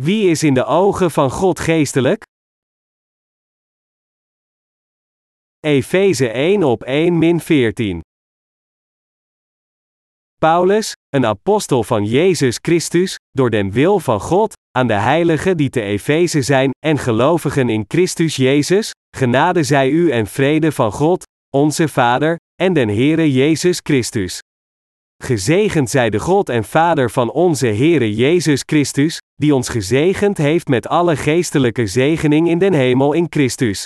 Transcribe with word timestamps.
Wie 0.00 0.30
is 0.30 0.42
in 0.42 0.54
de 0.54 0.64
ogen 0.64 1.10
van 1.10 1.30
God 1.30 1.60
geestelijk? 1.60 2.22
Efeze 5.60 6.28
1 6.28 6.62
op 6.62 6.82
1 6.82 7.18
min 7.18 7.40
14. 7.40 8.00
Paulus, 10.38 10.92
een 11.08 11.26
apostel 11.26 11.84
van 11.84 12.04
Jezus 12.04 12.58
Christus, 12.62 13.16
door 13.30 13.50
den 13.50 13.70
wil 13.70 13.98
van 13.98 14.20
God, 14.20 14.52
aan 14.70 14.86
de 14.86 14.92
heiligen 14.92 15.56
die 15.56 15.70
te 15.70 15.80
Efeze 15.80 16.42
zijn, 16.42 16.70
en 16.86 16.98
gelovigen 16.98 17.68
in 17.68 17.84
Christus 17.88 18.36
Jezus, 18.36 18.90
genade 19.16 19.62
zij 19.62 19.90
u 19.90 20.10
en 20.10 20.26
vrede 20.26 20.72
van 20.72 20.92
God, 20.92 21.24
onze 21.50 21.88
Vader, 21.88 22.36
en 22.54 22.72
den 22.72 22.88
Heere 22.88 23.32
Jezus 23.32 23.80
Christus. 23.82 24.40
Gezegend 25.24 25.90
zij 25.90 26.10
de 26.10 26.18
God 26.18 26.48
en 26.48 26.64
Vader 26.64 27.10
van 27.10 27.30
onze 27.30 27.66
Heere 27.66 28.14
Jezus 28.14 28.62
Christus, 28.66 29.18
die 29.34 29.54
ons 29.54 29.68
gezegend 29.68 30.38
heeft 30.38 30.68
met 30.68 30.88
alle 30.88 31.16
geestelijke 31.16 31.86
zegening 31.86 32.48
in 32.48 32.58
den 32.58 32.72
hemel 32.72 33.12
in 33.12 33.26
Christus. 33.30 33.84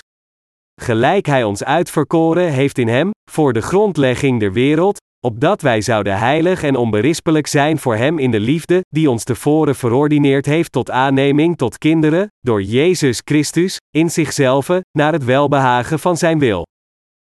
Gelijk 0.81 1.27
Hij 1.27 1.45
ons 1.45 1.65
uitverkoren 1.65 2.53
heeft 2.53 2.79
in 2.79 2.89
Hem, 2.89 3.11
voor 3.31 3.53
de 3.53 3.63
grondlegging 3.63 4.41
der 4.41 4.53
wereld, 4.53 4.97
opdat 5.27 5.63
wij 5.63 5.81
zouden 5.81 6.19
heilig 6.19 6.63
en 6.63 6.77
onberispelijk 6.77 7.47
zijn 7.47 7.79
voor 7.79 7.97
Hem 7.97 8.19
in 8.19 8.31
de 8.31 8.41
liefde, 8.41 8.81
die 8.89 9.11
ons 9.11 9.25
tevoren 9.25 9.75
verordineerd 9.75 10.47
heeft 10.47 10.73
tot 10.73 10.91
aanneming 10.91 11.57
tot 11.57 11.79
kinderen, 11.79 12.27
door 12.41 12.63
Jezus 12.63 13.21
Christus, 13.25 13.77
in 13.91 14.11
zichzelf, 14.11 14.69
naar 14.99 15.13
het 15.13 15.25
welbehagen 15.25 15.99
van 15.99 16.17
Zijn 16.17 16.39
wil. 16.39 16.65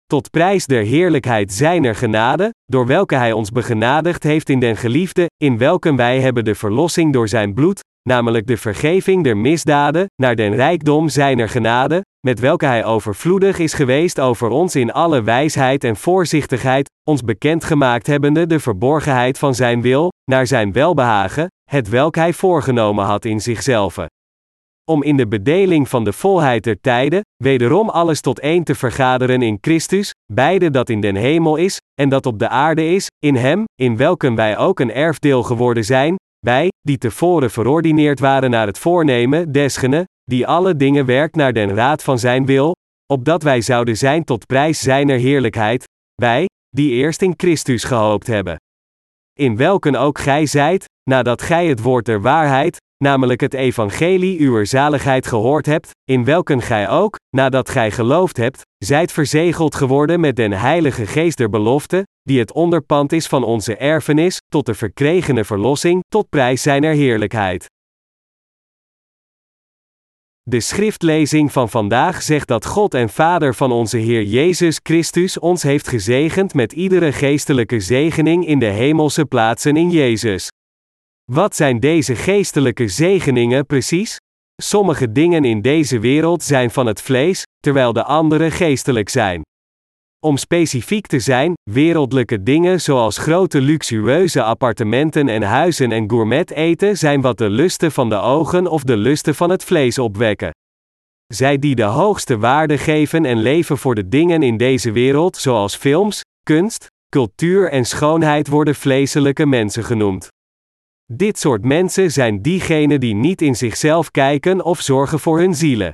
Tot 0.09 0.31
prijs 0.31 0.67
der 0.67 0.83
heerlijkheid 0.83 1.53
Zijner 1.53 1.95
genade, 1.95 2.55
door 2.65 2.87
welke 2.87 3.15
Hij 3.15 3.33
ons 3.33 3.51
begenadigd 3.51 4.23
heeft 4.23 4.49
in 4.49 4.61
den 4.61 4.77
geliefde, 4.77 5.27
in 5.37 5.59
welken 5.59 5.97
wij 5.97 6.21
hebben 6.21 6.45
de 6.45 6.55
verlossing 6.55 7.13
door 7.13 7.29
Zijn 7.29 7.55
bloed, 7.55 7.81
namelijk 8.09 8.47
de 8.47 8.57
vergeving 8.57 9.25
der 9.25 9.37
misdaden, 9.37 10.07
naar 10.23 10.37
den 10.37 10.55
rijkdom 10.55 11.09
Zijner 11.09 11.49
genade, 11.49 12.05
met 12.27 12.41
welke 12.41 12.67
Hij 12.67 12.85
overvloedig 12.85 13.59
is 13.59 13.73
geweest 13.73 14.21
over 14.21 14.49
ons 14.49 14.77
in 14.77 14.93
alle 14.93 15.23
wijsheid 15.23 15.85
en 15.85 15.97
voorzichtigheid, 15.97 16.91
ons 17.09 17.23
bekendgemaakt 17.23 18.07
hebbende 18.07 18.47
de 18.47 18.61
verborgenheid 18.61 19.39
van 19.39 19.55
Zijn 19.55 19.81
wil, 19.81 20.09
naar 20.31 20.47
Zijn 20.47 20.73
welbehagen, 20.73 21.47
het 21.71 21.89
welk 21.89 22.15
Hij 22.15 22.33
voorgenomen 22.33 23.05
had 23.05 23.25
in 23.25 23.41
zichzelf. 23.41 23.99
Om 24.89 25.03
in 25.03 25.17
de 25.17 25.29
bedeling 25.29 25.89
van 25.89 26.05
de 26.05 26.13
volheid 26.13 26.65
der 26.65 26.81
tijden, 26.81 27.21
wederom 27.37 27.89
alles 27.89 28.21
tot 28.21 28.41
één 28.41 28.65
te 28.65 28.75
vergaderen 28.75 29.43
in 29.43 29.59
Christus, 29.61 30.13
beide 30.33 30.71
dat 30.71 30.89
in 30.89 31.01
den 31.01 31.15
hemel 31.15 31.57
is, 31.57 31.79
en 32.01 32.09
dat 32.09 32.27
op 32.27 32.39
de 32.39 32.49
aarde 32.49 32.91
is, 32.91 33.07
in 33.19 33.37
Hem, 33.37 33.65
in 33.75 33.97
welken 33.97 34.35
wij 34.35 34.59
ook 34.59 34.81
een 34.81 34.93
erfdeel 34.93 35.43
geworden 35.43 35.85
zijn, 35.85 36.17
wij, 36.47 36.69
die 36.81 36.99
tevoren 36.99 37.51
verordineerd 37.51 38.21
waren 38.21 38.51
naar 38.51 38.67
het 38.67 38.79
voornemen 38.79 39.53
desgene, 39.53 40.05
die 40.25 40.47
alle 40.47 40.77
dingen 40.77 41.07
werkt 41.07 41.37
naar 41.37 41.53
den 41.53 41.75
raad 41.75 42.03
van 42.03 42.19
Zijn 42.19 42.47
wil, 42.47 42.73
opdat 43.13 43.43
wij 43.43 43.61
zouden 43.61 43.97
zijn 43.97 44.25
tot 44.25 44.47
prijs 44.47 44.81
Zijner 44.81 45.19
heerlijkheid, 45.19 45.85
wij, 46.15 46.47
die 46.69 46.91
eerst 46.91 47.23
in 47.23 47.35
Christus 47.37 47.85
gehoopt 47.85 48.27
hebben. 48.27 48.57
In 49.39 49.57
welken 49.57 49.97
ook 49.97 50.19
gij 50.19 50.47
zijt, 50.47 50.85
nadat 51.11 51.43
gij 51.43 51.67
het 51.67 51.83
woord 51.83 52.05
der 52.05 52.21
waarheid, 52.21 52.77
namelijk 53.05 53.41
het 53.41 53.55
evangelie 53.55 54.39
uwer 54.41 54.67
zaligheid 54.67 55.27
gehoord 55.27 55.67
hebt, 55.67 55.91
in 56.05 56.25
welken 56.25 56.63
gij 56.63 56.89
ook, 56.89 57.17
nadat 57.37 57.69
gij 57.71 57.91
geloofd 57.91 58.37
hebt, 58.37 58.63
zijt 58.85 59.13
verzegeld 59.13 59.75
geworden 59.75 60.21
met 60.21 60.37
den 60.37 60.53
heilige 60.53 61.07
geest 61.07 61.37
der 61.37 61.51
belofte, 61.51 62.07
die 62.23 62.39
het 62.39 62.53
onderpand 62.53 63.13
is 63.13 63.27
van 63.27 63.45
onze 63.45 63.77
erfenis, 63.77 64.39
tot 64.49 64.67
de 64.67 64.75
verkregene 64.75 65.45
verlossing, 65.45 66.01
tot 66.09 66.29
prijs 66.29 66.63
zijner 66.63 66.95
heerlijkheid. 66.95 67.67
De 70.43 70.61
schriftlezing 70.61 71.53
van 71.53 71.69
vandaag 71.69 72.23
zegt 72.23 72.49
dat 72.49 72.67
God 72.67 72.95
en 72.95 73.09
Vader 73.09 73.55
van 73.55 73.73
onze 73.73 73.97
Heer 73.97 74.23
Jezus 74.23 74.81
Christus 74.83 75.39
ons 75.39 75.63
heeft 75.63 75.89
gezegend 75.89 76.55
met 76.55 76.73
iedere 76.73 77.13
geestelijke 77.13 77.81
zegening 77.81 78.47
in 78.47 78.59
de 78.59 78.67
hemelse 78.67 79.25
plaatsen 79.25 79.77
in 79.77 79.91
Jezus. 79.91 80.49
Wat 81.33 81.57
zijn 81.57 81.81
deze 81.81 82.17
geestelijke 82.17 82.89
zegeningen 82.89 83.67
precies? 83.67 84.17
Sommige 84.63 85.13
dingen 85.13 85.45
in 85.45 85.63
deze 85.63 85.99
wereld 85.99 86.43
zijn 86.43 86.71
van 86.71 86.87
het 86.87 87.03
vlees, 87.03 87.43
terwijl 87.61 87.93
de 87.93 88.05
andere 88.05 88.51
geestelijk 88.51 89.09
zijn. 89.09 89.43
Om 90.27 90.37
specifiek 90.37 91.07
te 91.07 91.19
zijn, 91.19 91.53
wereldlijke 91.71 92.43
dingen 92.43 92.81
zoals 92.81 93.19
grote 93.19 93.61
luxueuze 93.61 94.43
appartementen 94.43 95.29
en 95.29 95.43
huizen 95.43 95.93
en 95.93 96.11
gourmet 96.11 96.51
eten 96.51 96.97
zijn 96.97 97.21
wat 97.21 97.39
de 97.39 97.51
lusten 97.51 97.93
van 97.93 98.09
de 98.09 98.17
ogen 98.17 98.67
of 98.67 98.83
de 98.83 98.97
lusten 98.97 99.35
van 99.35 99.51
het 99.51 99.65
vlees 99.65 99.99
opwekken. 99.99 100.51
Zij 101.27 101.59
die 101.59 101.75
de 101.75 101.83
hoogste 101.83 102.39
waarde 102.39 102.79
geven 102.79 103.25
en 103.25 103.39
leven 103.39 103.79
voor 103.79 103.95
de 103.95 104.09
dingen 104.09 104.43
in 104.43 104.57
deze 104.57 104.93
wereld, 104.93 105.37
zoals 105.37 105.77
films, 105.77 106.21
kunst, 106.43 106.87
cultuur 107.09 107.71
en 107.71 107.85
schoonheid, 107.85 108.49
worden 108.49 108.75
vleeselijke 108.75 109.47
mensen 109.47 109.85
genoemd. 109.85 110.29
Dit 111.13 111.39
soort 111.39 111.65
mensen 111.65 112.11
zijn 112.11 112.43
diegenen 112.43 113.01
die 113.01 113.15
niet 113.15 113.43
in 113.43 113.55
zichzelf 113.55 114.11
kijken 114.11 114.65
of 114.65 114.81
zorgen 114.81 115.21
voor 115.21 115.39
hun 115.39 115.55
zielen. 115.55 115.93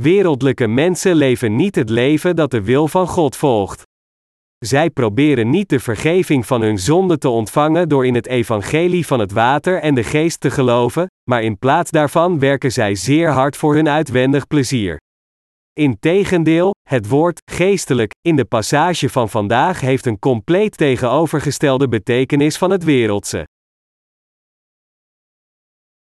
Wereldlijke 0.00 0.66
mensen 0.66 1.14
leven 1.14 1.56
niet 1.56 1.74
het 1.74 1.90
leven 1.90 2.36
dat 2.36 2.50
de 2.50 2.62
wil 2.62 2.88
van 2.88 3.06
God 3.06 3.36
volgt. 3.36 3.82
Zij 4.58 4.90
proberen 4.90 5.50
niet 5.50 5.68
de 5.68 5.80
vergeving 5.80 6.46
van 6.46 6.62
hun 6.62 6.78
zonde 6.78 7.18
te 7.18 7.28
ontvangen 7.28 7.88
door 7.88 8.06
in 8.06 8.14
het 8.14 8.26
evangelie 8.26 9.06
van 9.06 9.20
het 9.20 9.32
water 9.32 9.80
en 9.80 9.94
de 9.94 10.04
geest 10.04 10.40
te 10.40 10.50
geloven, 10.50 11.06
maar 11.30 11.42
in 11.42 11.58
plaats 11.58 11.90
daarvan 11.90 12.38
werken 12.38 12.72
zij 12.72 12.94
zeer 12.94 13.30
hard 13.30 13.56
voor 13.56 13.74
hun 13.74 13.88
uitwendig 13.88 14.46
plezier. 14.46 14.96
Integendeel, 15.72 16.70
het 16.88 17.08
woord 17.08 17.40
geestelijk 17.50 18.10
in 18.20 18.36
de 18.36 18.44
passage 18.44 19.08
van 19.08 19.28
vandaag 19.28 19.80
heeft 19.80 20.06
een 20.06 20.18
compleet 20.18 20.76
tegenovergestelde 20.76 21.88
betekenis 21.88 22.58
van 22.58 22.70
het 22.70 22.84
wereldse. 22.84 23.46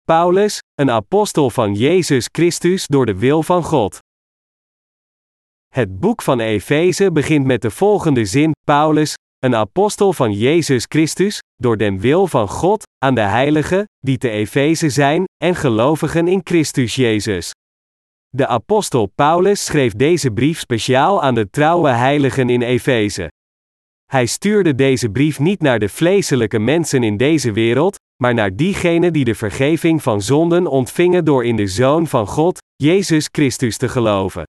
Paulus, 0.04 0.58
een 0.74 0.90
apostel 0.90 1.50
van 1.50 1.74
Jezus 1.74 2.28
Christus 2.32 2.86
door 2.86 3.06
de 3.06 3.18
wil 3.18 3.42
van 3.42 3.62
God. 3.62 3.98
Het 5.68 6.00
boek 6.00 6.22
van 6.22 6.40
Efeze 6.40 7.12
begint 7.12 7.46
met 7.46 7.62
de 7.62 7.70
volgende 7.70 8.24
zin: 8.24 8.52
Paulus, 8.66 9.14
een 9.38 9.54
apostel 9.54 10.12
van 10.12 10.32
Jezus 10.32 10.84
Christus, 10.88 11.38
door 11.54 11.76
den 11.76 11.98
wil 11.98 12.26
van 12.26 12.48
God, 12.48 12.82
aan 12.98 13.14
de 13.14 13.20
heiligen, 13.20 13.84
die 13.98 14.18
te 14.18 14.30
Efeze 14.30 14.90
zijn, 14.90 15.24
en 15.44 15.54
gelovigen 15.54 16.28
in 16.28 16.40
Christus 16.44 16.94
Jezus. 16.94 17.50
De 18.28 18.46
apostel 18.46 19.06
Paulus 19.06 19.64
schreef 19.64 19.92
deze 19.92 20.30
brief 20.30 20.58
speciaal 20.58 21.22
aan 21.22 21.34
de 21.34 21.50
trouwe 21.50 21.90
heiligen 21.90 22.50
in 22.50 22.62
Efeze. 22.62 23.28
Hij 24.04 24.26
stuurde 24.26 24.74
deze 24.74 25.08
brief 25.08 25.38
niet 25.38 25.60
naar 25.60 25.78
de 25.78 25.88
vleeselijke 25.88 26.58
mensen 26.58 27.02
in 27.02 27.16
deze 27.16 27.52
wereld, 27.52 27.96
maar 28.22 28.34
naar 28.34 28.56
diegenen 28.56 29.12
die 29.12 29.24
de 29.24 29.34
vergeving 29.34 30.02
van 30.02 30.22
zonden 30.22 30.66
ontvingen 30.66 31.24
door 31.24 31.44
in 31.44 31.56
de 31.56 31.66
Zoon 31.66 32.06
van 32.06 32.26
God, 32.26 32.58
Jezus 32.76 33.28
Christus 33.32 33.76
te 33.76 33.88
geloven. 33.88 34.42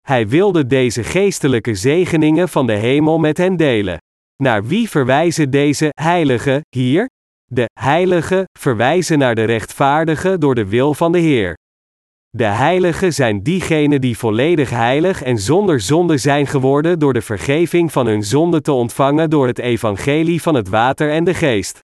Hij 0.00 0.28
wilde 0.28 0.66
deze 0.66 1.04
geestelijke 1.04 1.74
zegeningen 1.74 2.48
van 2.48 2.66
de 2.66 2.72
hemel 2.72 3.18
met 3.18 3.36
hen 3.36 3.56
delen. 3.56 3.98
Naar 4.42 4.64
wie 4.64 4.88
verwijzen 4.88 5.50
deze 5.50 5.88
heiligen 5.90 6.60
hier? 6.68 7.08
De 7.44 7.68
heiligen 7.80 8.44
verwijzen 8.58 9.18
naar 9.18 9.34
de 9.34 9.44
rechtvaardigen 9.44 10.40
door 10.40 10.54
de 10.54 10.66
wil 10.66 10.94
van 10.94 11.12
de 11.12 11.18
Heer. 11.18 11.54
De 12.30 12.44
heiligen 12.44 13.12
zijn 13.12 13.42
diegenen 13.42 14.00
die 14.00 14.18
volledig 14.18 14.70
heilig 14.70 15.22
en 15.22 15.38
zonder 15.38 15.80
zonde 15.80 16.18
zijn 16.18 16.46
geworden 16.46 16.98
door 16.98 17.12
de 17.12 17.22
vergeving 17.22 17.92
van 17.92 18.06
hun 18.06 18.22
zonde 18.22 18.60
te 18.60 18.72
ontvangen 18.72 19.30
door 19.30 19.46
het 19.46 19.58
evangelie 19.58 20.42
van 20.42 20.54
het 20.54 20.68
water 20.68 21.10
en 21.10 21.24
de 21.24 21.34
geest. 21.34 21.78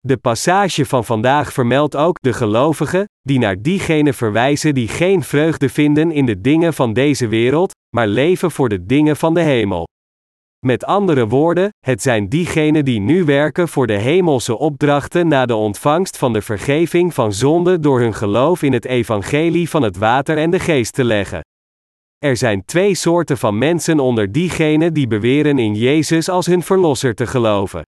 De 0.00 0.16
passage 0.16 0.84
van 0.84 1.04
vandaag 1.04 1.52
vermeldt 1.52 1.96
ook 1.96 2.18
de 2.20 2.32
gelovigen, 2.32 3.04
die 3.20 3.38
naar 3.38 3.62
diegenen 3.62 4.14
verwijzen 4.14 4.74
die 4.74 4.88
geen 4.88 5.22
vreugde 5.22 5.68
vinden 5.68 6.10
in 6.12 6.26
de 6.26 6.40
dingen 6.40 6.74
van 6.74 6.92
deze 6.92 7.28
wereld, 7.28 7.72
maar 7.96 8.06
leven 8.06 8.50
voor 8.50 8.68
de 8.68 8.86
dingen 8.86 9.16
van 9.16 9.34
de 9.34 9.40
hemel. 9.40 9.86
Met 10.66 10.84
andere 10.84 11.26
woorden, 11.26 11.68
het 11.86 12.02
zijn 12.02 12.28
diegenen 12.28 12.84
die 12.84 13.00
nu 13.00 13.24
werken 13.24 13.68
voor 13.68 13.86
de 13.86 13.96
hemelse 13.96 14.58
opdrachten 14.58 15.28
na 15.28 15.46
de 15.46 15.54
ontvangst 15.54 16.18
van 16.18 16.32
de 16.32 16.42
vergeving 16.42 17.14
van 17.14 17.32
zonde 17.32 17.80
door 17.80 18.00
hun 18.00 18.14
geloof 18.14 18.62
in 18.62 18.72
het 18.72 18.84
evangelie 18.84 19.70
van 19.70 19.82
het 19.82 19.96
water 19.96 20.38
en 20.38 20.50
de 20.50 20.60
geest 20.60 20.92
te 20.92 21.04
leggen. 21.04 21.40
Er 22.18 22.36
zijn 22.36 22.64
twee 22.64 22.94
soorten 22.94 23.38
van 23.38 23.58
mensen 23.58 24.00
onder 24.00 24.32
diegenen 24.32 24.94
die 24.94 25.06
beweren 25.06 25.58
in 25.58 25.74
Jezus 25.74 26.28
als 26.28 26.46
hun 26.46 26.62
verlosser 26.62 27.14
te 27.14 27.26
geloven. 27.26 27.82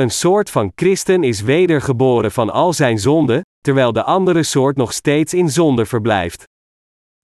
Een 0.00 0.10
soort 0.10 0.50
van 0.50 0.72
christen 0.74 1.24
is 1.24 1.40
wedergeboren 1.40 2.32
van 2.32 2.50
al 2.50 2.72
zijn 2.72 2.98
zonden, 2.98 3.40
terwijl 3.60 3.92
de 3.92 4.02
andere 4.02 4.42
soort 4.42 4.76
nog 4.76 4.92
steeds 4.92 5.34
in 5.34 5.48
zonde 5.48 5.86
verblijft. 5.86 6.44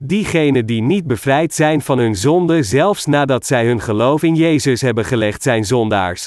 Diegenen 0.03 0.67
die 0.67 0.83
niet 0.83 1.07
bevrijd 1.07 1.55
zijn 1.55 1.81
van 1.81 1.99
hun 1.99 2.17
zonde 2.17 2.63
zelfs 2.63 3.07
nadat 3.07 3.47
zij 3.47 3.67
hun 3.67 3.81
geloof 3.81 4.23
in 4.23 4.35
Jezus 4.35 4.81
hebben 4.81 5.05
gelegd 5.05 5.43
zijn 5.43 5.65
zondaars. 5.65 6.27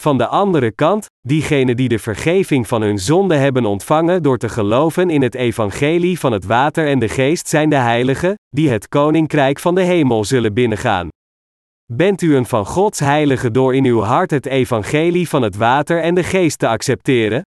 Van 0.00 0.18
de 0.18 0.26
andere 0.26 0.72
kant, 0.72 1.06
diegenen 1.20 1.76
die 1.76 1.88
de 1.88 1.98
vergeving 1.98 2.66
van 2.66 2.82
hun 2.82 2.98
zonde 2.98 3.34
hebben 3.34 3.64
ontvangen 3.64 4.22
door 4.22 4.38
te 4.38 4.48
geloven 4.48 5.10
in 5.10 5.22
het 5.22 5.34
evangelie 5.34 6.18
van 6.18 6.32
het 6.32 6.44
water 6.44 6.88
en 6.88 6.98
de 6.98 7.08
geest 7.08 7.48
zijn 7.48 7.70
de 7.70 7.76
heiligen, 7.76 8.34
die 8.48 8.70
het 8.70 8.88
koninkrijk 8.88 9.58
van 9.58 9.74
de 9.74 9.82
hemel 9.82 10.24
zullen 10.24 10.54
binnengaan. 10.54 11.08
Bent 11.92 12.22
u 12.22 12.36
een 12.36 12.46
van 12.46 12.66
Gods 12.66 12.98
heilige 12.98 13.50
door 13.50 13.74
in 13.74 13.84
uw 13.84 14.00
hart 14.00 14.30
het 14.30 14.46
evangelie 14.46 15.28
van 15.28 15.42
het 15.42 15.56
water 15.56 16.02
en 16.02 16.14
de 16.14 16.22
geest 16.22 16.58
te 16.58 16.68
accepteren? 16.68 17.42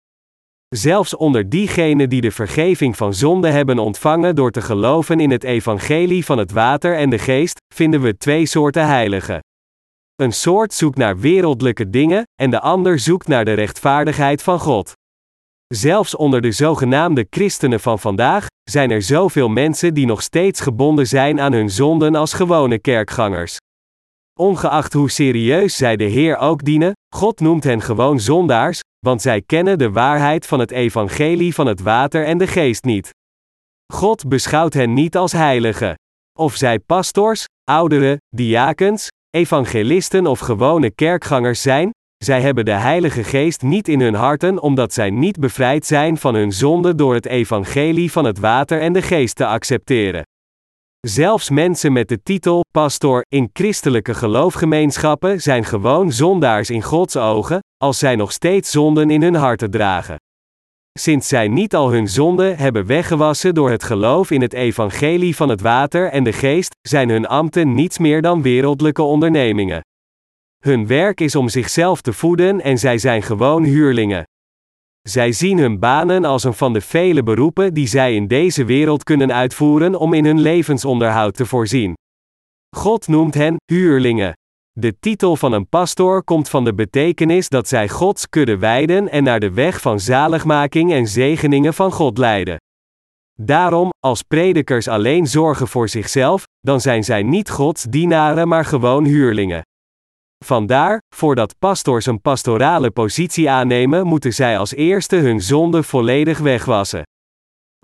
Zelfs 0.75 1.15
onder 1.15 1.49
diegenen 1.49 2.09
die 2.09 2.21
de 2.21 2.31
vergeving 2.31 2.97
van 2.97 3.13
zonde 3.13 3.49
hebben 3.49 3.79
ontvangen 3.79 4.35
door 4.35 4.51
te 4.51 4.61
geloven 4.61 5.19
in 5.19 5.31
het 5.31 5.43
evangelie 5.43 6.25
van 6.25 6.37
het 6.37 6.51
water 6.51 6.95
en 6.95 7.09
de 7.09 7.17
geest, 7.17 7.57
vinden 7.73 8.01
we 8.01 8.17
twee 8.17 8.45
soorten 8.45 8.87
heiligen. 8.87 9.39
Een 10.15 10.33
soort 10.33 10.73
zoekt 10.73 10.97
naar 10.97 11.19
wereldlijke 11.19 11.89
dingen, 11.89 12.23
en 12.41 12.49
de 12.49 12.59
ander 12.59 12.99
zoekt 12.99 13.27
naar 13.27 13.45
de 13.45 13.53
rechtvaardigheid 13.53 14.43
van 14.43 14.59
God. 14.59 14.93
Zelfs 15.67 16.15
onder 16.15 16.41
de 16.41 16.51
zogenaamde 16.51 17.27
christenen 17.29 17.79
van 17.79 17.99
vandaag 17.99 18.45
zijn 18.69 18.91
er 18.91 19.01
zoveel 19.01 19.49
mensen 19.49 19.93
die 19.93 20.05
nog 20.05 20.21
steeds 20.21 20.61
gebonden 20.61 21.07
zijn 21.07 21.39
aan 21.39 21.53
hun 21.53 21.69
zonden 21.69 22.15
als 22.15 22.33
gewone 22.33 22.79
kerkgangers. 22.79 23.57
Ongeacht 24.39 24.93
hoe 24.93 25.11
serieus 25.11 25.77
zij 25.77 25.95
de 25.95 26.03
Heer 26.03 26.37
ook 26.37 26.63
dienen, 26.63 26.93
God 27.15 27.39
noemt 27.39 27.63
hen 27.63 27.81
gewoon 27.81 28.19
zondaars, 28.19 28.79
want 29.05 29.21
zij 29.21 29.41
kennen 29.41 29.77
de 29.77 29.91
waarheid 29.91 30.45
van 30.45 30.59
het 30.59 30.71
evangelie 30.71 31.53
van 31.53 31.67
het 31.67 31.81
water 31.81 32.25
en 32.25 32.37
de 32.37 32.47
geest 32.47 32.83
niet. 32.83 33.09
God 33.93 34.27
beschouwt 34.27 34.73
hen 34.73 34.93
niet 34.93 35.17
als 35.17 35.31
heiligen. 35.31 35.93
Of 36.39 36.55
zij 36.55 36.79
pastors, 36.79 37.45
ouderen, 37.63 38.17
diakens, 38.35 39.07
evangelisten 39.29 40.27
of 40.27 40.39
gewone 40.39 40.91
kerkgangers 40.91 41.61
zijn, 41.61 41.89
zij 42.23 42.41
hebben 42.41 42.65
de 42.65 42.71
Heilige 42.71 43.23
Geest 43.23 43.61
niet 43.61 43.87
in 43.87 44.01
hun 44.01 44.15
harten 44.15 44.61
omdat 44.61 44.93
zij 44.93 45.09
niet 45.09 45.39
bevrijd 45.39 45.85
zijn 45.85 46.17
van 46.17 46.35
hun 46.35 46.51
zonde 46.51 46.95
door 46.95 47.13
het 47.13 47.25
evangelie 47.25 48.11
van 48.11 48.25
het 48.25 48.39
water 48.39 48.81
en 48.81 48.93
de 48.93 49.01
geest 49.01 49.35
te 49.35 49.45
accepteren. 49.45 50.23
Zelfs 51.07 51.49
mensen 51.49 51.93
met 51.93 52.07
de 52.07 52.23
titel 52.23 52.65
pastor 52.71 53.25
in 53.29 53.49
christelijke 53.53 54.13
geloofgemeenschappen 54.13 55.41
zijn 55.41 55.63
gewoon 55.63 56.11
zondaars 56.11 56.69
in 56.69 56.81
Gods 56.81 57.15
ogen, 57.15 57.59
als 57.77 57.97
zij 57.97 58.15
nog 58.15 58.31
steeds 58.31 58.71
zonden 58.71 59.09
in 59.09 59.21
hun 59.21 59.35
harten 59.35 59.71
dragen. 59.71 60.15
Sinds 60.99 61.27
zij 61.27 61.47
niet 61.47 61.75
al 61.75 61.91
hun 61.91 62.07
zonden 62.07 62.57
hebben 62.57 62.85
weggewassen 62.85 63.53
door 63.53 63.69
het 63.69 63.83
geloof 63.83 64.31
in 64.31 64.41
het 64.41 64.53
evangelie 64.53 65.35
van 65.35 65.49
het 65.49 65.61
water 65.61 66.09
en 66.09 66.23
de 66.23 66.33
geest, 66.33 66.75
zijn 66.81 67.09
hun 67.09 67.27
ambten 67.27 67.73
niets 67.73 67.97
meer 67.97 68.21
dan 68.21 68.41
wereldlijke 68.41 69.01
ondernemingen. 69.01 69.81
Hun 70.63 70.87
werk 70.87 71.21
is 71.21 71.35
om 71.35 71.49
zichzelf 71.49 72.01
te 72.01 72.13
voeden 72.13 72.61
en 72.61 72.77
zij 72.77 72.97
zijn 72.97 73.21
gewoon 73.21 73.63
huurlingen. 73.63 74.23
Zij 75.09 75.31
zien 75.31 75.57
hun 75.57 75.79
banen 75.79 76.25
als 76.25 76.43
een 76.43 76.53
van 76.53 76.73
de 76.73 76.81
vele 76.81 77.23
beroepen 77.23 77.73
die 77.73 77.87
zij 77.87 78.15
in 78.15 78.27
deze 78.27 78.65
wereld 78.65 79.03
kunnen 79.03 79.33
uitvoeren 79.33 79.95
om 79.95 80.13
in 80.13 80.25
hun 80.25 80.39
levensonderhoud 80.39 81.33
te 81.33 81.45
voorzien. 81.45 81.93
God 82.75 83.07
noemt 83.07 83.33
hen 83.33 83.55
huurlingen. 83.65 84.33
De 84.71 84.99
titel 84.99 85.35
van 85.35 85.51
een 85.51 85.69
pastoor 85.69 86.23
komt 86.23 86.49
van 86.49 86.63
de 86.63 86.73
betekenis 86.73 87.49
dat 87.49 87.67
zij 87.67 87.89
Gods 87.89 88.29
kudde 88.29 88.57
wijden 88.57 89.09
en 89.09 89.23
naar 89.23 89.39
de 89.39 89.51
weg 89.51 89.81
van 89.81 89.99
zaligmaking 89.99 90.91
en 90.91 91.07
zegeningen 91.07 91.73
van 91.73 91.91
God 91.91 92.17
leiden. 92.17 92.57
Daarom, 93.41 93.89
als 93.99 94.21
predikers 94.21 94.87
alleen 94.87 95.27
zorgen 95.27 95.67
voor 95.67 95.89
zichzelf, 95.89 96.43
dan 96.59 96.81
zijn 96.81 97.03
zij 97.03 97.23
niet 97.23 97.49
Gods 97.49 97.83
dienaren 97.83 98.47
maar 98.47 98.65
gewoon 98.65 99.05
huurlingen. 99.05 99.61
Vandaar, 100.45 101.01
voordat 101.15 101.55
pastors 101.59 102.05
een 102.05 102.21
pastorale 102.21 102.91
positie 102.91 103.49
aannemen, 103.49 104.07
moeten 104.07 104.33
zij 104.33 104.57
als 104.57 104.73
eerste 104.73 105.15
hun 105.15 105.41
zonde 105.41 105.83
volledig 105.83 106.39
wegwassen. 106.39 107.03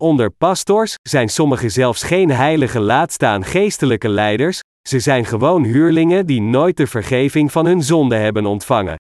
Onder 0.02 0.32
pastors 0.32 0.96
zijn 1.02 1.30
sommigen 1.30 1.72
zelfs 1.72 2.04
geen 2.04 2.30
heilige 2.30 2.80
laatstaan 2.80 3.44
geestelijke 3.44 4.10
leiders, 4.10 4.60
ze 4.88 5.00
zijn 5.00 5.26
gewoon 5.26 5.64
huurlingen 5.64 6.26
die 6.26 6.42
nooit 6.42 6.78
de 6.78 6.88
vergeving 6.88 7.52
van 7.52 7.66
hun 7.66 7.84
zonde 7.84 8.16
hebben 8.16 8.46
ontvangen. 8.46 8.96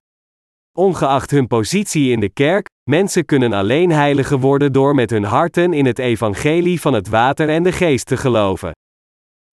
Ongeacht 0.78 1.31
hun 1.31 1.48
positie 1.48 2.12
in 2.12 2.19
de 2.19 2.30
kerk, 2.30 2.68
mensen 2.90 3.25
kunnen 3.25 3.54
alleen 3.54 3.92
heiligen 3.92 4.40
worden 4.40 4.74
door 4.74 4.96
met 4.96 5.10
hun 5.10 5.24
harten 5.24 5.74
in 5.74 5.86
het 5.86 6.00
evangelie 6.00 6.81
van 6.81 6.94
het 6.94 7.08
water 7.08 7.50
en 7.50 7.63
de 7.63 7.72
geest 7.72 8.06
te 8.06 8.18
geloven. 8.18 8.72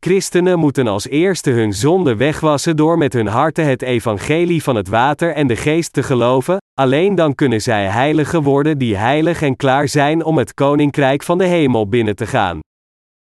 Christenen 0.04 0.58
moeten 0.58 0.87
als 0.87 1.08
eerste 1.08 1.50
hun 1.50 1.72
zonde 1.72 2.16
wegwassen 2.16 2.76
door 2.76 2.99
met 2.99 3.12
hun 3.12 3.26
harten 3.26 3.64
het 3.64 3.82
evangelie 3.82 4.62
van 4.62 4.76
het 4.76 4.88
water 4.88 5.34
en 5.34 5.46
de 5.46 5.56
geest 5.56 5.93
te 5.93 6.02
geloven, 6.02 6.56
alleen 6.75 7.14
dan 7.14 7.34
kunnen 7.34 7.60
zij 7.62 7.87
heiligen 7.87 8.43
worden 8.43 8.78
die 8.78 8.96
heilig 8.96 9.43
en 9.43 9.56
klaar 9.56 9.88
zijn 9.88 10.25
om 10.25 10.38
het 10.38 10.54
koninkrijk 10.54 11.22
van 11.22 11.38
de 11.38 11.44
hemel 11.44 11.88
binnen 11.88 12.16
te 12.16 12.26
gaan. 12.26 12.60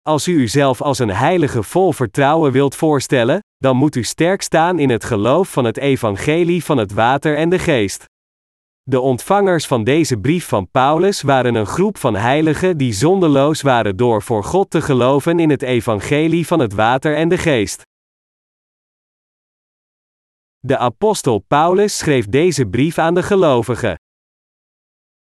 Als 0.01 0.27
u 0.27 0.33
uzelf 0.33 0.81
als 0.81 0.99
een 0.99 1.09
heilige 1.09 1.63
vol 1.63 1.93
vertrouwen 1.93 2.51
wilt 2.51 2.75
voorstellen, 2.75 3.39
dan 3.57 3.77
moet 3.77 3.95
u 3.95 4.03
sterk 4.03 4.41
staan 4.41 4.79
in 4.79 4.89
het 4.89 5.03
geloof 5.03 5.51
van 5.51 5.65
het 5.65 5.77
evangelie 5.77 6.63
van 6.63 6.77
het 6.77 6.93
water 6.93 7.35
en 7.35 7.49
de 7.49 7.59
geest. 7.59 8.05
De 8.89 8.99
ontvangers 8.99 9.67
van 9.67 9.83
deze 9.83 10.17
brief 10.17 10.47
van 10.47 10.69
Paulus 10.71 11.21
waren 11.21 11.55
een 11.55 11.65
groep 11.65 11.97
van 11.97 12.15
heiligen 12.15 12.77
die 12.77 12.93
zondeloos 12.93 13.61
waren 13.61 13.97
door 13.97 14.21
voor 14.21 14.43
God 14.43 14.69
te 14.69 14.81
geloven 14.81 15.39
in 15.39 15.49
het 15.49 15.61
evangelie 15.61 16.47
van 16.47 16.59
het 16.59 16.73
water 16.73 17.15
en 17.15 17.29
de 17.29 17.37
geest. 17.37 17.81
De 20.59 20.77
apostel 20.77 21.39
Paulus 21.39 21.97
schreef 21.97 22.25
deze 22.25 22.65
brief 22.65 22.97
aan 22.97 23.13
de 23.13 23.23
gelovigen. 23.23 23.95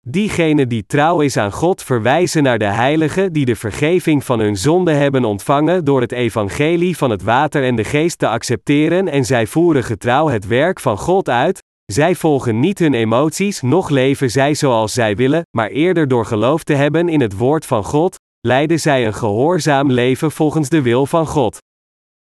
Diegenen 0.08 0.70
die 0.70 0.86
trouw 0.86 1.22
is 1.22 1.38
aan 1.38 1.52
God 1.52 1.84
verwijzen 1.84 2.44
naar 2.44 2.60
de 2.60 2.66
heiligen 2.66 3.34
die 3.34 3.46
de 3.46 3.56
vergeving 3.56 4.24
van 4.24 4.40
hun 4.40 4.58
zonde 4.58 4.94
hebben 4.94 5.26
ontvangen 5.26 5.86
door 5.86 6.02
het 6.02 6.12
evangelie 6.12 6.98
van 6.98 7.10
het 7.10 7.24
water 7.24 7.64
en 7.64 7.76
de 7.76 7.84
geest 7.84 8.18
te 8.18 8.28
accepteren 8.28 9.08
en 9.08 9.26
zij 9.26 9.48
voeren 9.48 9.84
getrouw 9.84 10.28
het 10.28 10.48
werk 10.48 10.80
van 10.80 10.98
God 10.98 11.30
uit, 11.30 11.68
zij 11.92 12.16
volgen 12.16 12.60
niet 12.60 12.80
hun 12.80 12.94
emoties, 12.94 13.62
noch 13.62 13.90
leven 13.90 14.32
zij 14.32 14.54
zoals 14.54 14.94
zij 14.94 15.16
willen, 15.16 15.42
maar 15.58 15.70
eerder 15.70 16.08
door 16.08 16.26
geloof 16.26 16.64
te 16.64 16.74
hebben 16.74 17.10
in 17.10 17.22
het 17.22 17.38
woord 17.38 17.66
van 17.66 17.84
God, 17.84 18.16
leiden 18.42 18.80
zij 18.80 19.06
een 19.06 19.14
gehoorzaam 19.14 19.92
leven 19.92 20.32
volgens 20.32 20.70
de 20.70 20.82
wil 20.82 21.06
van 21.06 21.28
God. 21.28 21.58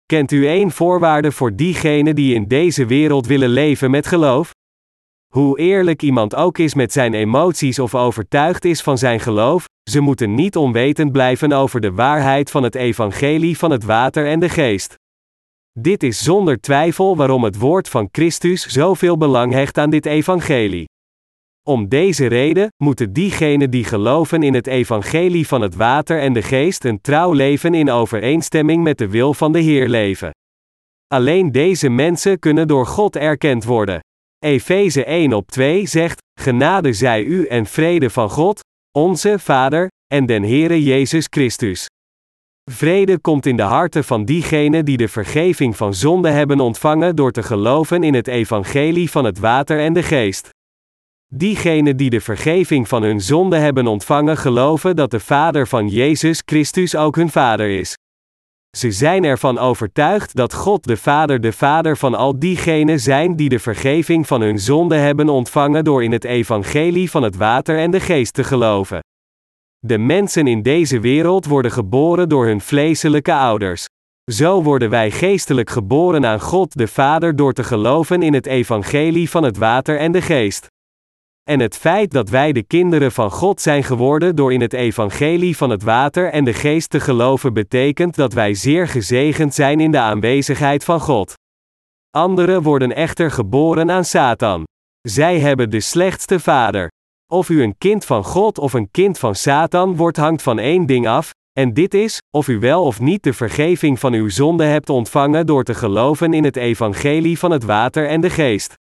Kent 0.06 0.32
u 0.32 0.48
één 0.48 0.72
voorwaarde 0.72 1.32
voor 1.32 1.56
diegenen 1.56 2.16
die 2.16 2.36
in 2.36 2.48
deze 2.48 2.86
wereld 2.86 3.28
willen 3.28 3.50
leven 3.50 3.92
met 3.92 4.08
geloof? 4.08 4.52
Hoe 5.34 5.60
eerlijk 5.60 6.02
iemand 6.02 6.36
ook 6.36 6.58
is 6.58 6.74
met 6.74 6.94
zijn 6.94 7.14
emoties 7.14 7.80
of 7.80 7.96
overtuigd 7.96 8.66
is 8.66 8.82
van 8.82 8.98
zijn 8.98 9.20
geloof, 9.20 9.66
ze 9.90 10.00
moeten 10.00 10.36
niet 10.36 10.56
onwetend 10.56 11.12
blijven 11.12 11.52
over 11.52 11.82
de 11.82 11.92
waarheid 11.92 12.52
van 12.52 12.64
het 12.64 12.76
evangelie 12.76 13.58
van 13.58 13.72
het 13.72 13.84
water 13.84 14.28
en 14.28 14.40
de 14.40 14.50
geest. 14.50 14.96
Dit 15.82 16.04
is 16.04 16.24
zonder 16.24 16.62
twijfel 16.62 17.16
waarom 17.16 17.44
het 17.44 17.58
woord 17.58 17.90
van 17.90 18.10
Christus 18.12 18.66
zoveel 18.66 19.18
belang 19.18 19.52
hecht 19.52 19.78
aan 19.78 19.90
dit 19.90 20.06
evangelie. 20.06 20.86
Om 21.68 21.88
deze 21.88 22.28
reden 22.28 22.68
moeten 22.84 23.14
diegenen 23.14 23.70
die 23.70 23.84
geloven 23.84 24.44
in 24.44 24.54
het 24.54 24.68
evangelie 24.68 25.48
van 25.48 25.62
het 25.62 25.76
water 25.76 26.20
en 26.20 26.34
de 26.34 26.42
geest 26.42 26.86
een 26.86 27.02
trouw 27.02 27.34
leven 27.34 27.74
in 27.74 27.90
overeenstemming 27.90 28.84
met 28.84 28.98
de 28.98 29.10
wil 29.10 29.34
van 29.34 29.52
de 29.52 29.60
Heer 29.60 29.88
leven. 29.88 30.32
Alleen 31.08 31.52
deze 31.52 31.90
mensen 31.90 32.40
kunnen 32.40 32.68
door 32.68 32.86
God 32.86 33.16
erkend 33.16 33.64
worden. 33.64 34.00
Efeze 34.40 35.06
1 35.06 35.34
op 35.34 35.52
2 35.52 35.88
zegt: 35.88 36.22
Genade 36.40 36.94
zij 36.94 37.24
u 37.24 37.46
en 37.46 37.66
vrede 37.66 38.10
van 38.10 38.30
God, 38.30 38.60
onze 38.92 39.40
Vader, 39.40 39.88
en 40.14 40.26
den 40.26 40.44
Heere 40.44 40.84
Jezus 40.84 41.28
Christus. 41.30 41.88
Vrede 42.72 43.20
komt 43.20 43.46
in 43.46 43.56
de 43.56 43.64
harten 43.64 44.04
van 44.04 44.26
diegenen 44.26 44.86
die 44.86 44.98
de 44.98 45.08
vergeving 45.08 45.78
van 45.78 45.94
zonde 45.94 46.30
hebben 46.30 46.60
ontvangen 46.60 47.16
door 47.16 47.32
te 47.32 47.44
geloven 47.44 48.04
in 48.04 48.14
het 48.14 48.28
evangelie 48.28 49.12
van 49.12 49.26
het 49.26 49.40
water 49.40 49.80
en 49.80 49.94
de 49.94 50.04
geest. 50.04 50.50
Diegenen 51.34 51.98
die 51.98 52.10
de 52.10 52.22
vergeving 52.22 52.88
van 52.88 53.04
hun 53.04 53.22
zonde 53.22 53.58
hebben 53.58 53.88
ontvangen 53.88 54.38
geloven 54.38 54.96
dat 54.96 55.12
de 55.12 55.20
Vader 55.20 55.68
van 55.68 55.88
Jezus 55.88 56.42
Christus 56.46 56.96
ook 56.96 57.16
hun 57.16 57.30
Vader 57.30 57.70
is. 57.70 57.98
Ze 58.78 58.92
zijn 58.92 59.24
ervan 59.24 59.58
overtuigd 59.58 60.36
dat 60.36 60.54
God 60.54 60.84
de 60.84 60.98
Vader 60.98 61.42
de 61.42 61.52
Vader 61.52 61.98
van 61.98 62.16
al 62.16 62.40
diegenen 62.40 63.00
zijn 63.00 63.36
die 63.36 63.50
de 63.50 63.60
vergeving 63.60 64.28
van 64.28 64.42
hun 64.42 64.60
zonde 64.60 64.96
hebben 64.96 65.30
ontvangen 65.30 65.84
door 65.84 66.04
in 66.04 66.12
het 66.12 66.24
evangelie 66.24 67.12
van 67.12 67.24
het 67.24 67.36
water 67.36 67.78
en 67.78 67.92
de 67.92 68.00
geest 68.00 68.34
te 68.34 68.44
geloven. 68.44 69.00
De 69.86 69.98
mensen 69.98 70.48
in 70.48 70.62
deze 70.62 71.00
wereld 71.00 71.46
worden 71.46 71.72
geboren 71.72 72.30
door 72.30 72.46
hun 72.46 72.62
vleeselijke 72.62 73.34
ouders. 73.34 73.86
Zo 74.32 74.64
worden 74.64 74.90
wij 74.90 75.12
geestelijk 75.12 75.70
geboren 75.70 76.26
aan 76.26 76.42
God 76.42 76.78
de 76.78 76.88
Vader 76.88 77.36
door 77.36 77.54
te 77.54 77.64
geloven 77.64 78.22
in 78.22 78.34
het 78.34 78.46
evangelie 78.46 79.30
van 79.30 79.44
het 79.44 79.58
water 79.58 79.98
en 79.98 80.12
de 80.12 80.22
geest. 80.22 80.68
En 81.50 81.60
het 81.60 81.78
feit 81.78 82.12
dat 82.12 82.30
wij 82.30 82.52
de 82.52 82.64
kinderen 82.64 83.12
van 83.12 83.32
God 83.32 83.62
zijn 83.62 83.84
geworden 83.84 84.36
door 84.36 84.54
in 84.54 84.62
het 84.62 84.74
evangelie 84.74 85.58
van 85.58 85.70
het 85.70 85.84
water 85.84 86.32
en 86.32 86.44
de 86.44 86.54
geest 86.54 86.90
te 86.90 87.00
geloven 87.00 87.54
betekent 87.54 88.16
dat 88.16 88.34
wij 88.34 88.54
zeer 88.54 88.88
gezegend 88.88 89.54
zijn 89.54 89.80
in 89.80 89.92
de 89.92 90.00
aanwezigheid 90.00 90.84
van 90.84 91.00
God. 91.00 91.34
Anderen 92.10 92.62
worden 92.62 92.96
echter 92.96 93.32
geboren 93.32 93.92
aan 93.92 94.06
Satan. 94.06 94.64
Zij 95.02 95.40
hebben 95.40 95.70
de 95.70 95.80
slechtste 95.80 96.40
vader. 96.40 96.90
Of 97.32 97.50
u 97.50 97.64
een 97.64 97.78
kind 97.78 98.06
van 98.06 98.24
God 98.24 98.58
of 98.58 98.74
een 98.74 98.92
kind 98.92 99.20
van 99.20 99.36
Satan 99.36 99.96
wordt 99.96 100.18
hangt 100.18 100.42
van 100.42 100.60
één 100.60 100.86
ding 100.86 101.08
af, 101.08 101.32
en 101.52 101.74
dit 101.74 101.94
is, 101.94 102.18
of 102.38 102.48
u 102.48 102.60
wel 102.60 102.84
of 102.84 103.00
niet 103.00 103.24
de 103.24 103.34
vergeving 103.34 104.00
van 104.00 104.14
uw 104.14 104.30
zonde 104.30 104.64
hebt 104.64 104.90
ontvangen 104.90 105.46
door 105.46 105.64
te 105.64 105.74
geloven 105.74 106.34
in 106.34 106.44
het 106.44 106.56
evangelie 106.56 107.40
van 107.40 107.52
het 107.52 107.64
water 107.64 108.08
en 108.08 108.22
de 108.22 108.30
geest. 108.30 108.74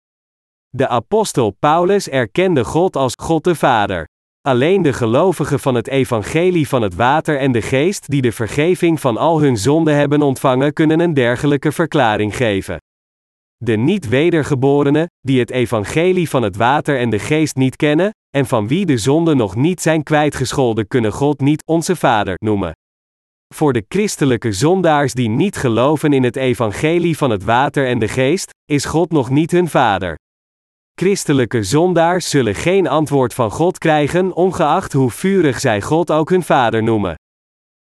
De 0.69 0.89
apostel 0.89 1.51
Paulus 1.51 2.09
erkende 2.09 2.65
God 2.65 2.97
als 2.97 3.13
God 3.23 3.45
de 3.45 3.55
Vader. 3.55 4.09
Alleen 4.41 4.83
de 4.83 4.93
gelovigen 4.93 5.61
van 5.61 5.75
het 5.75 5.89
evangelie 5.89 6.69
van 6.69 6.83
het 6.83 6.95
water 6.95 7.39
en 7.39 7.53
de 7.53 7.63
geest 7.63 8.09
die 8.11 8.23
de 8.23 8.33
vergeving 8.33 9.01
van 9.01 9.17
al 9.17 9.41
hun 9.41 9.57
zonden 9.57 9.95
hebben 9.95 10.23
ontvangen 10.23 10.73
kunnen 10.73 11.01
een 11.01 11.15
dergelijke 11.15 11.73
verklaring 11.73 12.37
geven. 12.37 12.77
De 13.57 13.77
niet 13.77 14.09
wedergeborenen, 14.09 15.07
die 15.21 15.41
het 15.41 15.51
evangelie 15.51 16.29
van 16.29 16.43
het 16.43 16.57
water 16.57 16.99
en 16.99 17.11
de 17.11 17.19
geest 17.19 17.57
niet 17.57 17.77
kennen, 17.77 18.11
en 18.37 18.47
van 18.47 18.69
wie 18.69 18.87
de 18.87 18.99
zonden 18.99 19.37
nog 19.37 19.55
niet 19.55 19.81
zijn 19.81 20.03
kwijtgescholden, 20.03 20.89
kunnen 20.89 21.13
God 21.13 21.41
niet 21.41 21.63
onze 21.67 21.97
Vader 21.97 22.35
noemen. 22.39 22.73
Voor 23.55 23.73
de 23.73 23.85
christelijke 23.89 24.53
zondaars 24.53 25.13
die 25.13 25.29
niet 25.29 25.57
geloven 25.57 26.13
in 26.13 26.23
het 26.23 26.37
evangelie 26.37 27.17
van 27.17 27.31
het 27.31 27.45
water 27.45 27.87
en 27.87 27.99
de 27.99 28.09
geest, 28.09 28.51
is 28.65 28.85
God 28.85 29.11
nog 29.11 29.31
niet 29.31 29.51
hun 29.51 29.69
Vader. 29.69 30.15
Christelijke 30.95 31.63
zondaars 31.63 32.31
zullen 32.31 32.55
geen 32.55 32.87
antwoord 32.87 33.35
van 33.35 33.51
God 33.51 33.79
krijgen, 33.79 34.33
ongeacht 34.33 34.93
hoe 34.93 35.11
vurig 35.11 35.61
zij 35.61 35.83
God 35.83 36.11
ook 36.11 36.31
hun 36.31 36.43
Vader 36.43 36.83
noemen. 36.83 37.15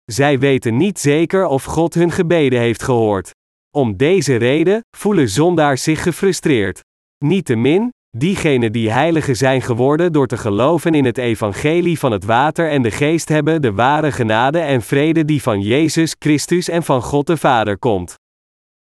Zij 0.04 0.38
weten 0.38 0.76
niet 0.76 0.98
zeker 0.98 1.46
of 1.46 1.64
God 1.64 1.94
hun 1.94 2.10
gebeden 2.10 2.60
heeft 2.60 2.82
gehoord. 2.82 3.30
Om 3.76 3.96
deze 3.96 4.36
reden 4.36 4.80
voelen 4.96 5.28
zondaars 5.28 5.82
zich 5.82 6.02
gefrustreerd. 6.02 6.80
Niettemin, 7.24 7.90
diegenen 8.16 8.72
die 8.72 8.90
heiligen 8.90 9.36
zijn 9.36 9.62
geworden 9.62 10.12
door 10.12 10.26
te 10.26 10.36
geloven 10.36 10.94
in 10.94 11.04
het 11.04 11.18
evangelie 11.18 11.98
van 11.98 12.12
het 12.12 12.24
water 12.24 12.70
en 12.70 12.82
de 12.82 12.90
geest 12.90 13.28
hebben 13.28 13.62
de 13.62 13.72
ware 13.72 14.12
genade 14.12 14.58
en 14.58 14.82
vrede 14.82 15.24
die 15.24 15.42
van 15.42 15.60
Jezus 15.60 16.14
Christus 16.18 16.68
en 16.68 16.82
van 16.82 17.02
God 17.02 17.26
de 17.26 17.36
Vader 17.36 17.78
komt. 17.78 18.14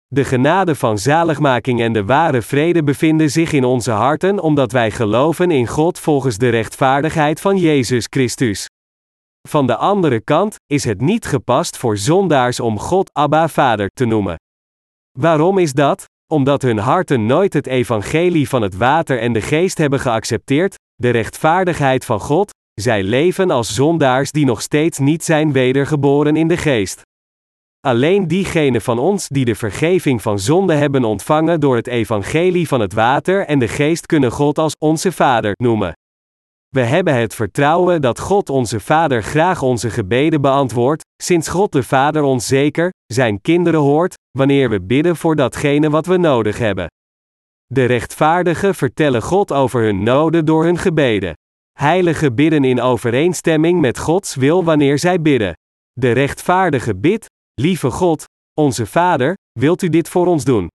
De 0.07 0.25
genade 0.25 0.75
van 0.75 0.97
zaligmaking 0.97 1.81
en 1.81 1.93
de 1.93 2.05
ware 2.05 2.41
vrede 2.41 2.83
bevinden 2.83 3.31
zich 3.31 3.51
in 3.51 3.63
onze 3.63 3.91
harten 3.91 4.39
omdat 4.39 4.71
wij 4.71 4.91
geloven 4.91 5.51
in 5.51 5.67
God 5.67 5.99
volgens 5.99 6.37
de 6.37 6.49
rechtvaardigheid 6.49 7.41
van 7.41 7.57
Jezus 7.57 8.07
Christus. 8.09 8.65
Van 9.47 9.67
de 9.67 9.75
andere 9.75 10.21
kant 10.21 10.55
is 10.65 10.83
het 10.83 11.01
niet 11.01 11.25
gepast 11.25 11.77
voor 11.77 11.97
zondaars 11.97 12.59
om 12.59 12.79
God 12.79 13.09
Abba 13.13 13.47
Vader 13.47 13.89
te 13.93 14.05
noemen. 14.05 14.35
Waarom 15.19 15.57
is 15.57 15.73
dat? 15.73 16.05
Omdat 16.33 16.61
hun 16.61 16.77
harten 16.77 17.25
nooit 17.25 17.53
het 17.53 17.67
evangelie 17.67 18.49
van 18.49 18.61
het 18.61 18.77
water 18.77 19.19
en 19.19 19.33
de 19.33 19.41
geest 19.41 19.77
hebben 19.77 19.99
geaccepteerd, 19.99 20.75
de 20.95 21.09
rechtvaardigheid 21.09 22.05
van 22.05 22.19
God, 22.19 22.49
zij 22.73 23.03
leven 23.03 23.51
als 23.51 23.73
zondaars 23.73 24.31
die 24.31 24.45
nog 24.45 24.61
steeds 24.61 24.99
niet 24.99 25.23
zijn 25.23 25.51
wedergeboren 25.51 26.35
in 26.35 26.47
de 26.47 26.57
geest. 26.57 27.01
Alleen 27.79 28.27
diegenen 28.27 28.81
van 28.81 28.99
ons 28.99 29.27
die 29.27 29.45
de 29.45 29.55
vergeving 29.55 30.21
van 30.21 30.39
zonde 30.39 30.73
hebben 30.73 31.03
ontvangen 31.03 31.59
door 31.59 31.75
het 31.75 31.87
evangelie 31.87 32.67
van 32.67 32.79
het 32.79 32.93
water 32.93 33.45
en 33.45 33.59
de 33.59 33.67
geest 33.67 34.05
kunnen 34.05 34.31
God 34.31 34.57
als 34.57 34.75
onze 34.79 35.11
Vader 35.11 35.51
noemen. 35.61 35.93
We 36.69 36.81
hebben 36.81 37.15
het 37.15 37.35
vertrouwen 37.35 38.01
dat 38.01 38.19
God 38.19 38.49
onze 38.49 38.79
Vader 38.79 39.23
graag 39.23 39.61
onze 39.61 39.89
gebeden 39.89 40.41
beantwoordt, 40.41 41.03
sinds 41.23 41.47
God 41.47 41.71
de 41.71 41.83
Vader 41.83 42.23
ons 42.23 42.47
zeker, 42.47 42.89
zijn 43.05 43.41
kinderen 43.41 43.79
hoort, 43.79 44.14
wanneer 44.37 44.69
we 44.69 44.81
bidden 44.81 45.15
voor 45.15 45.35
datgene 45.35 45.89
wat 45.89 46.05
we 46.05 46.17
nodig 46.17 46.57
hebben. 46.57 46.87
De 47.65 47.85
rechtvaardigen 47.85 48.75
vertellen 48.75 49.21
God 49.21 49.51
over 49.51 49.81
hun 49.81 50.03
noden 50.03 50.45
door 50.45 50.63
hun 50.63 50.77
gebeden. 50.77 51.33
Heiligen 51.71 52.35
bidden 52.35 52.63
in 52.63 52.81
overeenstemming 52.81 53.81
met 53.81 53.99
Gods 53.99 54.35
wil 54.35 54.63
wanneer 54.63 54.99
zij 54.99 55.21
bidden. 55.21 55.53
De 55.93 56.11
rechtvaardige 56.11 56.95
bidt, 56.95 57.25
Lieve 57.53 57.91
God, 57.91 58.23
onze 58.53 58.85
Vader, 58.85 59.37
wilt 59.59 59.81
u 59.81 59.89
dit 59.89 60.09
voor 60.09 60.27
ons 60.27 60.43
doen? 60.43 60.67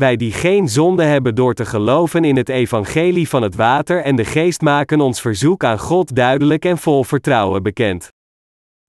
Wij 0.00 0.16
die 0.16 0.32
geen 0.32 0.68
zonde 0.68 1.04
hebben 1.04 1.34
door 1.34 1.54
te 1.54 1.64
geloven 1.64 2.24
in 2.24 2.36
het 2.36 2.48
evangelie 2.48 3.28
van 3.28 3.42
het 3.42 3.54
water 3.54 4.02
en 4.02 4.16
de 4.16 4.24
geest 4.24 4.60
maken 4.60 5.00
ons 5.00 5.20
verzoek 5.20 5.64
aan 5.64 5.78
God 5.78 6.14
duidelijk 6.16 6.64
en 6.64 6.78
vol 6.78 7.04
vertrouwen 7.04 7.62
bekend. 7.62 8.08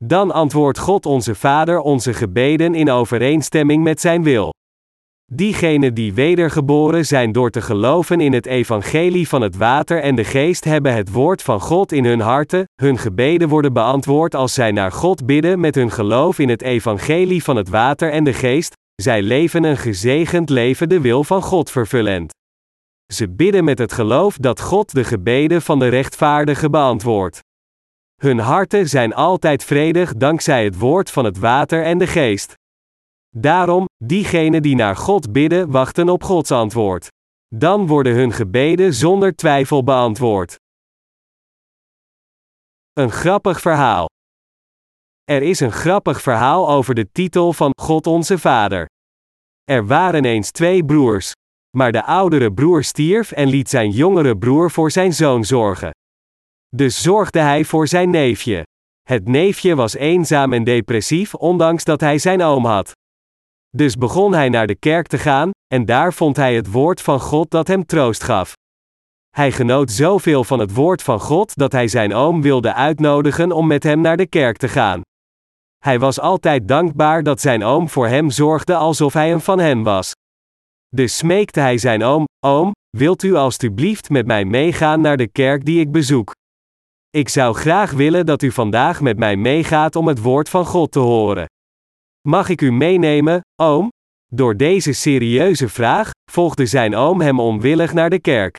Dan 0.08 0.32
antwoordt 0.32 0.80
God 0.80 1.06
onze 1.06 1.36
Vader 1.36 1.80
onze 1.80 2.14
gebeden 2.14 2.76
in 2.76 2.90
overeenstemming 2.92 3.84
met 3.84 4.02
Zijn 4.02 4.24
wil. 4.24 4.54
Diegenen 5.32 5.94
die 5.94 6.14
wedergeboren 6.14 7.06
zijn 7.06 7.32
door 7.32 7.50
te 7.50 7.62
geloven 7.62 8.22
in 8.22 8.34
het 8.34 8.46
evangelie 8.46 9.28
van 9.28 9.42
het 9.42 9.58
water 9.58 10.02
en 10.02 10.16
de 10.16 10.24
geest 10.24 10.64
hebben 10.64 10.94
het 10.94 11.12
woord 11.12 11.42
van 11.42 11.60
God 11.60 11.92
in 11.92 12.06
hun 12.06 12.20
harten, 12.20 12.64
hun 12.82 12.98
gebeden 12.98 13.50
worden 13.50 13.74
beantwoord 13.74 14.36
als 14.36 14.54
zij 14.54 14.72
naar 14.72 14.92
God 14.92 15.26
bidden 15.26 15.60
met 15.60 15.76
hun 15.76 15.92
geloof 15.92 16.40
in 16.40 16.50
het 16.50 16.62
evangelie 16.62 17.44
van 17.44 17.56
het 17.56 17.70
water 17.70 18.12
en 18.12 18.24
de 18.24 18.34
geest, 18.34 18.74
zij 18.96 19.22
leven 19.22 19.64
een 19.64 19.78
gezegend 19.78 20.50
leven 20.50 20.90
de 20.90 21.02
wil 21.02 21.24
van 21.24 21.42
God 21.42 21.72
vervullend. 21.72 22.34
Ze 23.14 23.30
bidden 23.30 23.64
met 23.64 23.78
het 23.78 23.94
geloof 23.94 24.38
dat 24.38 24.62
God 24.62 24.94
de 24.94 25.04
gebeden 25.04 25.62
van 25.62 25.80
de 25.80 25.88
rechtvaardige 25.88 26.70
beantwoordt. 26.70 27.40
Hun 28.26 28.40
harten 28.40 28.90
zijn 28.90 29.14
altijd 29.14 29.64
vredig 29.64 30.14
dankzij 30.14 30.64
het 30.64 30.78
woord 30.78 31.12
van 31.12 31.26
het 31.26 31.38
water 31.38 31.84
en 31.84 31.98
de 31.98 32.08
geest. 32.08 32.54
Daarom, 33.30 33.86
diegenen 34.04 34.62
die 34.62 34.76
naar 34.76 34.96
God 34.96 35.32
bidden, 35.32 35.72
wachten 35.72 36.10
op 36.10 36.24
Gods 36.24 36.52
antwoord. 36.52 37.08
Dan 37.48 37.88
worden 37.88 38.14
hun 38.14 38.32
gebeden 38.32 38.94
zonder 38.94 39.36
twijfel 39.36 39.84
beantwoord. 39.84 40.56
Een 42.94 43.12
grappig 43.12 43.62
verhaal. 43.62 44.06
Er 45.24 45.42
is 45.42 45.60
een 45.60 45.72
grappig 45.72 46.22
verhaal 46.22 46.70
over 46.70 46.96
de 46.96 47.12
titel 47.12 47.54
van 47.54 47.72
God 47.82 48.08
onze 48.08 48.38
Vader. 48.38 48.86
Er 49.64 49.88
waren 49.88 50.26
eens 50.26 50.52
twee 50.52 50.86
broers. 50.86 51.32
Maar 51.78 51.92
de 51.92 52.04
oudere 52.04 52.54
broer 52.54 52.84
stierf 52.84 53.32
en 53.32 53.48
liet 53.48 53.70
zijn 53.70 53.90
jongere 53.90 54.38
broer 54.38 54.72
voor 54.72 54.92
zijn 54.92 55.14
zoon 55.14 55.44
zorgen. 55.44 55.92
Dus 56.76 57.02
zorgde 57.02 57.40
hij 57.40 57.66
voor 57.66 57.88
zijn 57.88 58.10
neefje. 58.10 58.64
Het 59.04 59.28
neefje 59.28 59.76
was 59.76 59.96
eenzaam 59.96 60.54
en 60.54 60.64
depressief 60.64 61.34
ondanks 61.34 61.84
dat 61.84 62.02
hij 62.02 62.18
zijn 62.18 62.42
oom 62.42 62.66
had. 62.66 62.92
Dus 63.70 63.98
begon 63.98 64.34
hij 64.34 64.50
naar 64.50 64.68
de 64.68 64.76
kerk 64.76 65.08
te 65.08 65.18
gaan, 65.18 65.52
en 65.74 65.86
daar 65.86 66.14
vond 66.14 66.36
hij 66.36 66.56
het 66.56 66.72
woord 66.72 67.02
van 67.02 67.20
God 67.20 67.52
dat 67.52 67.68
hem 67.68 67.86
troost 67.86 68.24
gaf. 68.24 68.54
Hij 69.30 69.52
genoot 69.52 69.92
zoveel 69.92 70.44
van 70.44 70.60
het 70.60 70.74
woord 70.74 71.04
van 71.04 71.20
God 71.20 71.56
dat 71.56 71.72
hij 71.72 71.88
zijn 71.88 72.14
oom 72.14 72.42
wilde 72.42 72.74
uitnodigen 72.74 73.52
om 73.52 73.68
met 73.68 73.84
hem 73.84 74.02
naar 74.02 74.18
de 74.18 74.28
kerk 74.28 74.58
te 74.58 74.68
gaan. 74.68 75.02
Hij 75.78 76.00
was 76.00 76.20
altijd 76.20 76.68
dankbaar 76.68 77.24
dat 77.24 77.42
zijn 77.42 77.64
oom 77.64 77.90
voor 77.90 78.08
hem 78.08 78.30
zorgde 78.30 78.76
alsof 78.76 79.14
hij 79.14 79.32
een 79.32 79.42
van 79.42 79.60
hen 79.60 79.84
was. 79.84 80.12
Dus 80.96 81.18
smeekte 81.18 81.60
hij 81.60 81.78
zijn 81.78 82.04
oom: 82.04 82.26
Oom, 82.46 82.72
wilt 82.98 83.24
u 83.24 83.34
alstublieft 83.34 84.10
met 84.10 84.26
mij 84.26 84.46
meegaan 84.46 85.02
naar 85.02 85.18
de 85.18 85.28
kerk 85.28 85.66
die 85.66 85.80
ik 85.80 85.92
bezoek? 85.92 86.35
Ik 87.16 87.30
zou 87.30 87.56
graag 87.56 87.92
willen 87.92 88.26
dat 88.26 88.42
u 88.42 88.52
vandaag 88.52 89.02
met 89.02 89.18
mij 89.18 89.36
meegaat 89.36 89.96
om 89.96 90.08
het 90.08 90.22
woord 90.22 90.50
van 90.50 90.66
God 90.66 90.92
te 90.92 91.00
horen. 91.00 91.46
Mag 92.28 92.50
ik 92.50 92.62
u 92.62 92.72
meenemen, 92.72 93.42
oom? 93.62 93.90
Door 94.26 94.58
deze 94.58 94.94
serieuze 94.94 95.70
vraag 95.70 96.12
volgde 96.32 96.66
zijn 96.66 96.96
oom 96.96 97.22
hem 97.22 97.40
onwillig 97.40 97.94
naar 97.94 98.10
de 98.10 98.20
kerk. 98.20 98.56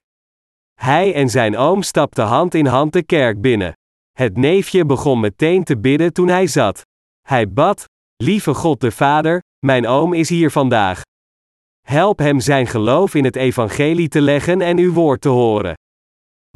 Hij 0.80 1.14
en 1.14 1.28
zijn 1.28 1.56
oom 1.56 1.82
stapten 1.82 2.24
hand 2.24 2.54
in 2.54 2.66
hand 2.66 2.92
de 2.92 3.02
kerk 3.02 3.40
binnen. 3.40 3.72
Het 4.12 4.36
neefje 4.36 4.86
begon 4.86 5.20
meteen 5.20 5.64
te 5.64 5.78
bidden 5.78 6.12
toen 6.12 6.28
hij 6.28 6.46
zat. 6.46 6.82
Hij 7.28 7.48
bad: 7.48 7.84
Lieve 8.16 8.54
God 8.54 8.80
de 8.80 8.90
Vader, 8.90 9.42
mijn 9.66 9.86
oom 9.86 10.12
is 10.12 10.28
hier 10.28 10.50
vandaag. 10.50 11.02
Help 11.86 12.18
hem 12.18 12.40
zijn 12.40 12.66
geloof 12.66 13.14
in 13.14 13.24
het 13.24 13.36
evangelie 13.36 14.08
te 14.08 14.20
leggen 14.20 14.60
en 14.60 14.78
uw 14.78 14.92
woord 14.92 15.20
te 15.20 15.28
horen. 15.28 15.74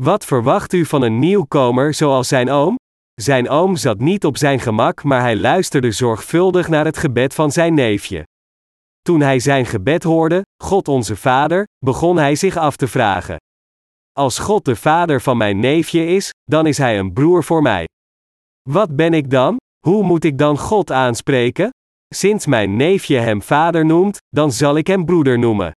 Wat 0.02 0.24
verwacht 0.24 0.72
u 0.72 0.84
van 0.84 1.02
een 1.02 1.18
nieuwkomer 1.18 1.94
zoals 1.94 2.28
zijn 2.28 2.50
oom? 2.50 2.76
Zijn 3.14 3.48
oom 3.48 3.76
zat 3.76 3.98
niet 3.98 4.24
op 4.24 4.36
zijn 4.36 4.60
gemak, 4.60 5.02
maar 5.02 5.20
hij 5.20 5.36
luisterde 5.36 5.92
zorgvuldig 5.92 6.68
naar 6.68 6.84
het 6.84 6.96
gebed 6.96 7.34
van 7.34 7.50
zijn 7.50 7.74
neefje. 7.74 8.22
Toen 9.02 9.20
hij 9.20 9.38
zijn 9.38 9.66
gebed 9.66 10.02
hoorde, 10.02 10.42
God 10.62 10.88
onze 10.88 11.16
Vader, 11.16 11.64
begon 11.84 12.16
hij 12.16 12.34
zich 12.34 12.56
af 12.56 12.76
te 12.76 12.88
vragen. 12.88 13.36
Als 14.12 14.38
God 14.38 14.64
de 14.64 14.76
vader 14.76 15.20
van 15.20 15.36
mijn 15.36 15.58
neefje 15.58 16.06
is, 16.06 16.30
dan 16.42 16.66
is 16.66 16.78
hij 16.78 16.98
een 16.98 17.12
broer 17.12 17.44
voor 17.44 17.62
mij. 17.62 17.88
Wat 18.68 18.96
ben 18.96 19.14
ik 19.14 19.30
dan? 19.30 19.56
Hoe 19.86 20.02
moet 20.02 20.24
ik 20.24 20.38
dan 20.38 20.58
God 20.58 20.92
aanspreken? 20.92 21.70
Sinds 22.14 22.46
mijn 22.46 22.76
neefje 22.76 23.18
hem 23.18 23.42
vader 23.42 23.84
noemt, 23.86 24.18
dan 24.28 24.52
zal 24.52 24.76
ik 24.76 24.86
hem 24.86 25.04
broeder 25.04 25.38
noemen. 25.38 25.72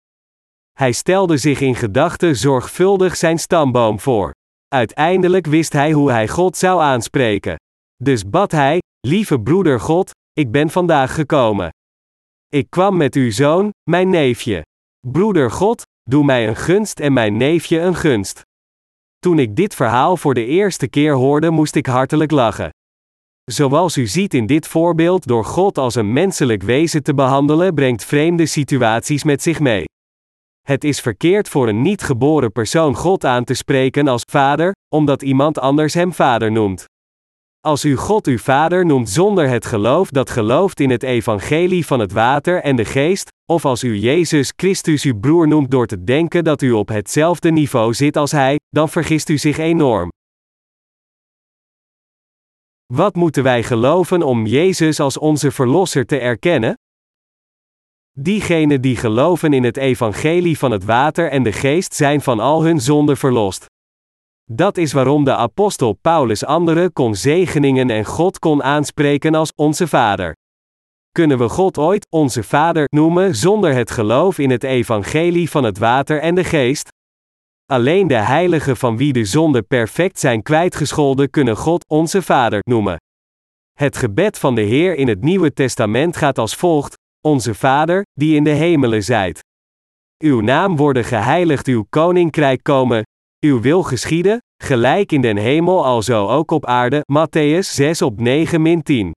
Hij 0.81 0.91
stelde 0.91 1.37
zich 1.37 1.59
in 1.59 1.75
gedachten 1.75 2.35
zorgvuldig 2.35 3.15
zijn 3.15 3.39
stamboom 3.39 3.99
voor. 3.99 4.31
Uiteindelijk 4.67 5.47
wist 5.47 5.73
hij 5.73 5.91
hoe 5.91 6.11
hij 6.11 6.27
God 6.27 6.57
zou 6.57 6.81
aanspreken. 6.81 7.55
Dus 8.03 8.29
bad 8.29 8.51
hij: 8.51 8.79
Lieve 9.07 9.39
broeder 9.39 9.79
God, 9.79 10.11
ik 10.33 10.51
ben 10.51 10.69
vandaag 10.69 11.13
gekomen. 11.13 11.69
Ik 12.47 12.69
kwam 12.69 12.97
met 12.97 13.15
uw 13.15 13.31
zoon, 13.31 13.69
mijn 13.89 14.09
neefje. 14.09 14.61
Broeder 15.07 15.51
God, 15.51 15.81
doe 16.09 16.23
mij 16.23 16.47
een 16.47 16.55
gunst 16.55 16.99
en 16.99 17.13
mijn 17.13 17.37
neefje 17.37 17.79
een 17.79 17.95
gunst. 17.95 18.41
Toen 19.19 19.39
ik 19.39 19.55
dit 19.55 19.75
verhaal 19.75 20.17
voor 20.17 20.33
de 20.33 20.45
eerste 20.45 20.87
keer 20.87 21.13
hoorde, 21.13 21.49
moest 21.49 21.75
ik 21.75 21.85
hartelijk 21.85 22.31
lachen. 22.31 22.69
Zoals 23.51 23.97
u 23.97 24.07
ziet 24.07 24.33
in 24.33 24.45
dit 24.45 24.67
voorbeeld, 24.67 25.27
door 25.27 25.45
God 25.45 25.77
als 25.77 25.95
een 25.95 26.13
menselijk 26.13 26.63
wezen 26.63 27.03
te 27.03 27.13
behandelen, 27.13 27.73
brengt 27.73 28.05
vreemde 28.05 28.45
situaties 28.45 29.23
met 29.23 29.41
zich 29.41 29.59
mee. 29.59 29.83
Het 30.61 30.83
is 30.83 30.99
verkeerd 30.99 31.49
voor 31.49 31.67
een 31.67 31.81
niet 31.81 32.01
geboren 32.01 32.51
persoon 32.51 32.95
God 32.95 33.25
aan 33.25 33.43
te 33.43 33.53
spreken 33.53 34.07
als 34.07 34.23
vader, 34.29 34.71
omdat 34.95 35.21
iemand 35.21 35.59
anders 35.59 35.93
hem 35.93 36.13
vader 36.13 36.51
noemt. 36.51 36.85
Als 37.59 37.85
u 37.85 37.95
God 37.95 38.27
uw 38.27 38.37
vader 38.37 38.85
noemt 38.85 39.09
zonder 39.09 39.49
het 39.49 39.65
geloof 39.65 40.09
dat 40.09 40.29
gelooft 40.29 40.79
in 40.79 40.89
het 40.89 41.03
evangelie 41.03 41.85
van 41.85 41.99
het 41.99 42.11
water 42.11 42.61
en 42.61 42.75
de 42.75 42.85
geest, 42.85 43.29
of 43.51 43.65
als 43.65 43.83
u 43.83 43.97
Jezus 43.97 44.53
Christus 44.55 45.03
uw 45.03 45.19
broer 45.19 45.47
noemt 45.47 45.71
door 45.71 45.87
te 45.87 46.03
denken 46.03 46.43
dat 46.43 46.61
u 46.61 46.71
op 46.71 46.87
hetzelfde 46.87 47.51
niveau 47.51 47.93
zit 47.93 48.17
als 48.17 48.31
hij, 48.31 48.59
dan 48.69 48.89
vergist 48.89 49.29
u 49.29 49.37
zich 49.37 49.57
enorm. 49.57 50.09
Wat 52.93 53.15
moeten 53.15 53.43
wij 53.43 53.63
geloven 53.63 54.23
om 54.23 54.45
Jezus 54.45 54.99
als 54.99 55.17
onze 55.17 55.51
Verlosser 55.51 56.05
te 56.05 56.17
erkennen? 56.17 56.73
Diegenen 58.19 58.81
die 58.81 58.95
geloven 58.95 59.53
in 59.53 59.63
het 59.63 59.77
evangelie 59.77 60.57
van 60.57 60.71
het 60.71 60.85
water 60.85 61.29
en 61.29 61.43
de 61.43 61.51
geest 61.51 61.93
zijn 61.93 62.21
van 62.21 62.39
al 62.39 62.63
hun 62.63 62.79
zonden 62.79 63.17
verlost. 63.17 63.65
Dat 64.49 64.77
is 64.77 64.93
waarom 64.93 65.23
de 65.23 65.35
apostel 65.35 65.93
Paulus 65.93 66.45
anderen 66.45 66.93
kon 66.93 67.15
zegeningen 67.15 67.89
en 67.89 68.05
God 68.05 68.39
kon 68.39 68.63
aanspreken 68.63 69.35
als 69.35 69.51
onze 69.55 69.87
Vader. 69.87 70.35
Kunnen 71.11 71.37
we 71.37 71.49
God 71.49 71.77
ooit 71.77 72.07
onze 72.09 72.43
Vader 72.43 72.85
noemen 72.89 73.35
zonder 73.35 73.73
het 73.73 73.91
geloof 73.91 74.37
in 74.37 74.49
het 74.49 74.63
evangelie 74.63 75.49
van 75.49 75.63
het 75.63 75.77
water 75.77 76.19
en 76.19 76.35
de 76.35 76.43
geest? 76.43 76.89
Alleen 77.65 78.07
de 78.07 78.15
heiligen 78.15 78.77
van 78.77 78.97
wie 78.97 79.13
de 79.13 79.25
zonden 79.25 79.67
perfect 79.67 80.19
zijn 80.19 80.41
kwijtgescholden 80.41 81.29
kunnen 81.29 81.57
God 81.57 81.85
onze 81.87 82.21
Vader 82.21 82.59
noemen. 82.63 82.97
Het 83.77 83.97
gebed 83.97 84.39
van 84.39 84.55
de 84.55 84.61
Heer 84.61 84.95
in 84.95 85.07
het 85.07 85.21
Nieuwe 85.21 85.53
Testament 85.53 86.17
gaat 86.17 86.37
als 86.37 86.55
volgt: 86.55 86.99
Onze 87.27 87.53
Vader, 87.53 88.01
die 88.13 88.35
in 88.35 88.43
de 88.43 88.49
hemelen 88.49 89.03
zijt. 89.03 89.39
Uw 90.23 90.39
naam 90.39 90.75
worden 90.75 91.03
geheiligd, 91.03 91.67
uw 91.67 91.85
koninkrijk 91.89 92.63
komen, 92.63 93.03
uw 93.39 93.61
wil 93.61 93.83
geschieden, 93.83 94.37
gelijk 94.63 95.11
in 95.11 95.21
den 95.21 95.37
hemel 95.37 95.85
alzo 95.85 96.27
ook 96.27 96.51
op 96.51 96.65
aarde. 96.65 97.03
Matthäus 97.13 97.73
6 97.73 98.01
op 98.01 98.19
9 98.19 98.61
min 98.61 98.83
10. 98.83 99.11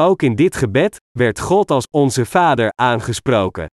Ook 0.00 0.22
in 0.22 0.34
dit 0.34 0.56
gebed 0.56 0.96
werd 1.18 1.40
God 1.40 1.70
als 1.70 1.86
onze 1.90 2.26
Vader 2.26 2.72
aangesproken. 2.74 3.66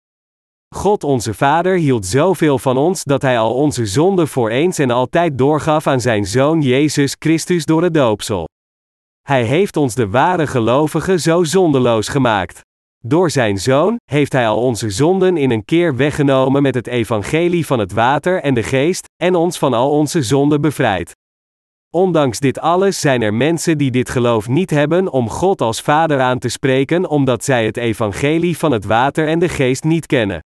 God 0.75 1.05
onze 1.05 1.35
Vader 1.35 1.77
hield 1.77 2.07
zoveel 2.07 2.59
van 2.59 2.77
ons 2.77 3.05
dat 3.05 3.23
Hij 3.23 3.39
al 3.39 3.55
onze 3.55 3.87
zonden 3.87 4.29
voor 4.29 4.51
eens 4.51 4.79
en 4.79 4.91
altijd 4.91 5.39
doorgaf 5.39 5.87
aan 5.87 6.01
Zijn 6.01 6.27
Zoon 6.27 6.61
Jezus 6.61 7.17
Christus 7.19 7.65
door 7.65 7.83
het 7.83 7.95
doopsel. 7.95 8.49
Hij 9.21 9.45
heeft 9.45 9.77
ons 9.77 9.95
de 9.95 10.09
ware 10.09 10.47
gelovigen 10.47 11.21
zo 11.21 11.45
zondeloos 11.45 12.09
gemaakt. 12.09 12.61
Door 13.05 13.31
Zijn 13.31 13.59
Zoon 13.59 13.97
heeft 14.05 14.33
Hij 14.33 14.49
al 14.49 14.61
onze 14.61 14.91
zonden 14.91 15.37
in 15.37 15.51
een 15.51 15.65
keer 15.65 15.97
weggenomen 15.97 16.63
met 16.63 16.75
het 16.75 16.87
evangelie 16.87 17.67
van 17.67 17.79
het 17.79 17.93
water 17.93 18.43
en 18.43 18.55
de 18.55 18.63
geest, 18.63 19.09
en 19.23 19.35
ons 19.35 19.59
van 19.59 19.75
al 19.75 19.91
onze 19.91 20.23
zonden 20.23 20.61
bevrijd. 20.61 21.13
Ondanks 21.91 22.39
dit 22.41 22.59
alles 22.59 23.01
zijn 23.01 23.23
er 23.23 23.35
mensen 23.35 23.79
die 23.79 23.91
dit 23.91 24.11
geloof 24.11 24.49
niet 24.49 24.71
hebben 24.71 25.13
om 25.13 25.29
God 25.29 25.61
als 25.61 25.81
Vader 25.81 26.21
aan 26.21 26.39
te 26.39 26.49
spreken 26.49 27.09
omdat 27.09 27.45
zij 27.45 27.67
het 27.67 27.77
evangelie 27.77 28.59
van 28.59 28.73
het 28.73 28.85
water 28.85 29.29
en 29.29 29.39
de 29.39 29.49
geest 29.49 29.85
niet 29.85 30.07
kennen. 30.07 30.41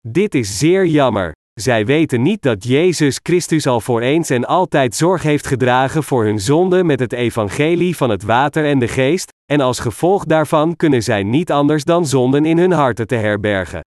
Dit 0.00 0.34
is 0.34 0.58
zeer 0.58 0.86
jammer. 0.86 1.32
Zij 1.60 1.86
weten 1.86 2.22
niet 2.22 2.42
dat 2.42 2.64
Jezus 2.64 3.20
Christus 3.22 3.66
al 3.66 3.80
voor 3.80 4.00
eens 4.00 4.30
en 4.30 4.44
altijd 4.44 4.94
zorg 4.94 5.22
heeft 5.22 5.46
gedragen 5.46 6.02
voor 6.02 6.24
hun 6.24 6.40
zonde 6.40 6.84
met 6.84 7.00
het 7.00 7.12
evangelie 7.12 7.96
van 7.96 8.10
het 8.10 8.22
water 8.22 8.64
en 8.64 8.78
de 8.78 8.88
geest, 8.88 9.32
en 9.44 9.60
als 9.60 9.78
gevolg 9.78 10.24
daarvan 10.24 10.76
kunnen 10.76 11.02
zij 11.02 11.22
niet 11.22 11.52
anders 11.52 11.84
dan 11.84 12.06
zonden 12.06 12.44
in 12.44 12.58
hun 12.58 12.72
harten 12.72 13.06
te 13.06 13.14
herbergen. 13.14 13.80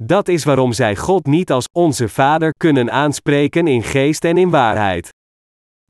Dat 0.00 0.28
is 0.28 0.44
waarom 0.44 0.72
zij 0.72 0.96
God 0.96 1.26
niet 1.26 1.50
als 1.50 1.64
onze 1.76 2.08
Vader 2.08 2.52
kunnen 2.52 2.92
aanspreken 2.92 3.66
in 3.66 3.82
geest 3.82 4.24
en 4.24 4.36
in 4.36 4.50
waarheid. 4.50 5.08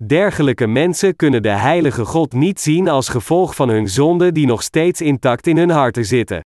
Dergelijke 0.06 0.66
mensen 0.66 1.16
kunnen 1.16 1.42
de 1.42 1.48
heilige 1.48 2.04
God 2.04 2.32
niet 2.32 2.60
zien 2.60 2.88
als 2.88 3.08
gevolg 3.08 3.54
van 3.54 3.68
hun 3.68 3.88
zonde 3.88 4.32
die 4.32 4.46
nog 4.46 4.62
steeds 4.62 5.00
intact 5.00 5.46
in 5.46 5.56
hun 5.56 5.70
harten 5.70 6.04
zitten. 6.04 6.40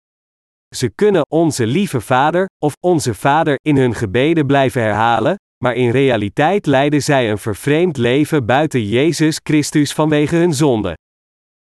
Ze 0.74 0.90
kunnen 0.94 1.26
onze 1.28 1.66
lieve 1.66 2.00
Vader 2.00 2.46
of 2.58 2.72
onze 2.80 3.14
Vader 3.14 3.54
in 3.62 3.76
hun 3.76 3.94
gebeden 3.94 4.46
blijven 4.46 4.82
herhalen, 4.82 5.34
maar 5.64 5.74
in 5.74 5.90
realiteit 5.90 6.66
leiden 6.66 7.02
zij 7.02 7.30
een 7.30 7.38
vervreemd 7.38 7.96
leven 7.96 8.46
buiten 8.46 8.86
Jezus 8.86 9.40
Christus 9.42 9.92
vanwege 9.92 10.36
hun 10.36 10.54
zonde. 10.54 10.94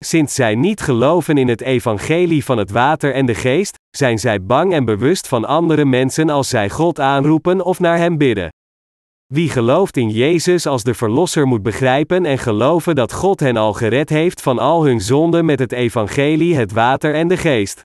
Sinds 0.05 0.35
zij 0.35 0.55
niet 0.55 0.81
geloven 0.81 1.39
in 1.39 1.49
het 1.49 1.61
evangelie 1.61 2.45
van 2.45 2.59
het 2.59 2.71
water 2.71 3.15
en 3.15 3.27
de 3.27 3.35
geest, 3.35 3.75
zijn 3.97 4.19
zij 4.19 4.43
bang 4.43 4.73
en 4.73 4.85
bewust 4.85 5.29
van 5.29 5.45
andere 5.45 5.85
mensen 5.85 6.31
als 6.31 6.49
zij 6.49 6.71
God 6.71 7.01
aanroepen 7.01 7.65
of 7.65 7.81
naar 7.81 7.97
Hem 7.97 8.19
bidden. 8.19 8.49
Wie 9.27 9.51
gelooft 9.51 9.97
in 9.97 10.09
Jezus 10.09 10.67
als 10.67 10.83
de 10.83 10.95
Verlosser 10.95 11.47
moet 11.47 11.63
begrijpen 11.63 12.27
en 12.27 12.39
geloven 12.39 12.95
dat 12.95 13.13
God 13.13 13.41
hen 13.41 13.57
al 13.57 13.73
gered 13.73 14.09
heeft 14.09 14.43
van 14.43 14.59
al 14.59 14.85
hun 14.85 15.01
zonden 15.01 15.45
met 15.45 15.59
het 15.59 15.73
evangelie, 15.73 16.57
het 16.57 16.73
water 16.73 17.15
en 17.15 17.29
de 17.29 17.37
geest. 17.37 17.83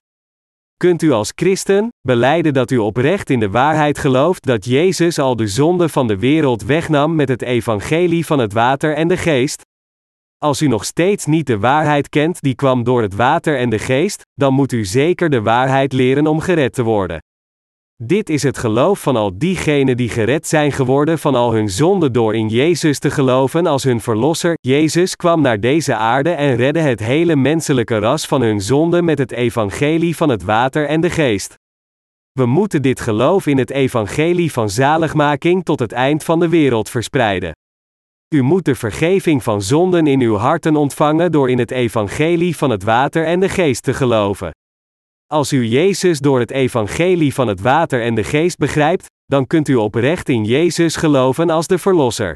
Kunt 0.76 1.02
u 1.02 1.12
als 1.12 1.32
christen 1.34 1.88
beleiden 2.00 2.54
dat 2.54 2.70
u 2.70 2.78
oprecht 2.78 3.30
in 3.30 3.40
de 3.40 3.50
waarheid 3.50 3.98
gelooft 3.98 4.46
dat 4.46 4.64
Jezus 4.64 5.18
al 5.18 5.36
de 5.36 5.46
zonde 5.46 5.88
van 5.88 6.06
de 6.06 6.18
wereld 6.18 6.62
wegnam 6.62 7.14
met 7.14 7.28
het 7.28 7.42
evangelie 7.42 8.26
van 8.26 8.38
het 8.38 8.52
water 8.52 8.94
en 8.94 9.08
de 9.08 9.16
geest? 9.16 9.62
Als 10.38 10.62
u 10.62 10.66
nog 10.66 10.84
steeds 10.84 11.26
niet 11.26 11.46
de 11.46 11.58
waarheid 11.58 12.08
kent 12.08 12.40
die 12.40 12.54
kwam 12.54 12.84
door 12.84 13.02
het 13.02 13.14
water 13.14 13.58
en 13.58 13.70
de 13.70 13.78
geest, 13.78 14.22
dan 14.34 14.54
moet 14.54 14.72
u 14.72 14.84
zeker 14.84 15.30
de 15.30 15.42
waarheid 15.42 15.92
leren 15.92 16.26
om 16.26 16.40
gered 16.40 16.72
te 16.72 16.82
worden. 16.82 17.18
Dit 18.02 18.28
is 18.28 18.42
het 18.42 18.58
geloof 18.58 19.02
van 19.02 19.16
al 19.16 19.38
diegenen 19.38 19.96
die 19.96 20.08
gered 20.08 20.46
zijn 20.46 20.72
geworden 20.72 21.18
van 21.18 21.34
al 21.34 21.52
hun 21.52 21.68
zonden 21.70 22.12
door 22.12 22.34
in 22.34 22.48
Jezus 22.48 22.98
te 22.98 23.10
geloven 23.10 23.66
als 23.66 23.84
hun 23.84 24.00
verlosser. 24.00 24.54
Jezus 24.60 25.16
kwam 25.16 25.40
naar 25.40 25.60
deze 25.60 25.94
aarde 25.94 26.30
en 26.30 26.56
redde 26.56 26.80
het 26.80 27.00
hele 27.00 27.36
menselijke 27.36 27.98
ras 27.98 28.26
van 28.26 28.42
hun 28.42 28.60
zonden 28.60 29.04
met 29.04 29.18
het 29.18 29.32
evangelie 29.32 30.16
van 30.16 30.28
het 30.28 30.42
water 30.42 30.86
en 30.86 31.00
de 31.00 31.10
geest. 31.10 31.54
We 32.32 32.46
moeten 32.46 32.82
dit 32.82 33.00
geloof 33.00 33.46
in 33.46 33.58
het 33.58 33.70
evangelie 33.70 34.52
van 34.52 34.70
zaligmaking 34.70 35.64
tot 35.64 35.78
het 35.78 35.92
eind 35.92 36.24
van 36.24 36.40
de 36.40 36.48
wereld 36.48 36.90
verspreiden. 36.90 37.52
U 38.34 38.42
moet 38.42 38.64
de 38.64 38.74
vergeving 38.74 39.42
van 39.42 39.62
zonden 39.62 40.06
in 40.06 40.20
uw 40.20 40.36
harten 40.36 40.76
ontvangen 40.76 41.32
door 41.32 41.50
in 41.50 41.58
het 41.58 41.70
evangelie 41.70 42.56
van 42.56 42.70
het 42.70 42.82
water 42.82 43.24
en 43.24 43.40
de 43.40 43.48
geest 43.48 43.82
te 43.82 43.94
geloven. 43.94 44.50
Als 45.26 45.52
u 45.52 45.64
Jezus 45.64 46.18
door 46.18 46.40
het 46.40 46.50
evangelie 46.50 47.34
van 47.34 47.48
het 47.48 47.60
water 47.60 48.02
en 48.02 48.14
de 48.14 48.24
geest 48.24 48.56
begrijpt, 48.56 49.06
dan 49.24 49.46
kunt 49.46 49.68
u 49.68 49.74
oprecht 49.74 50.28
in 50.28 50.44
Jezus 50.44 50.96
geloven 50.96 51.50
als 51.50 51.66
de 51.66 51.78
Verlosser. 51.78 52.34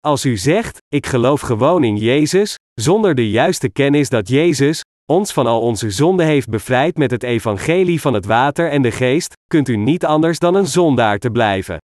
Als 0.00 0.24
u 0.24 0.36
zegt, 0.36 0.78
ik 0.88 1.06
geloof 1.06 1.40
gewoon 1.40 1.84
in 1.84 1.96
Jezus, 1.96 2.54
zonder 2.80 3.14
de 3.14 3.30
juiste 3.30 3.68
kennis 3.68 4.08
dat 4.08 4.28
Jezus 4.28 4.80
ons 5.12 5.32
van 5.32 5.46
al 5.46 5.60
onze 5.60 5.90
zonden 5.90 6.26
heeft 6.26 6.48
bevrijd 6.48 6.96
met 6.96 7.10
het 7.10 7.22
evangelie 7.22 8.00
van 8.00 8.14
het 8.14 8.26
water 8.26 8.70
en 8.70 8.82
de 8.82 8.90
geest, 8.90 9.32
kunt 9.46 9.68
u 9.68 9.76
niet 9.76 10.04
anders 10.04 10.38
dan 10.38 10.54
een 10.54 10.66
zondaar 10.66 11.18
te 11.18 11.30
blijven. 11.30 11.76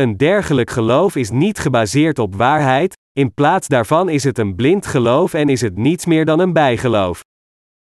Een 0.00 0.16
dergelijk 0.16 0.70
geloof 0.70 1.16
is 1.16 1.30
niet 1.30 1.58
gebaseerd 1.58 2.18
op 2.18 2.34
waarheid, 2.34 2.96
in 3.12 3.34
plaats 3.34 3.68
daarvan 3.68 4.08
is 4.08 4.24
het 4.24 4.38
een 4.38 4.54
blind 4.54 4.86
geloof 4.86 5.34
en 5.34 5.48
is 5.48 5.60
het 5.60 5.76
niets 5.76 6.06
meer 6.06 6.24
dan 6.24 6.40
een 6.40 6.52
bijgeloof. 6.52 7.20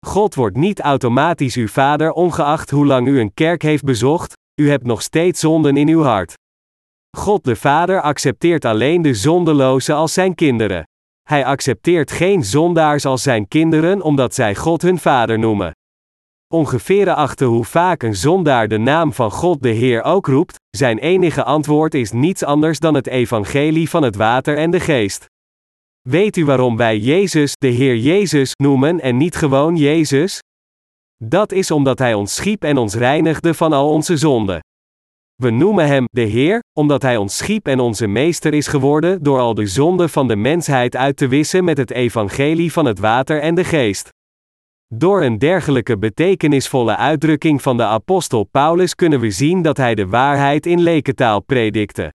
God 0.05 0.35
wordt 0.35 0.57
niet 0.57 0.79
automatisch 0.79 1.55
uw 1.55 1.67
vader 1.67 2.11
ongeacht 2.11 2.69
hoe 2.69 2.85
lang 2.85 3.07
u 3.07 3.19
een 3.19 3.33
kerk 3.33 3.61
heeft 3.61 3.83
bezocht, 3.83 4.33
u 4.61 4.69
hebt 4.69 4.85
nog 4.85 5.01
steeds 5.01 5.39
zonden 5.39 5.77
in 5.77 5.87
uw 5.87 6.01
hart. 6.01 6.33
God 7.17 7.43
de 7.43 7.55
Vader 7.55 8.01
accepteert 8.01 8.65
alleen 8.65 9.01
de 9.01 9.13
zondelozen 9.13 9.95
als 9.95 10.13
zijn 10.13 10.35
kinderen. 10.35 10.83
Hij 11.29 11.45
accepteert 11.45 12.11
geen 12.11 12.43
zondaars 12.43 13.05
als 13.05 13.23
zijn 13.23 13.47
kinderen 13.47 14.01
omdat 14.01 14.33
zij 14.33 14.55
God 14.55 14.81
hun 14.81 14.99
vader 14.99 15.39
noemen. 15.39 15.71
Ongeveer 16.53 17.13
achter 17.13 17.47
hoe 17.47 17.65
vaak 17.65 18.03
een 18.03 18.15
zondaar 18.15 18.67
de 18.67 18.77
naam 18.77 19.13
van 19.13 19.31
God 19.31 19.61
de 19.61 19.69
Heer 19.69 20.03
ook 20.03 20.27
roept, 20.27 20.56
zijn 20.69 20.97
enige 20.97 21.43
antwoord 21.43 21.93
is 21.93 22.11
niets 22.11 22.43
anders 22.43 22.79
dan 22.79 22.93
het 22.93 23.07
evangelie 23.07 23.89
van 23.89 24.03
het 24.03 24.15
water 24.15 24.57
en 24.57 24.71
de 24.71 24.79
geest. 24.79 25.25
Weet 26.09 26.37
u 26.37 26.45
waarom 26.45 26.77
wij 26.77 26.97
Jezus 26.97 27.53
de 27.57 27.67
Heer 27.67 27.97
Jezus 27.97 28.51
noemen 28.55 29.01
en 29.01 29.17
niet 29.17 29.35
gewoon 29.35 29.75
Jezus? 29.75 30.39
Dat 31.23 31.51
is 31.51 31.71
omdat 31.71 31.99
Hij 31.99 32.13
ons 32.13 32.35
schiep 32.35 32.63
en 32.63 32.77
ons 32.77 32.95
reinigde 32.95 33.53
van 33.53 33.73
al 33.73 33.89
onze 33.89 34.17
zonden. 34.17 34.59
We 35.35 35.49
noemen 35.49 35.87
Hem 35.87 36.05
de 36.05 36.21
Heer, 36.21 36.59
omdat 36.77 37.01
Hij 37.01 37.17
ons 37.17 37.37
schiep 37.37 37.67
en 37.67 37.79
onze 37.79 38.07
Meester 38.07 38.53
is 38.53 38.67
geworden 38.67 39.23
door 39.23 39.39
al 39.39 39.53
de 39.53 39.67
zonden 39.67 40.09
van 40.09 40.27
de 40.27 40.35
mensheid 40.35 40.95
uit 40.95 41.17
te 41.17 41.27
wissen 41.27 41.63
met 41.63 41.77
het 41.77 41.91
evangelie 41.91 42.71
van 42.71 42.85
het 42.85 42.99
water 42.99 43.41
en 43.41 43.55
de 43.55 43.63
geest. 43.63 44.09
Door 44.93 45.23
een 45.23 45.37
dergelijke 45.37 45.97
betekenisvolle 45.97 46.95
uitdrukking 46.95 47.61
van 47.61 47.77
de 47.77 47.83
apostel 47.83 48.43
Paulus 48.43 48.95
kunnen 48.95 49.19
we 49.19 49.31
zien 49.31 49.61
dat 49.61 49.77
hij 49.77 49.95
de 49.95 50.07
waarheid 50.07 50.65
in 50.65 50.81
lekentaal 50.81 51.41
predikte. 51.41 52.13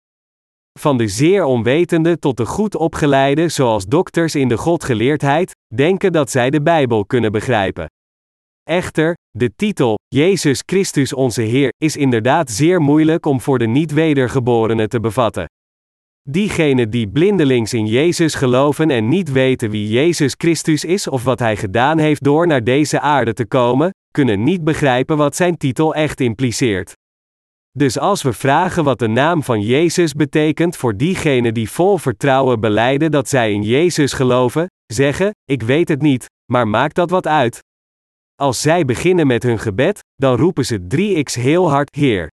Van 0.78 0.96
de 0.96 1.08
zeer 1.08 1.44
onwetende 1.44 2.18
tot 2.18 2.36
de 2.36 2.46
goed 2.46 2.76
opgeleide, 2.76 3.48
zoals 3.48 3.86
dokters 3.86 4.34
in 4.34 4.48
de 4.48 4.56
godgeleerdheid, 4.56 5.52
denken 5.74 6.12
dat 6.12 6.30
zij 6.30 6.50
de 6.50 6.62
Bijbel 6.62 7.06
kunnen 7.06 7.32
begrijpen. 7.32 7.86
Echter, 8.62 9.14
de 9.30 9.54
titel, 9.56 9.98
Jezus 10.08 10.62
Christus 10.66 11.12
onze 11.12 11.42
Heer, 11.42 11.72
is 11.78 11.96
inderdaad 11.96 12.50
zeer 12.50 12.80
moeilijk 12.80 13.26
om 13.26 13.40
voor 13.40 13.58
de 13.58 13.66
niet-wedergeborenen 13.66 14.88
te 14.88 15.00
bevatten. 15.00 15.46
Diegenen 16.28 16.90
die 16.90 17.08
blindelings 17.08 17.72
in 17.72 17.86
Jezus 17.86 18.34
geloven 18.34 18.90
en 18.90 19.08
niet 19.08 19.32
weten 19.32 19.70
wie 19.70 19.88
Jezus 19.88 20.34
Christus 20.36 20.84
is 20.84 21.08
of 21.08 21.24
wat 21.24 21.38
Hij 21.38 21.56
gedaan 21.56 21.98
heeft 21.98 22.24
door 22.24 22.46
naar 22.46 22.64
deze 22.64 23.00
aarde 23.00 23.32
te 23.32 23.46
komen, 23.46 23.90
kunnen 24.10 24.42
niet 24.42 24.64
begrijpen 24.64 25.16
wat 25.16 25.36
zijn 25.36 25.56
titel 25.56 25.94
echt 25.94 26.20
impliceert. 26.20 26.92
Dus 27.70 27.98
als 27.98 28.22
we 28.22 28.32
vragen 28.32 28.84
wat 28.84 28.98
de 28.98 29.08
naam 29.08 29.42
van 29.42 29.60
Jezus 29.60 30.12
betekent 30.12 30.76
voor 30.76 30.96
diegenen 30.96 31.54
die 31.54 31.70
vol 31.70 31.98
vertrouwen 31.98 32.60
beleiden 32.60 33.10
dat 33.10 33.28
zij 33.28 33.52
in 33.52 33.62
Jezus 33.62 34.12
geloven, 34.12 34.66
zeggen: 34.92 35.30
Ik 35.44 35.62
weet 35.62 35.88
het 35.88 36.02
niet, 36.02 36.26
maar 36.52 36.68
maakt 36.68 36.94
dat 36.94 37.10
wat 37.10 37.26
uit? 37.26 37.58
Als 38.34 38.60
zij 38.60 38.84
beginnen 38.84 39.26
met 39.26 39.42
hun 39.42 39.58
gebed, 39.58 39.98
dan 40.14 40.36
roepen 40.36 40.64
ze 40.64 40.80
3x 40.96 41.40
heel 41.40 41.70
hard: 41.70 41.96
Heer. 41.96 42.30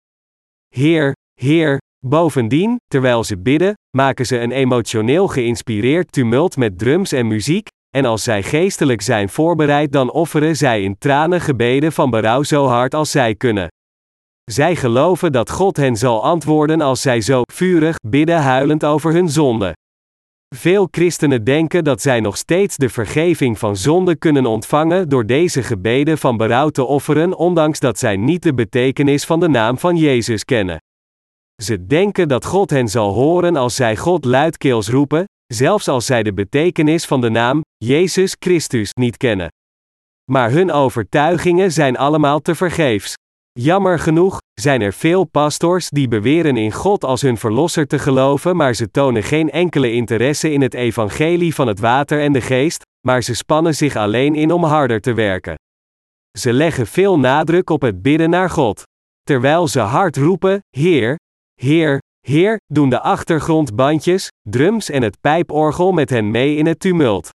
Heer, 0.75 1.13
Heer. 1.41 1.79
Bovendien, 2.07 2.77
terwijl 2.87 3.25
ze 3.25 3.39
bidden, 3.39 3.75
maken 3.97 4.27
ze 4.27 4.39
een 4.41 4.51
emotioneel 4.51 5.29
geïnspireerd 5.29 6.13
tumult 6.13 6.57
met 6.57 6.79
drums 6.79 7.13
en 7.13 7.27
muziek, 7.27 7.69
en 7.97 8.05
als 8.05 8.23
zij 8.23 8.43
geestelijk 8.43 9.03
zijn 9.03 9.29
voorbereid, 9.29 9.93
dan 9.93 10.11
offeren 10.11 10.57
zij 10.57 10.83
in 10.83 10.99
tranen 10.99 11.41
gebeden 11.41 11.93
van 11.93 12.11
berouw 12.11 12.43
zo 12.43 12.67
hard 12.67 12.95
als 12.95 13.11
zij 13.11 13.35
kunnen. 13.35 13.69
Zij 14.51 14.77
geloven 14.77 15.33
dat 15.33 15.51
God 15.51 15.77
hen 15.77 15.97
zal 15.97 16.23
antwoorden 16.23 16.81
als 16.81 17.01
zij 17.01 17.21
zo 17.21 17.43
vurig 17.53 17.97
bidden 18.09 18.43
huilend 18.43 18.85
over 18.85 19.13
hun 19.13 19.29
zonde. 19.29 19.73
Veel 20.55 20.89
christenen 20.91 21.45
denken 21.45 21.85
dat 21.85 22.03
zij 22.03 22.21
nog 22.21 22.37
steeds 22.37 22.77
de 22.77 22.89
vergeving 22.89 23.59
van 23.59 23.77
zonde 23.77 24.17
kunnen 24.17 24.47
ontvangen 24.47 25.09
door 25.09 25.27
deze 25.27 25.63
gebeden 25.63 26.19
van 26.19 26.37
berouw 26.37 26.69
te 26.69 26.85
offeren, 26.85 27.37
ondanks 27.37 27.81
dat 27.81 27.99
zij 27.99 28.17
niet 28.17 28.43
de 28.43 28.55
betekenis 28.55 29.25
van 29.25 29.41
de 29.41 29.49
naam 29.49 29.79
van 29.79 29.97
Jezus 29.97 30.45
kennen. 30.45 30.79
Ze 31.63 31.87
denken 31.87 32.29
dat 32.29 32.45
God 32.45 32.71
hen 32.71 32.89
zal 32.89 33.13
horen 33.13 33.57
als 33.57 33.75
zij 33.75 33.97
God 33.97 34.25
luidkeels 34.25 34.89
roepen, 34.89 35.25
zelfs 35.47 35.89
als 35.89 36.07
zij 36.07 36.23
de 36.23 36.33
betekenis 36.33 37.05
van 37.05 37.21
de 37.21 37.29
naam 37.29 37.61
Jezus 37.77 38.37
Christus 38.39 38.93
niet 38.93 39.17
kennen. 39.17 39.49
Maar 40.31 40.51
hun 40.51 40.73
overtuigingen 40.73 41.73
zijn 41.73 41.97
allemaal 41.97 42.41
te 42.41 42.55
vergeefs. 42.55 43.15
Jammer 43.53 43.99
genoeg 43.99 44.39
zijn 44.61 44.81
er 44.81 44.93
veel 44.93 45.25
pastors 45.25 45.89
die 45.89 46.09
beweren 46.09 46.57
in 46.57 46.73
God 46.73 47.05
als 47.05 47.23
hun 47.23 47.37
verlosser 47.37 47.87
te 47.87 47.99
geloven, 47.99 48.57
maar 48.57 48.75
ze 48.75 48.91
tonen 48.91 49.23
geen 49.23 49.51
enkele 49.51 49.93
interesse 49.93 50.53
in 50.53 50.61
het 50.61 50.75
evangelie 50.75 51.55
van 51.55 51.67
het 51.67 51.81
water 51.81 52.21
en 52.21 52.33
de 52.33 52.41
geest, 52.41 52.83
maar 53.07 53.23
ze 53.23 53.35
spannen 53.35 53.75
zich 53.75 53.97
alleen 53.97 54.35
in 54.35 54.53
om 54.53 54.65
harder 54.65 55.01
te 55.01 55.15
werken. 55.15 55.55
Ze 56.39 56.53
leggen 56.53 56.87
veel 56.87 57.19
nadruk 57.19 57.71
op 57.71 57.83
het 57.83 58.03
bidden 58.03 58.31
naar 58.31 58.51
God. 58.51 58.83
Terwijl 59.23 59.69
ze 59.69 59.81
hard 59.81 60.17
roepen: 60.17 60.61
Heer, 60.77 61.17
Heer, 61.61 61.99
Heer, 62.21 62.57
doen 62.67 62.89
de 62.91 63.01
achtergrondbandjes, 63.01 64.29
drums 64.43 64.91
en 64.91 65.03
het 65.03 65.21
pijporgel 65.21 65.93
met 65.93 66.11
hen 66.11 66.31
mee 66.31 66.57
in 66.57 66.67
het 66.67 66.81
tumult. 66.81 67.29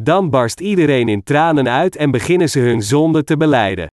Dan 0.00 0.30
barst 0.30 0.60
iedereen 0.60 1.08
in 1.08 1.22
tranen 1.22 1.68
uit 1.68 1.96
en 1.96 2.10
beginnen 2.10 2.48
ze 2.50 2.58
hun 2.58 2.82
zonde 2.82 3.24
te 3.24 3.36
beleiden. 3.36 3.86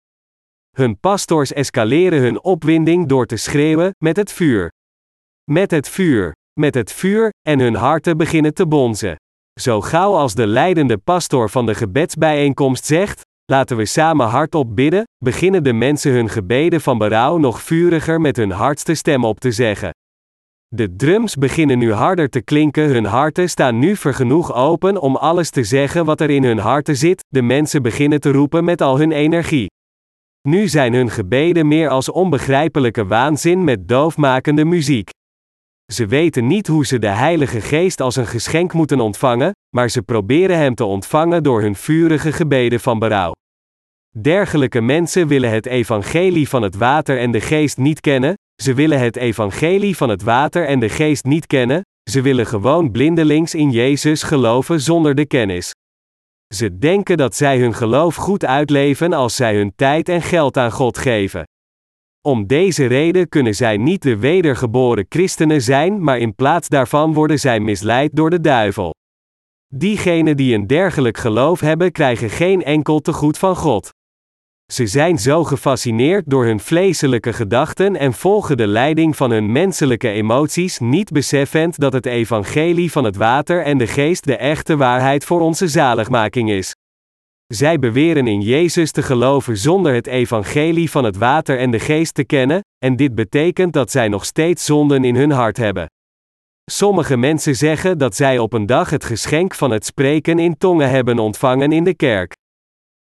Hun 0.76 1.00
pastors 1.00 1.54
escaleren 1.54 2.22
hun 2.22 2.44
opwinding 2.44 3.08
door 3.08 3.26
te 3.26 3.36
schreeuwen: 3.36 3.92
met 3.98 4.16
het 4.16 4.32
vuur. 4.32 4.72
Met 5.52 5.72
het 5.72 5.90
vuur. 5.90 6.32
Met 6.60 6.74
het 6.74 6.92
vuur, 6.92 7.30
en 7.48 7.60
hun 7.60 7.76
harten 7.76 8.18
beginnen 8.18 8.54
te 8.54 8.68
bonzen. 8.68 9.16
Zo 9.60 9.82
gauw 9.82 10.14
als 10.16 10.36
de 10.36 10.48
leidende 10.48 10.98
pastor 10.98 11.50
van 11.50 11.66
de 11.66 11.76
gebedsbijeenkomst 11.76 12.86
zegt: 12.86 13.22
Laten 13.52 13.78
we 13.78 13.86
samen 13.86 14.28
hardop 14.28 14.76
bidden, 14.76 15.04
beginnen 15.24 15.64
de 15.64 15.74
mensen 15.74 16.12
hun 16.12 16.30
gebeden 16.30 16.82
van 16.82 16.98
berouw 16.98 17.38
nog 17.38 17.62
vuriger 17.62 18.22
met 18.22 18.36
hun 18.36 18.52
hardste 18.52 18.94
stem 18.94 19.26
op 19.26 19.40
te 19.40 19.52
zeggen. 19.52 19.90
De 20.68 20.96
drums 20.96 21.36
beginnen 21.36 21.78
nu 21.78 21.94
harder 21.94 22.30
te 22.30 22.42
klinken, 22.42 22.88
hun 22.88 23.06
harten 23.06 23.50
staan 23.50 23.80
nu 23.80 23.96
vergenoeg 23.96 24.54
open 24.54 25.02
om 25.02 25.16
alles 25.16 25.50
te 25.50 25.64
zeggen 25.64 26.06
wat 26.06 26.22
er 26.22 26.30
in 26.30 26.44
hun 26.44 26.58
harten 26.58 26.96
zit, 26.96 27.24
de 27.28 27.42
mensen 27.42 27.82
beginnen 27.82 28.20
te 28.20 28.32
roepen 28.32 28.64
met 28.64 28.82
al 28.82 28.98
hun 28.98 29.12
energie. 29.12 29.68
Nu 30.48 30.68
zijn 30.68 30.94
hun 30.94 31.10
gebeden 31.10 31.68
meer 31.68 31.90
als 31.90 32.12
onbegrijpelijke 32.12 33.06
waanzin 33.06 33.64
met 33.64 33.88
doofmakende 33.88 34.66
muziek. 34.66 35.10
Ze 35.94 36.06
weten 36.06 36.48
niet 36.48 36.68
hoe 36.68 36.86
ze 36.86 37.00
de 37.00 37.08
Heilige 37.08 37.62
Geest 37.62 38.02
als 38.02 38.16
een 38.16 38.28
geschenk 38.28 38.74
moeten 38.74 39.00
ontvangen, 39.00 39.52
maar 39.76 39.90
ze 39.90 40.02
proberen 40.02 40.58
Hem 40.58 40.76
te 40.76 40.86
ontvangen 40.86 41.44
door 41.44 41.62
hun 41.62 41.76
vurige 41.76 42.32
gebeden 42.32 42.80
van 42.80 43.00
berouw. 43.00 43.38
Dergelijke 44.18 44.82
mensen 44.82 45.28
willen 45.28 45.52
het 45.52 45.66
evangelie 45.66 46.50
van 46.50 46.62
het 46.62 46.76
water 46.76 47.20
en 47.20 47.32
de 47.32 47.42
geest 47.42 47.78
niet 47.78 48.00
kennen, 48.00 48.34
ze 48.62 48.74
willen 48.74 49.00
het 49.00 49.16
evangelie 49.16 49.98
van 49.98 50.10
het 50.10 50.24
water 50.24 50.66
en 50.66 50.80
de 50.80 50.90
geest 50.90 51.24
niet 51.24 51.48
kennen, 51.48 51.82
ze 52.10 52.22
willen 52.22 52.46
gewoon 52.46 52.92
blindelings 52.92 53.56
in 53.56 53.72
Jezus 53.72 54.24
geloven 54.24 54.82
zonder 54.82 55.16
de 55.16 55.26
kennis. 55.26 55.72
Ze 56.56 56.78
denken 56.78 57.18
dat 57.18 57.36
zij 57.36 57.60
hun 57.60 57.74
geloof 57.74 58.16
goed 58.16 58.46
uitleven 58.46 59.14
als 59.14 59.36
zij 59.36 59.56
hun 59.56 59.74
tijd 59.76 60.10
en 60.10 60.22
geld 60.22 60.58
aan 60.58 60.72
God 60.72 60.98
geven. 60.98 61.44
Om 62.22 62.48
deze 62.48 62.86
reden 62.86 63.30
kunnen 63.30 63.56
zij 63.56 63.78
niet 63.78 64.02
de 64.02 64.18
wedergeboren 64.18 65.06
christenen 65.10 65.62
zijn, 65.62 66.04
maar 66.04 66.18
in 66.18 66.36
plaats 66.36 66.68
daarvan 66.68 67.14
worden 67.14 67.40
zij 67.40 67.60
misleid 67.60 68.16
door 68.16 68.30
de 68.30 68.42
duivel. 68.42 68.94
Diegenen 69.76 70.38
die 70.38 70.56
een 70.56 70.68
dergelijk 70.68 71.18
geloof 71.18 71.60
hebben, 71.60 71.92
krijgen 71.92 72.30
geen 72.30 72.64
enkel 72.64 73.00
tegoed 73.00 73.38
van 73.38 73.56
God. 73.56 73.98
Ze 74.74 74.88
zijn 74.88 75.18
zo 75.18 75.44
gefascineerd 75.44 76.24
door 76.28 76.46
hun 76.46 76.60
vleeselijke 76.60 77.34
gedachten 77.34 77.96
en 77.96 78.14
volgen 78.14 78.58
de 78.58 78.68
leiding 78.68 79.16
van 79.16 79.32
hun 79.32 79.52
menselijke 79.52 80.10
emoties, 80.10 80.80
niet 80.80 81.12
beseffend 81.12 81.80
dat 81.80 81.94
het 81.94 82.06
evangelie 82.06 82.92
van 82.92 83.04
het 83.04 83.16
water 83.16 83.64
en 83.64 83.78
de 83.78 83.88
geest 83.88 84.26
de 84.26 84.38
echte 84.38 84.78
waarheid 84.78 85.26
voor 85.26 85.42
onze 85.42 85.68
zaligmaking 85.68 86.52
is. 86.52 86.76
Zij 87.48 87.80
beweren 87.80 88.28
in 88.28 88.42
Jezus 88.42 88.92
te 88.92 89.02
geloven 89.02 89.58
zonder 89.58 89.94
het 89.94 90.08
evangelie 90.08 90.92
van 90.92 91.04
het 91.04 91.18
water 91.18 91.60
en 91.60 91.72
de 91.72 91.80
geest 91.80 92.14
te 92.14 92.24
kennen, 92.24 92.62
en 92.86 92.96
dit 92.96 93.16
betekent 93.16 93.74
dat 93.74 93.92
zij 93.92 94.08
nog 94.08 94.26
steeds 94.26 94.66
zonden 94.66 95.04
in 95.04 95.16
hun 95.16 95.32
hart 95.32 95.58
hebben. 95.58 95.86
Sommige 96.72 97.18
mensen 97.18 97.56
zeggen 97.56 97.98
dat 97.98 98.16
zij 98.16 98.40
op 98.40 98.54
een 98.54 98.66
dag 98.66 98.90
het 98.90 99.04
geschenk 99.04 99.56
van 99.56 99.72
het 99.72 99.86
spreken 99.86 100.40
in 100.40 100.58
tongen 100.58 100.90
hebben 100.90 101.20
ontvangen 101.20 101.72
in 101.72 101.84
de 101.84 101.94
kerk. 101.96 102.34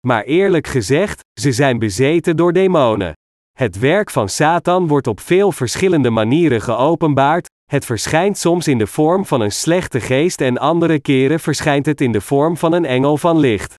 Maar 0.07 0.23
eerlijk 0.23 0.67
gezegd, 0.67 1.21
ze 1.41 1.53
zijn 1.53 1.79
bezeten 1.79 2.37
door 2.37 2.53
demonen. 2.53 3.13
Het 3.59 3.79
werk 3.79 4.11
van 4.11 4.29
Satan 4.29 4.87
wordt 4.87 5.07
op 5.07 5.21
veel 5.21 5.53
verschillende 5.53 6.11
manieren 6.11 6.61
geopenbaard. 6.61 7.49
Het 7.71 7.85
verschijnt 7.85 8.39
soms 8.39 8.69
in 8.69 8.79
de 8.79 8.87
vorm 8.87 9.27
van 9.27 9.41
een 9.41 9.53
slechte 9.53 10.01
geest 10.01 10.41
en 10.41 10.59
andere 10.59 11.01
keren 11.01 11.41
verschijnt 11.41 11.87
het 11.87 12.01
in 12.01 12.13
de 12.13 12.21
vorm 12.21 12.57
van 12.57 12.73
een 12.73 12.85
engel 12.85 13.17
van 13.17 13.39
licht. 13.39 13.75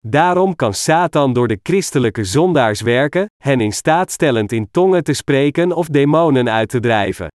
Daarom 0.00 0.56
kan 0.56 0.74
Satan 0.74 1.32
door 1.32 1.48
de 1.48 1.60
christelijke 1.62 2.24
zondaars 2.24 2.80
werken, 2.80 3.26
hen 3.42 3.60
in 3.60 3.72
staat 3.72 4.10
stellend 4.10 4.52
in 4.52 4.68
tongen 4.70 5.04
te 5.04 5.12
spreken 5.12 5.72
of 5.72 5.86
demonen 5.86 6.50
uit 6.50 6.68
te 6.68 6.80
drijven. 6.80 7.28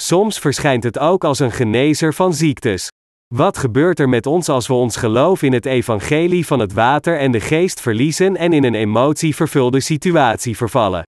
Soms 0.00 0.38
verschijnt 0.38 0.84
het 0.84 0.98
ook 0.98 1.24
als 1.24 1.38
een 1.38 1.52
genezer 1.52 2.14
van 2.14 2.34
ziektes. 2.34 2.88
Wat 3.36 3.58
gebeurt 3.58 4.00
er 4.00 4.08
met 4.08 4.26
ons 4.26 4.48
als 4.48 4.66
we 4.66 4.74
ons 4.74 4.96
geloof 4.96 5.42
in 5.42 5.52
het 5.52 5.66
evangelie 5.66 6.46
van 6.46 6.58
het 6.58 6.72
water 6.72 7.18
en 7.18 7.30
de 7.30 7.40
geest 7.40 7.80
verliezen 7.80 8.36
en 8.36 8.52
in 8.52 8.64
een 8.64 8.74
emotievervulde 8.74 9.80
situatie 9.80 10.56
vervallen? 10.56 11.02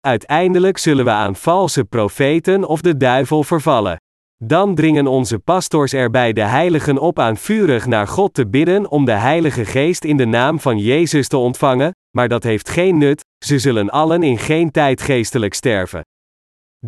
Uiteindelijk 0.00 0.78
zullen 0.78 1.04
we 1.04 1.10
aan 1.10 1.36
valse 1.36 1.84
profeten 1.84 2.64
of 2.64 2.80
de 2.80 2.96
duivel 2.96 3.42
vervallen. 3.42 3.96
Dan 4.44 4.74
dringen 4.74 5.06
onze 5.06 5.38
pastors 5.38 5.92
erbij 5.92 6.32
de 6.32 6.42
heiligen 6.42 6.98
op 6.98 7.18
aan 7.18 7.36
vurig 7.36 7.86
naar 7.86 8.08
God 8.08 8.34
te 8.34 8.48
bidden 8.48 8.90
om 8.90 9.04
de 9.04 9.12
Heilige 9.12 9.64
Geest 9.64 10.04
in 10.04 10.16
de 10.16 10.26
naam 10.26 10.60
van 10.60 10.78
Jezus 10.78 11.28
te 11.28 11.36
ontvangen, 11.36 11.90
maar 12.16 12.28
dat 12.28 12.42
heeft 12.42 12.68
geen 12.68 12.98
nut, 12.98 13.24
ze 13.44 13.58
zullen 13.58 13.90
allen 13.90 14.22
in 14.22 14.38
geen 14.38 14.70
tijd 14.70 15.02
geestelijk 15.02 15.54
sterven. 15.54 16.00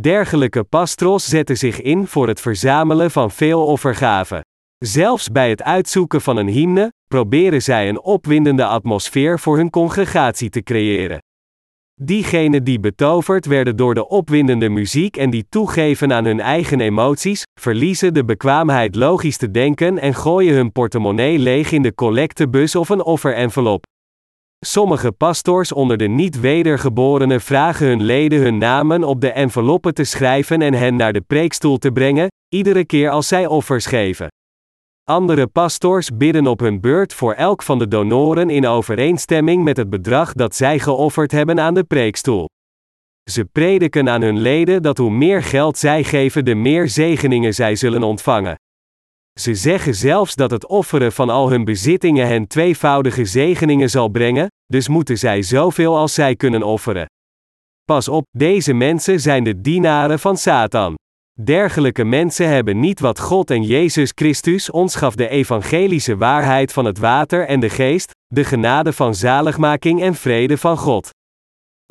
Dergelijke 0.01 0.65
pastros 0.65 1.25
zetten 1.29 1.57
zich 1.57 1.81
in 1.81 2.07
voor 2.07 2.29
het 2.29 2.41
verzamelen 2.41 3.11
van 3.11 3.31
veel 3.31 3.65
offergaven. 3.65 4.41
Zelfs 4.85 5.29
bij 5.29 5.51
het 5.51 5.63
uitzoeken 5.63 6.21
van 6.21 6.37
een 6.37 6.49
hymne, 6.49 6.93
proberen 7.09 7.63
zij 7.63 7.89
een 7.89 8.01
opwindende 8.01 8.65
atmosfeer 8.65 9.39
voor 9.39 9.57
hun 9.57 9.71
congregatie 9.71 10.51
te 10.51 10.63
creëren. 10.63 11.23
Diegenen 12.01 12.65
die 12.65 12.81
betoverd 12.81 13.47
werden 13.47 13.77
door 13.77 13.95
de 13.95 14.09
opwindende 14.09 14.69
muziek 14.69 15.17
en 15.17 15.31
die 15.31 15.47
toegeven 15.49 16.13
aan 16.13 16.25
hun 16.25 16.41
eigen 16.41 16.81
emoties, 16.81 17.43
verliezen 17.61 18.15
de 18.15 18.25
bekwaamheid 18.25 18.95
logisch 18.95 19.37
te 19.37 19.51
denken 19.51 19.99
en 19.99 20.15
gooien 20.15 20.55
hun 20.55 20.73
portemonnee 20.73 21.39
leeg 21.39 21.73
in 21.73 21.83
de 21.83 21.95
collectebus 21.95 22.75
of 22.75 22.89
een 22.89 23.03
offerenvelop. 23.03 23.85
Sommige 24.67 25.13
pastors 25.13 25.73
onder 25.73 25.97
de 25.97 26.09
niet 26.09 26.41
wedergeborenen 26.41 27.41
vragen 27.41 27.87
hun 27.87 28.03
leden 28.03 28.41
hun 28.41 28.59
namen 28.59 29.05
op 29.05 29.21
de 29.21 29.31
enveloppen 29.31 29.95
te 29.95 30.05
schrijven 30.05 30.63
en 30.63 30.75
hen 30.75 30.97
naar 30.97 31.13
de 31.13 31.21
preekstoel 31.21 31.79
te 31.79 31.93
brengen, 31.93 32.27
iedere 32.55 32.85
keer 32.85 33.11
als 33.11 33.29
zij 33.29 33.47
offers 33.47 33.87
geven. 33.87 34.29
Andere 35.09 35.47
pastors 35.47 36.11
bidden 36.17 36.47
op 36.47 36.61
hun 36.61 36.81
beurt 36.81 37.15
voor 37.15 37.33
elk 37.33 37.63
van 37.63 37.79
de 37.79 37.89
donoren 37.89 38.51
in 38.51 38.67
overeenstemming 38.67 39.65
met 39.65 39.77
het 39.77 39.91
bedrag 39.91 40.33
dat 40.33 40.55
zij 40.55 40.79
geofferd 40.79 41.31
hebben 41.31 41.61
aan 41.61 41.75
de 41.75 41.85
preekstoel. 41.85 42.49
Ze 43.31 43.45
prediken 43.45 44.09
aan 44.09 44.23
hun 44.23 44.39
leden 44.39 44.83
dat 44.83 44.99
hoe 44.99 45.11
meer 45.11 45.43
geld 45.43 45.79
zij 45.79 46.05
geven, 46.05 46.45
de 46.45 46.55
meer 46.55 46.89
zegeningen 46.89 47.55
zij 47.55 47.77
zullen 47.77 48.03
ontvangen. 48.03 48.57
Ze 49.41 49.55
zeggen 49.55 49.95
zelfs 49.95 50.35
dat 50.35 50.51
het 50.51 50.67
offeren 50.67 51.13
van 51.13 51.31
al 51.31 51.51
hun 51.51 51.65
bezittingen 51.65 52.27
hen 52.27 52.47
tweevoudige 52.47 53.25
zegeningen 53.25 53.91
zal 53.91 54.09
brengen, 54.09 54.47
dus 54.67 54.89
moeten 54.89 55.19
zij 55.19 55.43
zoveel 55.43 55.97
als 55.97 56.15
zij 56.15 56.37
kunnen 56.37 56.63
offeren. 56.63 57.07
Pas 57.85 58.09
op, 58.09 58.25
deze 58.31 58.73
mensen 58.73 59.21
zijn 59.21 59.45
de 59.45 59.61
dienaren 59.61 60.19
van 60.19 60.37
Satan. 60.37 60.95
Dergelijke 61.43 62.05
mensen 62.05 62.49
hebben 62.49 62.81
niet 62.81 63.01
wat 63.01 63.21
God 63.21 63.51
en 63.51 63.63
Jezus 63.63 64.13
Christus 64.15 64.71
ons 64.71 64.95
gaf 64.95 65.15
de 65.15 65.29
evangelische 65.29 66.17
waarheid 66.17 66.73
van 66.73 66.85
het 66.85 66.99
water 66.99 67.47
en 67.47 67.61
de 67.61 67.71
geest, 67.71 68.11
de 68.27 68.45
genade 68.45 68.93
van 68.93 69.15
zaligmaking 69.15 70.03
en 70.03 70.15
vrede 70.15 70.59
van 70.59 70.77
God. 70.77 71.11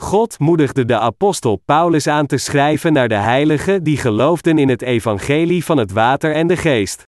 God 0.02 0.40
moedigde 0.40 0.86
de 0.86 1.00
apostel 1.00 1.62
Paulus 1.66 2.08
aan 2.08 2.26
te 2.26 2.38
schrijven 2.38 2.94
naar 2.94 3.08
de 3.08 3.16
heiligen 3.16 3.84
die 3.84 3.98
geloofden 3.98 4.58
in 4.58 4.70
het 4.70 4.82
evangelie 4.82 5.66
van 5.66 5.78
het 5.78 5.92
water 5.92 6.34
en 6.34 6.48
de 6.48 6.58
geest. 6.58 7.04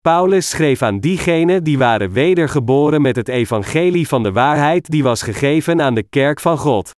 Paulus 0.00 0.48
schreef 0.48 0.82
aan 0.82 1.00
diegenen 1.00 1.64
die 1.64 1.78
waren 1.78 2.12
wedergeboren 2.12 3.02
met 3.02 3.16
het 3.16 3.28
evangelie 3.28 4.08
van 4.08 4.22
de 4.22 4.32
waarheid 4.32 4.90
die 4.90 5.02
was 5.02 5.22
gegeven 5.22 5.82
aan 5.82 5.94
de 5.94 6.02
kerk 6.02 6.40
van 6.40 6.58
God. 6.58 6.90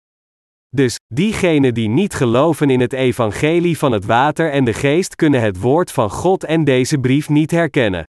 Dus, 0.77 0.99
diegenen 1.15 1.75
die 1.75 1.89
niet 1.89 2.15
geloven 2.15 2.71
in 2.71 2.81
het 2.81 2.93
evangelie 2.93 3.79
van 3.79 3.93
het 3.93 4.05
water 4.05 4.51
en 4.51 4.65
de 4.65 4.73
geest 4.73 5.15
kunnen 5.15 5.41
het 5.41 5.61
woord 5.61 5.93
van 5.93 6.11
God 6.11 6.45
en 6.45 6.65
deze 6.65 6.99
brief 6.99 7.29
niet 7.29 7.51
herkennen. 7.51 8.05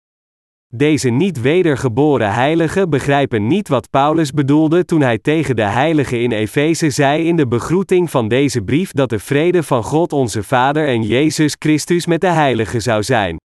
Deze 0.75 1.09
niet 1.09 1.41
wedergeboren 1.41 2.33
heiligen 2.33 2.91
begrijpen 2.91 3.47
niet 3.47 3.69
wat 3.69 3.91
Paulus 3.91 4.31
bedoelde 4.31 4.85
toen 4.85 5.01
hij 5.01 5.19
tegen 5.19 5.57
de 5.57 5.63
heiligen 5.63 6.21
in 6.21 6.33
Efeze 6.33 6.91
zei 6.91 7.27
in 7.27 7.37
de 7.37 7.49
begroeting 7.49 8.11
van 8.11 8.29
deze 8.29 8.63
brief 8.63 8.93
dat 8.93 9.09
de 9.09 9.19
vrede 9.19 9.63
van 9.63 9.83
God 9.83 10.13
onze 10.13 10.43
Vader 10.43 10.89
en 10.89 11.03
Jezus 11.03 11.57
Christus 11.59 12.07
met 12.07 12.21
de 12.21 12.31
heiligen 12.31 12.83
zou 12.83 13.03
zijn. 13.03 13.37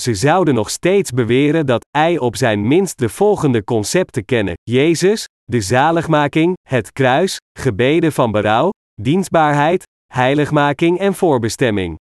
Ze 0.00 0.14
zouden 0.14 0.54
nog 0.54 0.70
steeds 0.70 1.10
beweren 1.10 1.66
dat 1.66 1.86
hij 1.90 2.18
op 2.18 2.36
zijn 2.36 2.68
minst 2.68 2.98
de 2.98 3.08
volgende 3.08 3.64
concepten 3.64 4.24
kennen: 4.24 4.54
Jezus, 4.62 5.28
de 5.52 5.60
zaligmaking, 5.60 6.56
het 6.68 6.92
kruis, 6.92 7.36
gebeden 7.58 8.12
van 8.12 8.30
berouw, 8.32 8.70
dienstbaarheid, 9.00 9.82
heiligmaking 10.12 10.98
en 10.98 11.14
voorbestemming. 11.14 11.96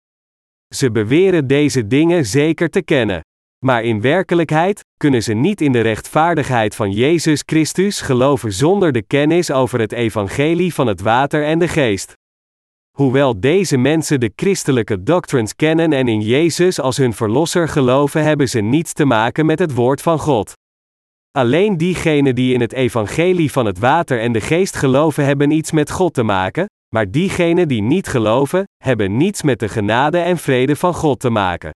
Ze 0.76 0.92
beweren 0.92 1.48
deze 1.48 1.88
dingen 1.88 2.26
zeker 2.26 2.70
te 2.70 2.82
kennen. 2.82 3.22
Maar 3.66 3.84
in 3.84 4.02
werkelijkheid 4.02 4.82
kunnen 4.98 5.24
ze 5.24 5.34
niet 5.34 5.62
in 5.62 5.72
de 5.72 5.82
rechtvaardigheid 5.82 6.76
van 6.76 6.92
Jezus 6.92 7.42
Christus 7.46 8.02
geloven 8.02 8.54
zonder 8.54 8.92
de 8.92 9.02
kennis 9.02 9.52
over 9.52 9.80
het 9.80 9.92
evangelie 9.92 10.74
van 10.74 10.88
het 10.88 11.02
water 11.02 11.46
en 11.46 11.60
de 11.60 11.68
geest. 11.68 12.14
Hoewel 12.98 13.40
deze 13.40 13.78
mensen 13.78 14.20
de 14.20 14.32
christelijke 14.36 15.04
doctrines 15.04 15.56
kennen 15.56 15.94
en 15.94 16.08
in 16.08 16.22
Jezus 16.22 16.80
als 16.80 16.98
hun 16.98 17.14
verlosser 17.14 17.68
geloven, 17.68 18.24
hebben 18.24 18.50
ze 18.50 18.60
niets 18.60 18.94
te 18.94 19.06
maken 19.06 19.46
met 19.46 19.60
het 19.60 19.74
woord 19.74 20.02
van 20.02 20.20
God. 20.20 20.54
Alleen 21.32 21.78
diegenen 21.78 22.36
die 22.36 22.54
in 22.54 22.62
het 22.62 22.74
evangelie 22.74 23.52
van 23.52 23.66
het 23.66 23.80
water 23.80 24.20
en 24.20 24.32
de 24.32 24.42
geest 24.42 24.76
geloven 24.76 25.26
hebben 25.26 25.52
iets 25.52 25.72
met 25.72 25.92
God 25.92 26.14
te 26.14 26.24
maken, 26.24 26.66
maar 26.96 27.12
diegenen 27.12 27.68
die 27.68 27.82
niet 27.82 28.08
geloven, 28.08 28.64
hebben 28.84 29.18
niets 29.18 29.42
met 29.42 29.60
de 29.60 29.70
genade 29.70 30.18
en 30.18 30.38
vrede 30.38 30.76
van 30.76 30.94
God 30.94 31.20
te 31.20 31.30
maken. 31.30 31.72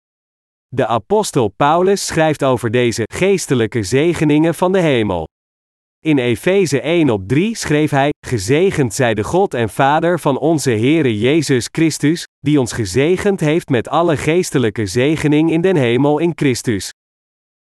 De 0.68 0.88
apostel 0.88 1.48
Paulus 1.48 2.06
schrijft 2.06 2.44
over 2.44 2.72
deze 2.72 3.04
geestelijke 3.14 3.84
zegeningen 3.84 4.56
van 4.56 4.72
de 4.72 4.80
hemel. 4.80 5.28
In 6.06 6.18
Efeze 6.18 6.82
1 6.82 7.10
op 7.10 7.28
3 7.28 7.56
schreef 7.56 7.92
hij: 7.92 8.10
Gezegend 8.28 8.94
zij 8.94 9.14
de 9.14 9.24
God 9.24 9.54
en 9.54 9.70
Vader 9.70 10.20
van 10.20 10.40
onze 10.40 10.72
Heere 10.72 11.20
Jezus 11.20 11.68
Christus, 11.72 12.26
die 12.40 12.60
ons 12.60 12.74
gezegend 12.74 13.40
heeft 13.40 13.70
met 13.70 13.90
alle 13.90 14.18
geestelijke 14.18 14.86
zegening 14.86 15.52
in 15.52 15.62
den 15.62 15.76
hemel 15.76 16.20
in 16.20 16.32
Christus. 16.36 16.92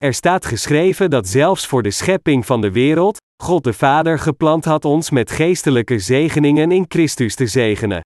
Er 0.03 0.13
staat 0.13 0.45
geschreven 0.45 1.09
dat 1.09 1.27
zelfs 1.27 1.67
voor 1.67 1.83
de 1.83 1.91
schepping 1.91 2.45
van 2.45 2.61
de 2.61 2.71
wereld, 2.71 3.17
God 3.43 3.63
de 3.63 3.73
Vader 3.73 4.19
gepland 4.19 4.65
had 4.65 4.85
ons 4.85 5.09
met 5.09 5.31
geestelijke 5.31 5.99
zegeningen 5.99 6.71
in 6.71 6.85
Christus 6.87 7.35
te 7.35 7.47
zegenen. 7.47 8.01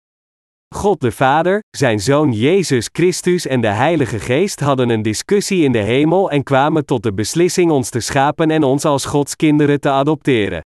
God 0.74 1.00
de 1.00 1.12
Vader, 1.12 1.60
zijn 1.76 2.00
Zoon 2.00 2.32
Jezus 2.32 2.88
Christus 2.92 3.46
en 3.46 3.60
de 3.60 3.68
Heilige 3.68 4.18
Geest 4.18 4.60
hadden 4.60 4.88
een 4.88 5.02
discussie 5.02 5.64
in 5.64 5.72
de 5.72 5.78
hemel 5.78 6.30
en 6.30 6.42
kwamen 6.42 6.86
tot 6.86 7.02
de 7.02 7.12
beslissing 7.12 7.70
ons 7.70 7.90
te 7.90 8.00
schapen 8.00 8.50
en 8.50 8.62
ons 8.62 8.84
als 8.84 9.04
Gods 9.04 9.36
kinderen 9.36 9.80
te 9.80 9.90
adopteren. 9.90 10.60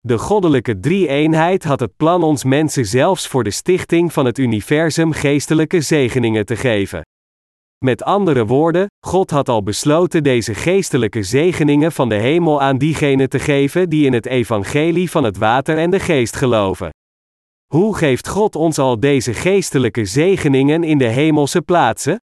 De 0.00 0.18
goddelijke 0.18 0.80
drie-eenheid 0.80 1.64
had 1.64 1.80
het 1.80 1.96
plan 1.96 2.22
ons 2.22 2.44
mensen 2.44 2.86
zelfs 2.86 3.28
voor 3.28 3.44
de 3.44 3.50
stichting 3.50 4.12
van 4.12 4.24
het 4.24 4.38
universum 4.38 5.12
geestelijke 5.12 5.80
zegeningen 5.80 6.46
te 6.46 6.56
geven. 6.56 7.02
Met 7.84 8.02
andere 8.02 8.46
woorden, 8.46 8.86
God 9.06 9.30
had 9.30 9.48
al 9.48 9.62
besloten 9.62 10.22
deze 10.22 10.54
geestelijke 10.54 11.22
zegeningen 11.22 11.92
van 11.92 12.08
de 12.08 12.14
hemel 12.14 12.62
aan 12.62 12.78
diegenen 12.78 13.28
te 13.28 13.38
geven 13.38 13.88
die 13.88 14.06
in 14.06 14.12
het 14.12 14.26
evangelie 14.26 15.10
van 15.10 15.24
het 15.24 15.38
water 15.38 15.78
en 15.78 15.90
de 15.90 16.00
geest 16.00 16.36
geloven. 16.36 16.90
Hoe 17.66 17.96
geeft 17.96 18.28
God 18.28 18.56
ons 18.56 18.78
al 18.78 19.00
deze 19.00 19.34
geestelijke 19.34 20.04
zegeningen 20.04 20.84
in 20.84 20.98
de 20.98 21.08
hemelse 21.08 21.62
plaatsen? 21.62 22.20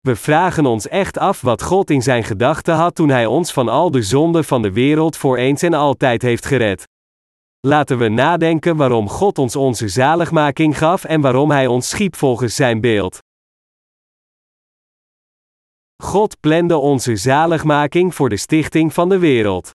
We 0.00 0.16
vragen 0.16 0.66
ons 0.66 0.88
echt 0.88 1.18
af 1.18 1.40
wat 1.40 1.62
God 1.62 1.90
in 1.90 2.02
zijn 2.02 2.24
gedachten 2.24 2.74
had 2.74 2.94
toen 2.94 3.08
Hij 3.08 3.26
ons 3.26 3.52
van 3.52 3.68
al 3.68 3.90
de 3.90 4.02
zonden 4.02 4.44
van 4.44 4.62
de 4.62 4.72
wereld 4.72 5.16
voor 5.16 5.36
eens 5.36 5.62
en 5.62 5.74
altijd 5.74 6.22
heeft 6.22 6.46
gered. 6.46 6.84
Laten 7.60 7.98
we 7.98 8.08
nadenken 8.08 8.76
waarom 8.76 9.08
God 9.08 9.38
ons 9.38 9.56
onze 9.56 9.88
zaligmaking 9.88 10.78
gaf 10.78 11.04
en 11.04 11.20
waarom 11.20 11.50
Hij 11.50 11.66
ons 11.66 11.88
schiep 11.88 12.16
volgens 12.16 12.54
Zijn 12.54 12.80
beeld. 12.80 13.18
God 16.02 16.40
plande 16.40 16.76
onze 16.76 17.16
zaligmaking 17.16 18.14
voor 18.14 18.28
de 18.28 18.36
stichting 18.36 18.94
van 18.94 19.08
de 19.08 19.18
wereld. 19.18 19.70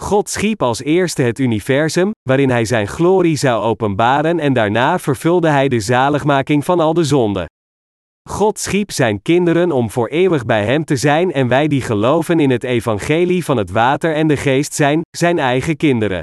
God 0.00 0.28
schiep 0.28 0.62
als 0.62 0.82
eerste 0.82 1.22
het 1.22 1.38
universum, 1.38 2.10
waarin 2.28 2.50
Hij 2.50 2.64
Zijn 2.64 2.86
glorie 2.86 3.36
zou 3.36 3.62
openbaren 3.62 4.38
en 4.38 4.52
daarna 4.52 4.98
vervulde 4.98 5.48
Hij 5.48 5.68
de 5.68 5.80
zaligmaking 5.80 6.64
van 6.64 6.80
al 6.80 6.94
de 6.94 7.04
zonden. 7.04 7.46
God 8.28 8.58
schiep 8.58 8.90
Zijn 8.90 9.22
kinderen 9.22 9.72
om 9.72 9.90
voor 9.90 10.08
eeuwig 10.08 10.44
bij 10.44 10.64
Hem 10.64 10.84
te 10.84 10.96
zijn 10.96 11.32
en 11.32 11.48
wij 11.48 11.68
die 11.68 11.82
geloven 11.82 12.40
in 12.40 12.50
het 12.50 12.64
evangelie 12.64 13.44
van 13.44 13.56
het 13.56 13.70
water 13.70 14.14
en 14.14 14.26
de 14.26 14.36
geest 14.36 14.74
zijn, 14.74 15.00
Zijn 15.16 15.38
eigen 15.38 15.76
kinderen. 15.76 16.22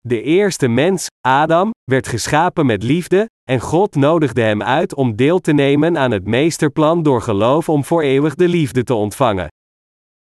De 0.00 0.22
eerste 0.22 0.68
mens, 0.68 1.06
Adam, 1.20 1.70
werd 1.84 2.08
geschapen 2.08 2.66
met 2.66 2.82
liefde, 2.82 3.26
en 3.50 3.60
God 3.60 3.94
nodigde 3.94 4.40
hem 4.40 4.62
uit 4.62 4.94
om 4.94 5.16
deel 5.16 5.40
te 5.40 5.52
nemen 5.52 5.98
aan 5.98 6.10
het 6.10 6.26
meesterplan 6.26 7.02
door 7.02 7.22
geloof 7.22 7.68
om 7.68 7.84
voor 7.84 8.02
eeuwig 8.02 8.34
de 8.34 8.48
liefde 8.48 8.82
te 8.82 8.94
ontvangen. 8.94 9.48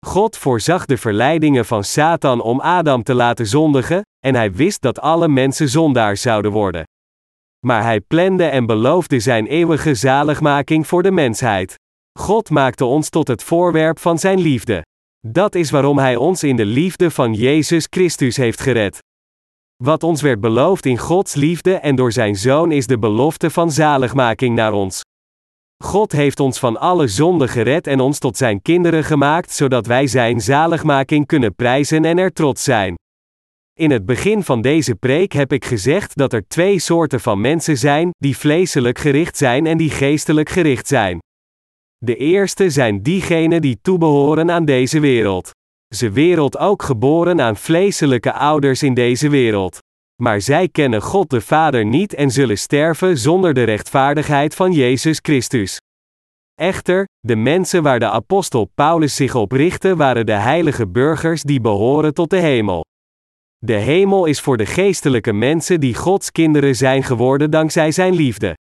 God 0.06 0.38
voorzag 0.38 0.86
de 0.86 0.98
verleidingen 0.98 1.66
van 1.66 1.84
Satan 1.84 2.42
om 2.42 2.60
Adam 2.60 3.04
te 3.04 3.14
laten 3.14 3.48
zondigen, 3.48 4.02
en 4.26 4.36
hij 4.36 4.52
wist 4.52 4.82
dat 4.82 5.00
alle 5.00 5.28
mensen 5.28 5.70
zondaars 5.70 6.22
zouden 6.22 6.52
worden. 6.52 6.84
Maar 7.66 7.84
hij 7.84 8.00
plande 8.02 8.44
en 8.44 8.66
beloofde 8.66 9.20
zijn 9.20 9.48
eeuwige 9.48 9.96
zaligmaking 9.96 10.88
voor 10.88 11.04
de 11.04 11.12
mensheid. 11.12 11.76
God 12.20 12.50
maakte 12.50 12.86
ons 12.86 13.10
tot 13.10 13.28
het 13.28 13.44
voorwerp 13.44 14.00
van 14.00 14.18
zijn 14.18 14.40
liefde. 14.40 14.82
Dat 15.28 15.56
is 15.56 15.72
waarom 15.72 15.98
hij 15.98 16.16
ons 16.16 16.44
in 16.44 16.56
de 16.56 16.66
liefde 16.66 17.12
van 17.12 17.34
Jezus 17.34 17.88
Christus 17.90 18.38
heeft 18.38 18.60
gered. 18.60 19.00
Wat 19.84 20.04
ons 20.04 20.22
werd 20.22 20.40
beloofd 20.40 20.86
in 20.86 20.98
Gods 20.98 21.36
liefde 21.36 21.74
en 21.74 21.96
door 21.96 22.12
zijn 22.12 22.36
Zoon 22.36 22.72
is 22.72 22.88
de 22.88 23.00
belofte 23.00 23.50
van 23.50 23.72
zaligmaking 23.72 24.56
naar 24.56 24.74
ons. 24.74 25.02
God 25.84 26.12
heeft 26.12 26.40
ons 26.40 26.60
van 26.60 26.78
alle 26.78 27.08
zonden 27.08 27.50
gered 27.50 27.88
en 27.88 28.00
ons 28.00 28.20
tot 28.20 28.38
zijn 28.38 28.62
kinderen 28.62 29.04
gemaakt, 29.04 29.52
zodat 29.52 29.86
wij 29.86 30.08
zijn 30.08 30.42
zaligmaking 30.42 31.26
kunnen 31.26 31.56
prijzen 31.56 32.06
en 32.06 32.18
er 32.18 32.34
trots 32.34 32.64
zijn. 32.64 32.96
In 33.80 33.92
het 33.92 34.06
begin 34.06 34.44
van 34.44 34.62
deze 34.62 34.96
preek 34.96 35.32
heb 35.32 35.54
ik 35.54 35.66
gezegd 35.66 36.16
dat 36.16 36.34
er 36.34 36.48
twee 36.48 36.80
soorten 36.80 37.20
van 37.20 37.42
mensen 37.42 37.78
zijn, 37.78 38.10
die 38.18 38.38
vleeselijk 38.38 38.98
gericht 38.98 39.38
zijn 39.38 39.66
en 39.66 39.78
die 39.78 39.90
geestelijk 39.90 40.50
gericht 40.50 40.88
zijn. 40.88 41.20
De 41.98 42.16
eerste 42.16 42.70
zijn 42.70 43.04
diegenen 43.04 43.62
die 43.62 43.80
toebehoren 43.82 44.52
aan 44.52 44.66
deze 44.66 45.00
wereld. 45.00 45.52
Ze 45.96 46.12
wereld 46.12 46.58
ook 46.58 46.84
geboren 46.84 47.42
aan 47.42 47.56
vleeselijke 47.56 48.34
ouders 48.34 48.84
in 48.84 48.94
deze 48.94 49.30
wereld. 49.30 49.80
Maar 50.22 50.42
zij 50.42 50.70
kennen 50.70 51.02
God 51.02 51.30
de 51.30 51.42
Vader 51.42 51.86
niet 51.86 52.14
en 52.14 52.32
zullen 52.32 52.58
sterven 52.58 53.18
zonder 53.18 53.54
de 53.54 53.64
rechtvaardigheid 53.64 54.56
van 54.56 54.72
Jezus 54.72 55.20
Christus. 55.22 55.78
Echter, 56.56 57.06
de 57.20 57.36
mensen 57.36 57.84
waar 57.84 58.00
de 58.00 58.10
apostel 58.10 58.72
Paulus 58.76 59.16
zich 59.16 59.36
op 59.36 59.52
richtte 59.52 59.96
waren 59.96 60.26
de 60.26 60.32
heilige 60.32 60.88
burgers 60.88 61.44
die 61.44 61.62
behoren 61.62 62.14
tot 62.14 62.30
de 62.30 62.40
hemel. 62.40 62.86
De 63.58 63.74
hemel 63.74 64.26
is 64.26 64.42
voor 64.42 64.58
de 64.58 64.66
geestelijke 64.66 65.34
mensen 65.34 65.80
die 65.80 65.96
Gods 65.96 66.32
kinderen 66.32 66.76
zijn 66.76 67.04
geworden 67.04 67.52
dankzij 67.52 67.92
Zijn 67.92 68.14
liefde. 68.14 68.54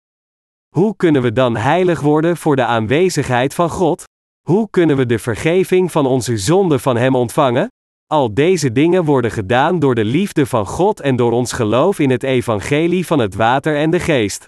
Hoe 0.74 0.96
kunnen 0.96 1.22
we 1.22 1.32
dan 1.32 1.56
heilig 1.56 2.00
worden 2.00 2.36
voor 2.36 2.56
de 2.56 2.64
aanwezigheid 2.64 3.54
van 3.54 3.70
God? 3.70 4.04
Hoe 4.46 4.70
kunnen 4.70 4.96
we 4.96 5.06
de 5.06 5.18
vergeving 5.18 5.92
van 5.92 6.06
onze 6.06 6.36
zonden 6.36 6.80
van 6.80 6.96
Hem 6.96 7.14
ontvangen? 7.14 7.68
Al 8.06 8.34
deze 8.34 8.72
dingen 8.72 9.04
worden 9.04 9.30
gedaan 9.30 9.78
door 9.78 9.94
de 9.94 10.04
liefde 10.04 10.46
van 10.46 10.66
God 10.66 11.00
en 11.00 11.16
door 11.16 11.32
ons 11.32 11.52
geloof 11.52 11.98
in 11.98 12.10
het 12.10 12.22
evangelie 12.22 13.06
van 13.06 13.18
het 13.18 13.34
water 13.34 13.76
en 13.76 13.90
de 13.90 14.00
geest. 14.00 14.44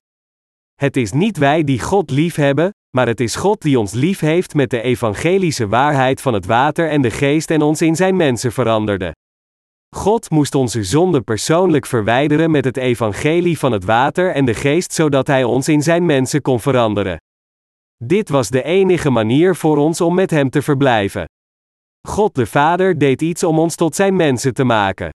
Het 0.74 0.96
is 0.96 1.12
niet 1.12 1.36
wij 1.36 1.64
die 1.64 1.80
God 1.80 2.10
lief 2.10 2.34
hebben, 2.34 2.70
maar 2.96 3.06
het 3.06 3.20
is 3.20 3.36
God 3.36 3.62
die 3.62 3.78
ons 3.78 3.92
lief 3.92 4.20
heeft 4.20 4.54
met 4.54 4.70
de 4.70 4.82
evangelische 4.82 5.68
waarheid 5.68 6.20
van 6.20 6.34
het 6.34 6.46
water 6.46 6.90
en 6.90 7.02
de 7.02 7.10
geest 7.10 7.50
en 7.50 7.62
ons 7.62 7.82
in 7.82 7.96
zijn 7.96 8.16
mensen 8.16 8.52
veranderde. 8.52 9.12
God 9.96 10.30
moest 10.30 10.54
onze 10.54 10.84
zonde 10.84 11.20
persoonlijk 11.20 11.86
verwijderen 11.86 12.50
met 12.50 12.64
het 12.64 12.76
evangelie 12.76 13.58
van 13.58 13.72
het 13.72 13.84
water 13.84 14.32
en 14.34 14.44
de 14.44 14.54
geest 14.54 14.92
zodat 14.92 15.26
Hij 15.26 15.44
ons 15.44 15.68
in 15.68 15.82
zijn 15.82 16.06
mensen 16.06 16.42
kon 16.42 16.60
veranderen. 16.60 17.18
Dit 18.04 18.28
was 18.28 18.48
de 18.48 18.62
enige 18.62 19.10
manier 19.10 19.56
voor 19.56 19.76
ons 19.76 20.00
om 20.00 20.14
met 20.14 20.30
Hem 20.30 20.50
te 20.50 20.62
verblijven. 20.62 21.24
God 22.08 22.34
de 22.34 22.46
Vader 22.46 22.98
deed 22.98 23.22
iets 23.22 23.42
om 23.42 23.58
ons 23.58 23.74
tot 23.74 23.94
zijn 23.94 24.16
mensen 24.16 24.54
te 24.54 24.64
maken. 24.64 25.10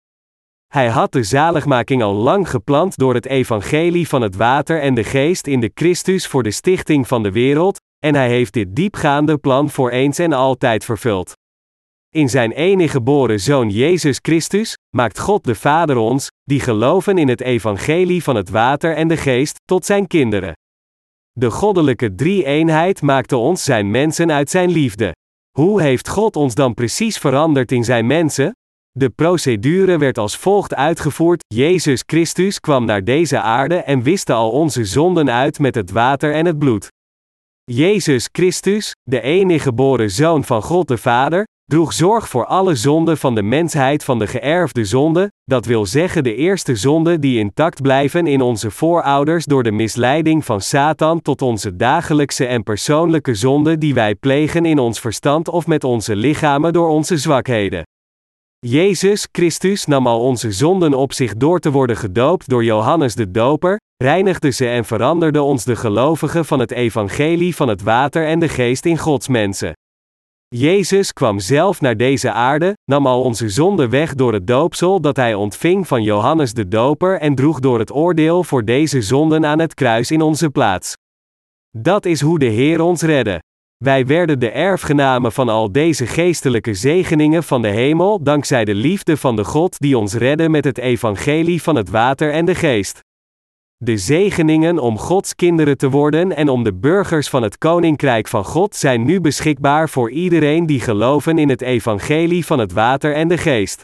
Hij 0.67 0.89
had 0.89 1.13
de 1.13 1.23
zaligmaking 1.23 2.03
al 2.03 2.15
lang 2.15 2.51
gepland 2.51 2.97
door 2.97 3.15
het 3.15 3.27
evangelie 3.27 4.09
van 4.09 4.23
het 4.23 4.37
water 4.37 4.81
en 4.81 4.95
de 4.95 5.05
geest 5.05 5.47
in 5.47 5.61
de 5.61 5.71
Christus 5.75 6.27
voor 6.27 6.43
de 6.43 6.51
stichting 6.51 7.09
van 7.09 7.23
de 7.23 7.33
wereld, 7.33 7.81
en 7.99 8.15
hij 8.15 8.29
heeft 8.29 8.53
dit 8.53 8.77
diepgaande 8.77 9.39
plan 9.39 9.71
voor 9.71 9.91
eens 9.91 10.19
en 10.19 10.33
altijd 10.33 10.85
vervuld. 10.85 11.33
In 12.15 12.29
zijn 12.29 12.53
enige 12.53 12.91
geboren 12.91 13.41
zoon 13.41 13.71
Jezus 13.71 14.19
Christus 14.23 14.77
maakt 14.97 15.19
God 15.19 15.45
de 15.45 15.55
Vader 15.55 15.97
ons, 15.97 16.29
die 16.43 16.61
geloven 16.61 17.19
in 17.19 17.29
het 17.29 17.41
evangelie 17.41 18.23
van 18.23 18.37
het 18.37 18.49
water 18.49 18.95
en 18.95 19.09
de 19.09 19.17
geest, 19.17 19.57
tot 19.65 19.85
zijn 19.85 20.07
kinderen. 20.07 20.53
De 21.39 21.51
goddelijke 21.51 22.15
drie-eenheid 22.15 23.03
maakte 23.03 23.37
ons 23.37 23.65
zijn 23.65 23.91
mensen 23.91 24.33
uit 24.33 24.51
zijn 24.51 24.71
liefde. 24.71 25.13
Hoe 25.59 25.83
heeft 25.83 26.09
God 26.09 26.37
ons 26.37 26.55
dan 26.55 26.75
precies 26.75 27.19
veranderd 27.19 27.73
in 27.73 27.85
zijn 27.85 28.07
mensen? 28.07 28.53
De 28.91 29.11
procedure 29.11 29.99
werd 29.99 30.19
als 30.19 30.37
volgt 30.37 30.75
uitgevoerd: 30.75 31.45
Jezus 31.55 32.03
Christus 32.07 32.61
kwam 32.61 32.85
naar 32.85 33.05
deze 33.05 33.41
aarde 33.41 33.77
en 33.77 34.03
wiste 34.03 34.33
al 34.33 34.51
onze 34.51 34.85
zonden 34.85 35.31
uit 35.31 35.59
met 35.59 35.75
het 35.75 35.91
water 35.91 36.35
en 36.35 36.47
het 36.47 36.59
bloed. 36.59 36.89
Jezus 37.65 38.29
Christus, 38.33 38.93
de 39.03 39.21
enige 39.21 39.63
geboren 39.63 40.11
zoon 40.11 40.45
van 40.45 40.63
God 40.63 40.89
de 40.89 40.99
Vader, 40.99 41.47
droeg 41.69 41.93
zorg 41.93 42.29
voor 42.29 42.47
alle 42.47 42.75
zonden 42.75 43.19
van 43.19 43.35
de 43.35 43.43
mensheid 43.43 44.05
van 44.05 44.19
de 44.19 44.27
geërfde 44.27 44.85
zonde, 44.85 45.33
dat 45.45 45.67
wil 45.67 45.87
zeggen 45.87 46.23
de 46.23 46.35
eerste 46.35 46.77
zonden 46.77 47.21
die 47.21 47.39
intact 47.39 47.83
blijven 47.83 48.27
in 48.27 48.41
onze 48.41 48.71
voorouders 48.71 49.45
door 49.45 49.63
de 49.63 49.71
misleiding 49.71 50.45
van 50.45 50.61
Satan 50.61 51.23
tot 51.23 51.43
onze 51.43 51.77
dagelijkse 51.77 52.47
en 52.47 52.63
persoonlijke 52.63 53.35
zonden 53.35 53.81
die 53.81 53.95
wij 53.95 54.15
plegen 54.15 54.65
in 54.65 54.79
ons 54.79 55.01
verstand 55.01 55.49
of 55.49 55.67
met 55.67 55.85
onze 55.85 56.17
lichamen 56.17 56.73
door 56.73 56.89
onze 56.89 57.17
zwakheden. 57.17 57.83
Jezus 58.59 59.29
Christus 59.33 59.85
nam 59.85 60.07
al 60.07 60.21
onze 60.21 60.53
zonden 60.53 60.95
op 60.95 61.13
zich 61.13 61.35
door 61.35 61.59
te 61.59 61.71
worden 61.71 61.97
gedoopt 61.97 62.49
door 62.49 62.65
Johannes 62.65 63.15
de 63.15 63.31
Doper, 63.31 63.81
reinigde 63.97 64.51
ze 64.51 64.69
en 64.69 64.85
veranderde 64.85 65.43
ons 65.43 65.65
de 65.65 65.77
gelovigen 65.77 66.45
van 66.45 66.59
het 66.59 66.71
evangelie 66.71 67.57
van 67.57 67.69
het 67.69 67.83
water 67.83 68.27
en 68.27 68.39
de 68.39 68.49
geest 68.49 68.85
in 68.85 68.99
Gods 68.99 69.29
mensen. 69.29 69.73
Jezus 70.57 71.13
kwam 71.13 71.39
zelf 71.39 71.81
naar 71.81 71.97
deze 71.97 72.33
aarde, 72.33 72.77
nam 72.85 73.07
al 73.07 73.23
onze 73.23 73.49
zonden 73.49 73.91
weg 73.91 74.15
door 74.15 74.33
het 74.33 74.47
doopsel 74.47 75.01
dat 75.01 75.17
hij 75.17 75.35
ontving 75.35 75.87
van 75.87 76.03
Johannes 76.03 76.53
de 76.53 76.69
Doper 76.69 77.21
en 77.21 77.35
droeg 77.35 77.61
door 77.61 77.79
het 77.79 77.93
oordeel 77.93 78.45
voor 78.45 78.65
deze 78.65 79.03
zonden 79.03 79.47
aan 79.47 79.59
het 79.59 79.75
kruis 79.75 80.11
in 80.11 80.21
onze 80.21 80.51
plaats. 80.51 80.95
Dat 81.77 82.05
is 82.05 82.21
hoe 82.21 82.39
de 82.39 82.47
Heer 82.47 82.81
ons 82.81 83.03
redde. 83.03 83.43
Wij 83.77 84.07
werden 84.07 84.41
de 84.41 84.51
erfgenamen 84.51 85.33
van 85.33 85.49
al 85.49 85.73
deze 85.73 86.07
geestelijke 86.07 86.75
zegeningen 86.75 87.43
van 87.43 87.63
de 87.63 87.69
hemel 87.69 88.23
dankzij 88.23 88.65
de 88.65 88.75
liefde 88.75 89.17
van 89.17 89.37
de 89.37 89.45
God 89.45 89.79
die 89.79 89.99
ons 89.99 90.15
redde 90.15 90.49
met 90.49 90.65
het 90.65 90.79
evangelie 90.79 91.63
van 91.63 91.77
het 91.77 91.91
water 91.91 92.33
en 92.33 92.45
de 92.45 92.55
geest. 92.55 93.01
De 93.85 93.97
zegeningen 93.97 94.79
om 94.79 94.99
Gods 94.99 95.35
kinderen 95.35 95.77
te 95.77 95.91
worden 95.91 96.37
en 96.37 96.49
om 96.49 96.65
de 96.65 96.75
burgers 96.75 97.29
van 97.29 97.43
het 97.43 97.59
Koninkrijk 97.59 98.29
van 98.29 98.45
God 98.45 98.77
zijn 98.77 99.05
nu 99.05 99.21
beschikbaar 99.21 99.89
voor 99.89 100.11
iedereen 100.11 100.67
die 100.67 100.81
geloven 100.81 101.39
in 101.39 101.49
het 101.49 101.61
evangelie 101.61 102.47
van 102.47 102.59
het 102.59 102.73
water 102.73 103.15
en 103.15 103.29
de 103.29 103.39
geest. 103.39 103.83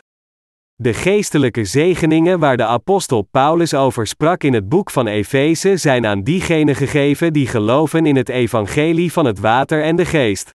De 0.75 0.95
geestelijke 0.95 1.65
zegeningen 1.65 2.39
waar 2.39 2.57
de 2.57 2.65
apostel 2.65 3.23
Paulus 3.23 3.75
over 3.75 4.07
sprak 4.07 4.43
in 4.43 4.53
het 4.53 4.69
boek 4.69 4.91
van 4.91 5.07
Efeze 5.07 5.77
zijn 5.77 6.07
aan 6.07 6.23
diegenen 6.23 6.75
gegeven 6.75 7.33
die 7.33 7.47
geloven 7.47 8.07
in 8.07 8.17
het 8.17 8.29
evangelie 8.29 9.13
van 9.13 9.25
het 9.25 9.39
water 9.39 9.83
en 9.83 9.97
de 9.97 10.05
geest. 10.05 10.51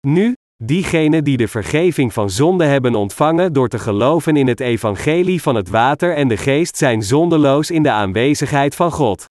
Nu, 0.00 0.34
diegenen 0.64 1.24
die 1.24 1.36
de 1.36 1.48
vergeving 1.48 2.12
van 2.12 2.30
zonde 2.30 2.64
hebben 2.64 2.94
ontvangen 2.94 3.52
door 3.52 3.68
te 3.68 3.78
geloven 3.78 4.36
in 4.36 4.46
het 4.46 4.60
evangelie 4.60 5.42
van 5.42 5.54
het 5.54 5.68
water 5.68 6.14
en 6.14 6.28
de 6.28 6.36
geest 6.36 6.76
zijn 6.76 7.02
zondeloos 7.02 7.70
in 7.70 7.82
de 7.82 7.90
aanwezigheid 7.90 8.74
van 8.74 8.92
God. 8.92 9.24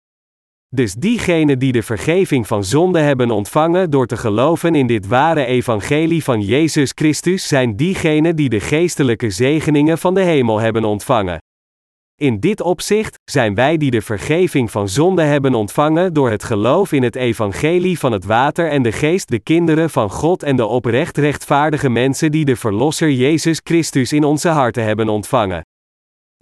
Dus 0.69 0.95
diegenen 0.95 1.59
die 1.59 1.73
de 1.73 1.83
vergeving 1.83 2.47
van 2.47 2.65
zonde 2.65 2.99
hebben 2.99 3.31
ontvangen 3.31 3.91
door 3.91 4.07
te 4.07 4.17
geloven 4.17 4.75
in 4.75 4.87
dit 4.87 5.07
ware 5.07 5.45
evangelie 5.45 6.25
van 6.25 6.41
Jezus 6.41 6.93
Christus 6.95 7.49
zijn 7.49 7.77
diegenen 7.77 8.37
die 8.37 8.49
de 8.49 8.61
geestelijke 8.61 9.31
zegeningen 9.31 9.99
van 9.99 10.15
de 10.15 10.23
hemel 10.23 10.61
hebben 10.61 10.85
ontvangen. 10.85 11.44
In 12.21 12.41
dit 12.41 12.61
opzicht 12.61 13.19
zijn 13.25 13.55
wij 13.55 13.77
die 13.77 13.91
de 13.91 14.03
vergeving 14.03 14.71
van 14.71 14.89
zonde 14.89 15.23
hebben 15.23 15.55
ontvangen 15.55 16.13
door 16.13 16.31
het 16.31 16.45
geloof 16.45 16.93
in 16.93 17.03
het 17.03 17.17
evangelie 17.17 17.99
van 17.99 18.13
het 18.13 18.25
water 18.25 18.69
en 18.71 18.83
de 18.83 18.93
geest 18.93 19.29
de 19.29 19.39
kinderen 19.39 19.91
van 19.91 20.11
God 20.11 20.43
en 20.43 20.57
de 20.57 20.67
oprecht 20.67 21.19
rechtvaardige 21.19 21.89
mensen 21.89 22.31
die 22.33 22.45
de 22.45 22.57
Verlosser 22.57 23.11
Jezus 23.11 23.61
Christus 23.65 24.13
in 24.13 24.25
onze 24.25 24.49
harten 24.49 24.85
hebben 24.85 25.09
ontvangen. 25.09 25.63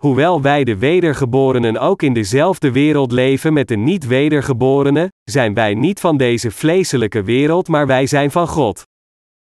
Hoewel 0.01 0.43
wij 0.43 0.65
de 0.65 0.77
wedergeborenen 0.77 1.79
ook 1.79 2.03
in 2.03 2.13
dezelfde 2.13 2.73
wereld 2.73 3.13
leven 3.13 3.53
met 3.53 3.69
de 3.69 3.77
niet-wedergeborenen, 3.77 5.09
zijn 5.25 5.55
wij 5.55 5.75
niet 5.75 6.01
van 6.01 6.17
deze 6.17 6.51
vleeselijke 6.51 7.23
wereld, 7.23 7.69
maar 7.69 7.87
wij 7.87 8.07
zijn 8.07 8.31
van 8.31 8.49
God. 8.49 8.83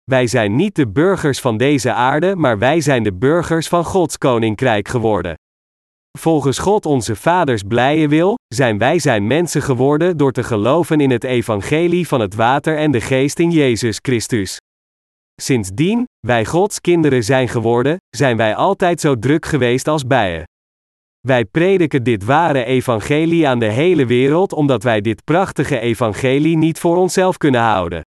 Wij 0.04 0.26
zijn 0.26 0.56
niet 0.56 0.74
de 0.74 0.88
burgers 0.88 1.40
van 1.40 1.56
deze 1.56 1.92
aarde, 1.92 2.36
maar 2.36 2.58
wij 2.58 2.80
zijn 2.80 3.02
de 3.02 3.14
burgers 3.14 3.68
van 3.68 3.84
Gods 3.84 4.18
koninkrijk 4.18 4.88
geworden. 4.88 5.36
Volgens 6.16 6.58
God 6.58 6.86
onze 6.86 7.16
vaders 7.16 7.62
blije 7.62 8.08
wil, 8.08 8.34
zijn 8.54 8.78
wij 8.78 8.98
zijn 8.98 9.26
mensen 9.26 9.62
geworden 9.62 10.16
door 10.16 10.32
te 10.32 10.42
geloven 10.42 11.00
in 11.00 11.10
het 11.10 11.24
evangelie 11.24 12.08
van 12.08 12.20
het 12.20 12.34
water 12.34 12.76
en 12.76 12.90
de 12.90 13.00
geest 13.00 13.38
in 13.38 13.50
Jezus 13.50 13.98
Christus. 14.02 14.58
Sindsdien, 15.40 16.04
wij 16.26 16.44
Gods 16.44 16.80
kinderen 16.80 17.24
zijn 17.24 17.48
geworden, 17.48 17.96
zijn 18.16 18.36
wij 18.36 18.54
altijd 18.54 19.00
zo 19.00 19.18
druk 19.18 19.46
geweest 19.46 19.88
als 19.88 20.06
bijen. 20.06 20.44
Wij 21.20 21.44
prediken 21.44 22.02
dit 22.02 22.24
ware 22.24 22.64
evangelie 22.64 23.48
aan 23.48 23.58
de 23.58 23.70
hele 23.70 24.06
wereld 24.06 24.52
omdat 24.52 24.82
wij 24.82 25.00
dit 25.00 25.24
prachtige 25.24 25.78
evangelie 25.78 26.56
niet 26.56 26.78
voor 26.78 26.96
onszelf 26.96 27.36
kunnen 27.36 27.60
houden. 27.60 28.02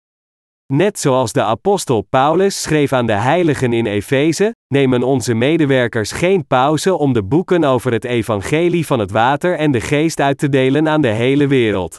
Net 0.73 0.99
zoals 0.99 1.32
de 1.32 1.43
apostel 1.43 2.01
Paulus 2.01 2.62
schreef 2.62 2.93
aan 2.93 3.06
de 3.06 3.13
heiligen 3.13 3.73
in 3.73 3.86
Efeze, 3.86 4.56
nemen 4.67 5.04
onze 5.04 5.34
medewerkers 5.34 6.12
geen 6.12 6.47
pauze 6.47 6.97
om 6.97 7.13
de 7.13 7.23
boeken 7.23 7.63
over 7.63 7.91
het 7.91 8.04
evangelie 8.04 8.86
van 8.86 8.99
het 8.99 9.12
water 9.12 9.58
en 9.58 9.71
de 9.71 9.82
geest 9.82 10.19
uit 10.19 10.38
te 10.38 10.49
delen 10.49 10.89
aan 10.89 11.01
de 11.01 11.08
hele 11.08 11.47
wereld. 11.47 11.95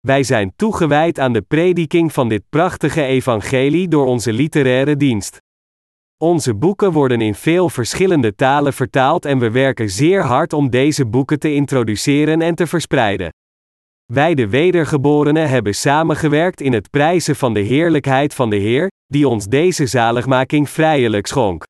Wij 0.00 0.22
zijn 0.22 0.52
toegewijd 0.56 1.18
aan 1.18 1.32
de 1.32 1.42
prediking 1.42 2.12
van 2.12 2.28
dit 2.28 2.42
prachtige 2.48 3.02
evangelie 3.02 3.88
door 3.88 4.06
onze 4.06 4.32
literaire 4.32 4.96
dienst. 4.96 5.36
Onze 6.16 6.54
boeken 6.54 6.92
worden 6.92 7.20
in 7.20 7.34
veel 7.34 7.68
verschillende 7.68 8.34
talen 8.34 8.72
vertaald 8.72 9.24
en 9.24 9.38
we 9.38 9.50
werken 9.50 9.90
zeer 9.90 10.22
hard 10.22 10.52
om 10.52 10.70
deze 10.70 11.06
boeken 11.06 11.38
te 11.38 11.54
introduceren 11.54 12.42
en 12.42 12.54
te 12.54 12.66
verspreiden. 12.66 13.32
Wij 14.12 14.34
de 14.34 14.48
wedergeborenen 14.48 15.48
hebben 15.48 15.74
samengewerkt 15.74 16.60
in 16.60 16.72
het 16.72 16.90
prijzen 16.90 17.36
van 17.36 17.54
de 17.54 17.60
heerlijkheid 17.60 18.34
van 18.34 18.50
de 18.50 18.56
Heer, 18.56 18.90
die 19.06 19.28
ons 19.28 19.46
deze 19.46 19.86
zaligmaking 19.86 20.70
vrijelijk 20.70 21.26
schonk. 21.26 21.64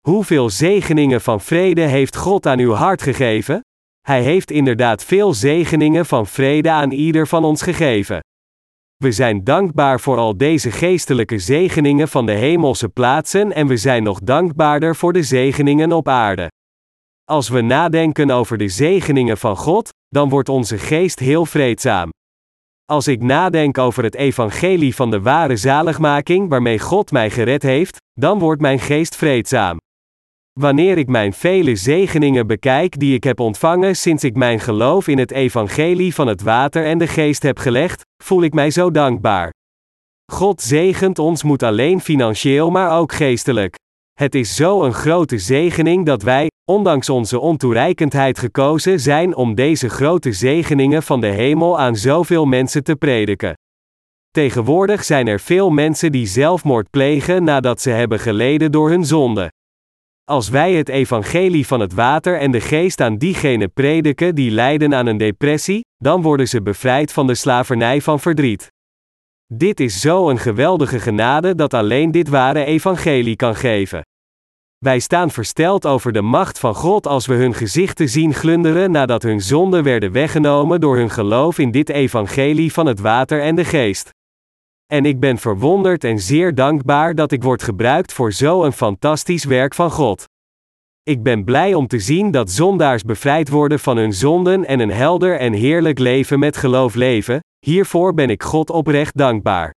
Hoeveel 0.00 0.50
zegeningen 0.50 1.20
van 1.20 1.40
vrede 1.40 1.80
heeft 1.80 2.16
God 2.16 2.46
aan 2.46 2.58
uw 2.58 2.72
hart 2.72 3.02
gegeven? 3.02 3.60
Hij 4.00 4.22
heeft 4.22 4.50
inderdaad 4.50 5.04
veel 5.04 5.34
zegeningen 5.34 6.06
van 6.06 6.26
vrede 6.26 6.70
aan 6.70 6.90
ieder 6.90 7.26
van 7.26 7.44
ons 7.44 7.62
gegeven. 7.62 8.20
We 8.96 9.12
zijn 9.12 9.44
dankbaar 9.44 10.00
voor 10.00 10.16
al 10.16 10.36
deze 10.36 10.70
geestelijke 10.70 11.38
zegeningen 11.38 12.08
van 12.08 12.26
de 12.26 12.32
hemelse 12.32 12.88
plaatsen 12.88 13.52
en 13.52 13.66
we 13.66 13.76
zijn 13.76 14.02
nog 14.02 14.20
dankbaarder 14.20 14.96
voor 14.96 15.12
de 15.12 15.22
zegeningen 15.22 15.92
op 15.92 16.08
aarde. 16.08 16.50
Als 17.32 17.48
we 17.48 17.60
nadenken 17.60 18.30
over 18.30 18.58
de 18.58 18.68
zegeningen 18.68 19.38
van 19.38 19.56
God, 19.56 19.88
dan 20.08 20.28
wordt 20.28 20.48
onze 20.48 20.78
geest 20.78 21.18
heel 21.18 21.46
vreedzaam. 21.46 22.10
Als 22.84 23.06
ik 23.06 23.22
nadenk 23.22 23.78
over 23.78 24.04
het 24.04 24.14
evangelie 24.14 24.94
van 24.94 25.10
de 25.10 25.20
ware 25.20 25.56
zaligmaking 25.56 26.48
waarmee 26.48 26.78
God 26.78 27.10
mij 27.10 27.30
gered 27.30 27.62
heeft, 27.62 27.96
dan 28.12 28.38
wordt 28.38 28.60
mijn 28.60 28.78
geest 28.78 29.16
vreedzaam. 29.16 29.76
Wanneer 30.60 30.98
ik 30.98 31.08
mijn 31.08 31.32
vele 31.32 31.76
zegeningen 31.76 32.46
bekijk 32.46 32.98
die 32.98 33.14
ik 33.14 33.24
heb 33.24 33.40
ontvangen 33.40 33.96
sinds 33.96 34.24
ik 34.24 34.36
mijn 34.36 34.60
geloof 34.60 35.08
in 35.08 35.18
het 35.18 35.30
evangelie 35.30 36.14
van 36.14 36.26
het 36.26 36.42
water 36.42 36.84
en 36.86 36.98
de 36.98 37.06
geest 37.06 37.42
heb 37.42 37.58
gelegd, 37.58 38.02
voel 38.24 38.42
ik 38.42 38.54
mij 38.54 38.70
zo 38.70 38.90
dankbaar. 38.90 39.50
God 40.32 40.60
zegent 40.60 41.18
ons 41.18 41.42
moet 41.42 41.62
alleen 41.62 42.00
financieel, 42.00 42.70
maar 42.70 42.98
ook 42.98 43.12
geestelijk. 43.12 43.74
Het 44.12 44.34
is 44.34 44.56
zo 44.56 44.82
een 44.82 44.92
grote 44.92 45.38
zegening 45.38 46.06
dat 46.06 46.22
wij, 46.22 46.50
ondanks 46.64 47.08
onze 47.08 47.38
ontoereikendheid, 47.38 48.38
gekozen 48.38 49.00
zijn 49.00 49.36
om 49.36 49.54
deze 49.54 49.88
grote 49.88 50.32
zegeningen 50.32 51.02
van 51.02 51.20
de 51.20 51.26
hemel 51.26 51.78
aan 51.78 51.96
zoveel 51.96 52.46
mensen 52.46 52.84
te 52.84 52.96
prediken. 52.96 53.54
Tegenwoordig 54.30 55.04
zijn 55.04 55.26
er 55.26 55.40
veel 55.40 55.70
mensen 55.70 56.12
die 56.12 56.26
zelfmoord 56.26 56.90
plegen 56.90 57.44
nadat 57.44 57.80
ze 57.80 57.90
hebben 57.90 58.20
geleden 58.20 58.72
door 58.72 58.90
hun 58.90 59.04
zonde. 59.04 59.50
Als 60.24 60.48
wij 60.48 60.72
het 60.72 60.88
evangelie 60.88 61.66
van 61.66 61.80
het 61.80 61.92
water 61.92 62.38
en 62.38 62.50
de 62.50 62.60
geest 62.60 63.00
aan 63.00 63.16
diegenen 63.16 63.72
prediken 63.72 64.34
die 64.34 64.50
lijden 64.50 64.94
aan 64.94 65.06
een 65.06 65.16
depressie, 65.16 65.80
dan 65.96 66.22
worden 66.22 66.48
ze 66.48 66.62
bevrijd 66.62 67.12
van 67.12 67.26
de 67.26 67.34
slavernij 67.34 68.00
van 68.00 68.20
verdriet. 68.20 68.71
Dit 69.46 69.80
is 69.80 70.00
zo 70.00 70.28
een 70.28 70.38
geweldige 70.38 71.00
genade 71.00 71.54
dat 71.54 71.74
alleen 71.74 72.10
dit 72.10 72.28
ware 72.28 72.64
evangelie 72.64 73.36
kan 73.36 73.56
geven. 73.56 74.02
Wij 74.78 74.98
staan 74.98 75.30
versteld 75.30 75.86
over 75.86 76.12
de 76.12 76.22
macht 76.22 76.58
van 76.58 76.74
God 76.74 77.06
als 77.06 77.26
we 77.26 77.34
hun 77.34 77.54
gezichten 77.54 78.08
zien 78.08 78.34
glunderen 78.34 78.90
nadat 78.90 79.22
hun 79.22 79.40
zonden 79.40 79.82
werden 79.82 80.12
weggenomen 80.12 80.80
door 80.80 80.96
hun 80.96 81.10
geloof 81.10 81.58
in 81.58 81.70
dit 81.70 81.88
evangelie 81.88 82.72
van 82.72 82.86
het 82.86 83.00
water 83.00 83.42
en 83.42 83.54
de 83.54 83.64
geest. 83.64 84.10
En 84.86 85.04
ik 85.04 85.20
ben 85.20 85.38
verwonderd 85.38 86.04
en 86.04 86.18
zeer 86.18 86.54
dankbaar 86.54 87.14
dat 87.14 87.32
ik 87.32 87.42
word 87.42 87.62
gebruikt 87.62 88.12
voor 88.12 88.32
zo'n 88.32 88.72
fantastisch 88.72 89.44
werk 89.44 89.74
van 89.74 89.90
God. 89.90 90.26
Ik 91.10 91.22
ben 91.22 91.44
blij 91.44 91.74
om 91.74 91.86
te 91.86 91.98
zien 91.98 92.30
dat 92.30 92.50
zondaars 92.50 93.02
bevrijd 93.02 93.48
worden 93.48 93.78
van 93.78 93.96
hun 93.96 94.12
zonden 94.12 94.64
en 94.64 94.80
een 94.80 94.90
helder 94.90 95.38
en 95.38 95.52
heerlijk 95.52 95.98
leven 95.98 96.38
met 96.38 96.56
geloof 96.56 96.94
leven, 96.94 97.40
hiervoor 97.66 98.14
ben 98.14 98.30
ik 98.30 98.42
God 98.42 98.70
oprecht 98.70 99.16
dankbaar. 99.16 99.74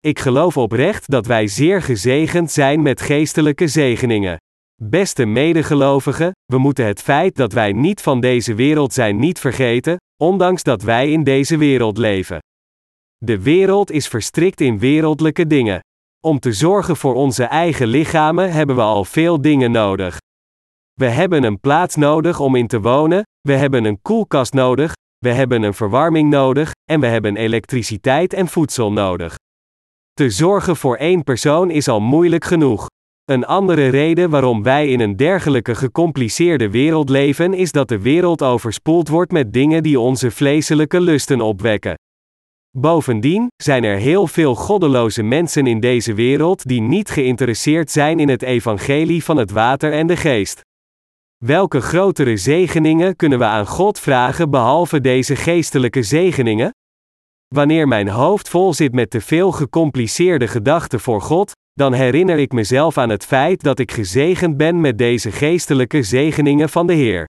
Ik 0.00 0.18
geloof 0.18 0.56
oprecht 0.56 1.10
dat 1.10 1.26
wij 1.26 1.46
zeer 1.46 1.82
gezegend 1.82 2.50
zijn 2.50 2.82
met 2.82 3.00
geestelijke 3.00 3.66
zegeningen. 3.66 4.36
Beste 4.82 5.24
medegelovigen, 5.24 6.32
we 6.44 6.58
moeten 6.58 6.86
het 6.86 7.02
feit 7.02 7.36
dat 7.36 7.52
wij 7.52 7.72
niet 7.72 8.00
van 8.00 8.20
deze 8.20 8.54
wereld 8.54 8.92
zijn 8.92 9.16
niet 9.16 9.38
vergeten, 9.38 9.96
ondanks 10.22 10.62
dat 10.62 10.82
wij 10.82 11.10
in 11.10 11.24
deze 11.24 11.56
wereld 11.56 11.98
leven. 11.98 12.38
De 13.16 13.42
wereld 13.42 13.90
is 13.90 14.08
verstrikt 14.08 14.60
in 14.60 14.78
wereldlijke 14.78 15.46
dingen. 15.46 15.80
Om 16.20 16.38
te 16.38 16.52
zorgen 16.52 16.96
voor 16.96 17.14
onze 17.14 17.44
eigen 17.44 17.86
lichamen 17.86 18.52
hebben 18.52 18.76
we 18.76 18.82
al 18.82 19.04
veel 19.04 19.40
dingen 19.40 19.70
nodig. 19.70 20.18
We 20.94 21.06
hebben 21.06 21.44
een 21.44 21.60
plaats 21.60 21.94
nodig 21.94 22.40
om 22.40 22.54
in 22.54 22.66
te 22.66 22.80
wonen, 22.80 23.22
we 23.40 23.52
hebben 23.52 23.84
een 23.84 24.02
koelkast 24.02 24.52
nodig, 24.52 24.92
we 25.18 25.28
hebben 25.28 25.62
een 25.62 25.74
verwarming 25.74 26.30
nodig, 26.30 26.70
en 26.90 27.00
we 27.00 27.06
hebben 27.06 27.36
elektriciteit 27.36 28.32
en 28.32 28.48
voedsel 28.48 28.92
nodig. 28.92 29.34
Te 30.12 30.30
zorgen 30.30 30.76
voor 30.76 30.96
één 30.96 31.22
persoon 31.22 31.70
is 31.70 31.88
al 31.88 32.00
moeilijk 32.00 32.44
genoeg. 32.44 32.86
Een 33.24 33.46
andere 33.46 33.88
reden 33.88 34.30
waarom 34.30 34.62
wij 34.62 34.88
in 34.88 35.00
een 35.00 35.16
dergelijke 35.16 35.74
gecompliceerde 35.74 36.70
wereld 36.70 37.08
leven 37.08 37.54
is 37.54 37.72
dat 37.72 37.88
de 37.88 37.98
wereld 37.98 38.42
overspoeld 38.42 39.08
wordt 39.08 39.32
met 39.32 39.52
dingen 39.52 39.82
die 39.82 40.00
onze 40.00 40.30
vleeselijke 40.30 41.00
lusten 41.00 41.40
opwekken. 41.40 41.94
Bovendien 42.76 43.46
zijn 43.56 43.84
er 43.84 43.96
heel 43.96 44.26
veel 44.26 44.54
goddeloze 44.54 45.22
mensen 45.22 45.66
in 45.66 45.80
deze 45.80 46.14
wereld 46.14 46.68
die 46.68 46.80
niet 46.80 47.10
geïnteresseerd 47.10 47.90
zijn 47.90 48.20
in 48.20 48.28
het 48.28 48.42
evangelie 48.42 49.24
van 49.24 49.36
het 49.36 49.50
water 49.50 49.92
en 49.92 50.06
de 50.06 50.16
geest. 50.16 50.60
Welke 51.44 51.80
grotere 51.80 52.36
zegeningen 52.36 53.16
kunnen 53.16 53.38
we 53.38 53.44
aan 53.44 53.66
God 53.66 54.00
vragen 54.00 54.50
behalve 54.50 55.00
deze 55.00 55.36
geestelijke 55.36 56.02
zegeningen? 56.02 56.70
Wanneer 57.54 57.88
mijn 57.88 58.08
hoofd 58.08 58.48
vol 58.48 58.74
zit 58.74 58.92
met 58.92 59.10
te 59.10 59.20
veel 59.20 59.52
gecompliceerde 59.52 60.48
gedachten 60.48 61.00
voor 61.00 61.20
God, 61.20 61.52
dan 61.72 61.92
herinner 61.92 62.38
ik 62.38 62.52
mezelf 62.52 62.98
aan 62.98 63.08
het 63.08 63.24
feit 63.24 63.62
dat 63.62 63.78
ik 63.78 63.92
gezegend 63.92 64.56
ben 64.56 64.80
met 64.80 64.98
deze 64.98 65.32
geestelijke 65.32 66.02
zegeningen 66.02 66.68
van 66.68 66.86
de 66.86 66.94
Heer. 66.94 67.28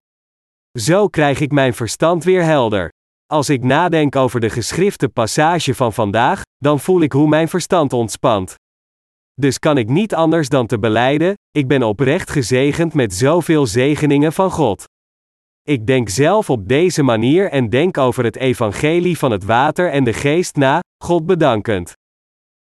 Zo 0.80 1.08
krijg 1.08 1.40
ik 1.40 1.52
mijn 1.52 1.74
verstand 1.74 2.24
weer 2.24 2.44
helder. 2.44 2.90
Als 3.26 3.50
ik 3.50 3.64
nadenk 3.64 4.16
over 4.16 4.40
de 4.40 4.50
geschrifte 4.50 5.10
passage 5.10 5.76
van 5.76 5.94
vandaag, 5.94 6.42
dan 6.58 6.80
voel 6.80 7.02
ik 7.02 7.12
hoe 7.12 7.28
mijn 7.28 7.48
verstand 7.48 7.94
ontspant. 7.94 8.56
Dus 9.42 9.60
kan 9.60 9.78
ik 9.78 9.90
niet 9.90 10.16
anders 10.16 10.50
dan 10.50 10.68
te 10.68 10.80
beleiden: 10.80 11.34
ik 11.52 11.68
ben 11.68 11.84
oprecht 11.84 12.30
gezegend 12.30 12.94
met 12.94 13.14
zoveel 13.14 13.68
zegeningen 13.68 14.34
van 14.34 14.52
God. 14.52 14.84
Ik 15.62 15.88
denk 15.88 16.10
zelf 16.10 16.50
op 16.50 16.68
deze 16.68 17.04
manier 17.04 17.50
en 17.50 17.70
denk 17.70 17.98
over 17.98 18.24
het 18.24 18.36
evangelie 18.36 19.18
van 19.18 19.32
het 19.32 19.44
water 19.44 19.92
en 19.92 20.04
de 20.04 20.14
geest 20.14 20.56
na, 20.56 20.80
God 21.04 21.26
bedankend. 21.26 21.94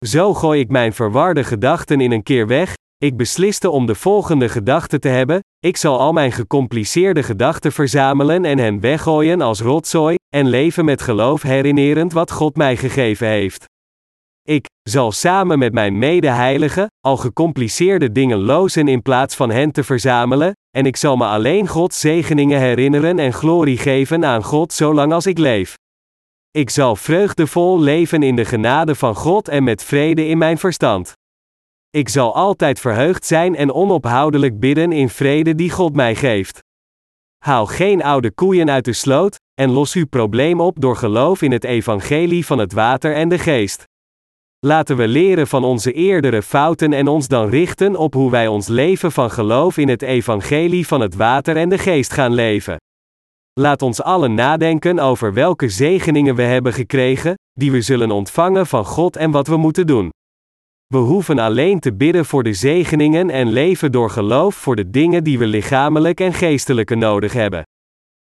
Zo 0.05 0.33
gooi 0.33 0.59
ik 0.59 0.69
mijn 0.69 0.93
verwarde 0.93 1.43
gedachten 1.43 2.01
in 2.01 2.11
een 2.11 2.23
keer 2.23 2.47
weg, 2.47 2.73
ik 2.97 3.17
besliste 3.17 3.69
om 3.69 3.85
de 3.85 3.95
volgende 3.95 4.49
gedachte 4.49 4.99
te 4.99 5.07
hebben: 5.07 5.39
ik 5.59 5.77
zal 5.77 5.99
al 5.99 6.13
mijn 6.13 6.31
gecompliceerde 6.31 7.23
gedachten 7.23 7.71
verzamelen 7.71 8.45
en 8.45 8.57
hen 8.57 8.79
weggooien 8.79 9.41
als 9.41 9.61
rotzooi, 9.61 10.15
en 10.35 10.47
leven 10.47 10.85
met 10.85 11.01
geloof 11.01 11.41
herinnerend 11.41 12.13
wat 12.13 12.31
God 12.31 12.55
mij 12.55 12.77
gegeven 12.77 13.27
heeft. 13.27 13.65
Zal 14.89 15.11
samen 15.11 15.59
met 15.59 15.73
mijn 15.73 15.97
medeheiligen 15.97 16.87
al 17.01 17.17
gecompliceerde 17.17 18.11
dingen 18.11 18.37
lozen 18.37 18.87
in 18.87 19.01
plaats 19.01 19.35
van 19.35 19.49
hen 19.49 19.71
te 19.71 19.83
verzamelen, 19.83 20.53
en 20.77 20.85
ik 20.85 20.95
zal 20.95 21.17
me 21.17 21.25
alleen 21.25 21.67
Gods 21.67 21.99
zegeningen 21.99 22.59
herinneren 22.59 23.19
en 23.19 23.33
glorie 23.33 23.77
geven 23.77 24.25
aan 24.25 24.43
God 24.43 24.73
zolang 24.73 25.13
als 25.13 25.25
ik 25.25 25.37
leef. 25.37 25.73
Ik 26.51 26.69
zal 26.69 26.95
vreugdevol 26.95 27.79
leven 27.79 28.23
in 28.23 28.35
de 28.35 28.45
genade 28.45 28.95
van 28.95 29.15
God 29.15 29.47
en 29.47 29.63
met 29.63 29.83
vrede 29.83 30.27
in 30.27 30.37
mijn 30.37 30.57
verstand. 30.57 31.13
Ik 31.89 32.09
zal 32.09 32.35
altijd 32.35 32.79
verheugd 32.79 33.25
zijn 33.25 33.55
en 33.55 33.73
onophoudelijk 33.73 34.59
bidden 34.59 34.91
in 34.91 35.09
vrede 35.09 35.55
die 35.55 35.71
God 35.71 35.95
mij 35.95 36.15
geeft. 36.15 36.59
Haal 37.37 37.65
geen 37.65 38.03
oude 38.03 38.31
koeien 38.31 38.69
uit 38.69 38.85
de 38.85 38.93
sloot, 38.93 39.39
en 39.53 39.71
los 39.71 39.93
uw 39.93 40.07
probleem 40.07 40.61
op 40.61 40.81
door 40.81 40.95
geloof 40.95 41.41
in 41.41 41.51
het 41.51 41.63
evangelie 41.63 42.45
van 42.45 42.57
het 42.57 42.73
water 42.73 43.13
en 43.13 43.29
de 43.29 43.39
geest. 43.39 43.85
Laten 44.65 44.97
we 44.97 45.07
leren 45.07 45.47
van 45.47 45.63
onze 45.63 45.91
eerdere 45.91 46.41
fouten 46.41 46.93
en 46.93 47.07
ons 47.07 47.27
dan 47.27 47.49
richten 47.49 47.95
op 47.95 48.13
hoe 48.13 48.31
wij 48.31 48.47
ons 48.47 48.67
leven 48.67 49.11
van 49.11 49.31
geloof 49.31 49.77
in 49.77 49.89
het 49.89 50.01
evangelie 50.01 50.87
van 50.87 51.01
het 51.01 51.15
water 51.15 51.57
en 51.57 51.69
de 51.69 51.77
geest 51.77 52.13
gaan 52.13 52.33
leven. 52.33 52.77
Laat 53.53 53.81
ons 53.81 54.01
allen 54.01 54.33
nadenken 54.33 54.99
over 54.99 55.33
welke 55.33 55.69
zegeningen 55.69 56.35
we 56.35 56.41
hebben 56.41 56.73
gekregen, 56.73 57.33
die 57.53 57.71
we 57.71 57.81
zullen 57.81 58.11
ontvangen 58.11 58.67
van 58.67 58.85
God 58.85 59.15
en 59.15 59.31
wat 59.31 59.47
we 59.47 59.57
moeten 59.57 59.87
doen. 59.87 60.09
We 60.87 60.97
hoeven 60.97 61.39
alleen 61.39 61.79
te 61.79 61.93
bidden 61.93 62.25
voor 62.25 62.43
de 62.43 62.53
zegeningen 62.53 63.29
en 63.29 63.47
leven 63.47 63.91
door 63.91 64.09
geloof 64.09 64.55
voor 64.55 64.75
de 64.75 64.89
dingen 64.89 65.23
die 65.23 65.39
we 65.39 65.45
lichamelijk 65.45 66.19
en 66.19 66.33
geestelijke 66.33 66.95
nodig 66.95 67.33
hebben. 67.33 67.63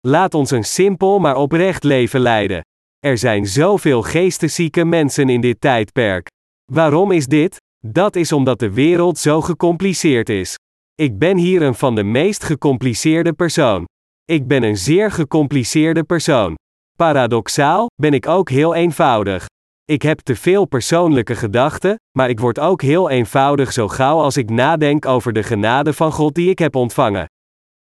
Laat 0.07 0.34
ons 0.34 0.51
een 0.51 0.65
simpel 0.65 1.19
maar 1.19 1.36
oprecht 1.36 1.84
leven 1.84 2.19
leiden. 2.19 2.61
Er 3.00 3.18
zijn 3.18 3.45
zoveel 3.45 4.02
geesteszieke 4.02 4.86
mensen 4.86 5.30
in 5.30 5.41
dit 5.41 5.62
tijdperk. 5.62 6.28
Waarom 6.72 7.12
is 7.12 7.26
dit? 7.26 7.58
Dat 7.86 8.16
is 8.16 8.32
omdat 8.32 8.60
de 8.60 8.74
wereld 8.74 9.18
zo 9.18 9.41
gecompliceerd 9.41 10.30
is. 10.30 10.56
Ik 10.95 11.18
ben 11.18 11.38
hier 11.38 11.62
een 11.62 11.76
van 11.76 11.95
de 11.95 12.04
meest 12.04 12.43
gecompliceerde 12.43 13.34
persoon. 13.34 13.86
Ik 14.26 14.48
ben 14.48 14.64
een 14.64 14.78
zeer 14.78 15.12
gecompliceerde 15.12 16.04
persoon. 16.04 16.56
Paradoxaal 16.98 17.88
ben 18.02 18.14
ik 18.14 18.28
ook 18.28 18.50
heel 18.50 18.76
eenvoudig. 18.76 19.45
Ik 19.86 20.02
heb 20.02 20.20
te 20.20 20.36
veel 20.36 20.66
persoonlijke 20.66 21.36
gedachten, 21.36 21.95
maar 22.18 22.30
ik 22.30 22.39
word 22.39 22.60
ook 22.60 22.82
heel 22.82 23.10
eenvoudig 23.10 23.74
zo 23.74 23.88
gauw 23.88 24.20
als 24.20 24.38
ik 24.38 24.50
nadenk 24.50 25.06
over 25.06 25.34
de 25.34 25.43
genade 25.43 25.93
van 25.93 26.12
God 26.12 26.36
die 26.36 26.50
ik 26.50 26.60
heb 26.60 26.76
ontvangen. 26.76 27.26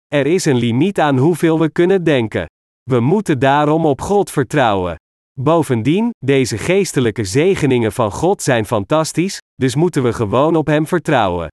Er 0.08 0.26
is 0.26 0.46
een 0.46 0.58
limiet 0.58 1.00
aan 1.00 1.18
hoeveel 1.18 1.60
we 1.60 1.72
kunnen 1.72 2.04
denken. 2.04 2.46
We 2.84 3.00
moeten 3.00 3.40
daarom 3.40 3.86
op 3.86 4.02
God 4.02 4.32
vertrouwen. 4.32 4.96
Bovendien, 5.40 6.10
deze 6.26 6.58
geestelijke 6.58 7.24
zegeningen 7.24 7.92
van 7.92 8.12
God 8.12 8.42
zijn 8.42 8.66
fantastisch, 8.66 9.38
dus 9.56 9.76
moeten 9.76 10.04
we 10.04 10.14
gewoon 10.14 10.56
op 10.56 10.68
Hem 10.68 10.88
vertrouwen. 10.88 11.48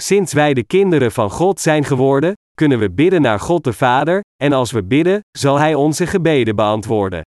Sinds 0.00 0.32
wij 0.32 0.54
de 0.54 0.64
kinderen 0.64 1.12
van 1.12 1.30
God 1.30 1.60
zijn 1.60 1.84
geworden, 1.84 2.32
kunnen 2.54 2.78
we 2.78 2.90
bidden 2.90 3.22
naar 3.22 3.40
God 3.40 3.64
de 3.64 3.72
Vader, 3.72 4.20
en 4.42 4.52
als 4.52 4.70
we 4.70 4.84
bidden, 4.84 5.20
zal 5.38 5.58
Hij 5.58 5.74
onze 5.74 6.06
gebeden 6.06 6.56
beantwoorden. 6.56 7.22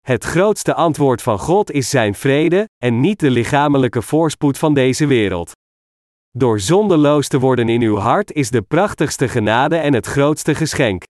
Het 0.00 0.24
grootste 0.24 0.74
antwoord 0.74 1.22
van 1.22 1.38
God 1.38 1.70
is 1.70 1.88
Zijn 1.88 2.14
vrede, 2.14 2.64
en 2.84 3.00
niet 3.00 3.20
de 3.20 3.30
lichamelijke 3.30 4.02
voorspoed 4.02 4.58
van 4.58 4.74
deze 4.74 5.06
wereld. 5.06 5.52
Door 6.30 6.60
zondeloos 6.60 7.28
te 7.28 7.38
worden 7.38 7.68
in 7.68 7.82
uw 7.82 7.96
hart 7.96 8.32
is 8.32 8.50
de 8.50 8.62
prachtigste 8.62 9.28
genade 9.28 9.76
en 9.76 9.94
het 9.94 10.06
grootste 10.06 10.54
geschenk. 10.54 11.02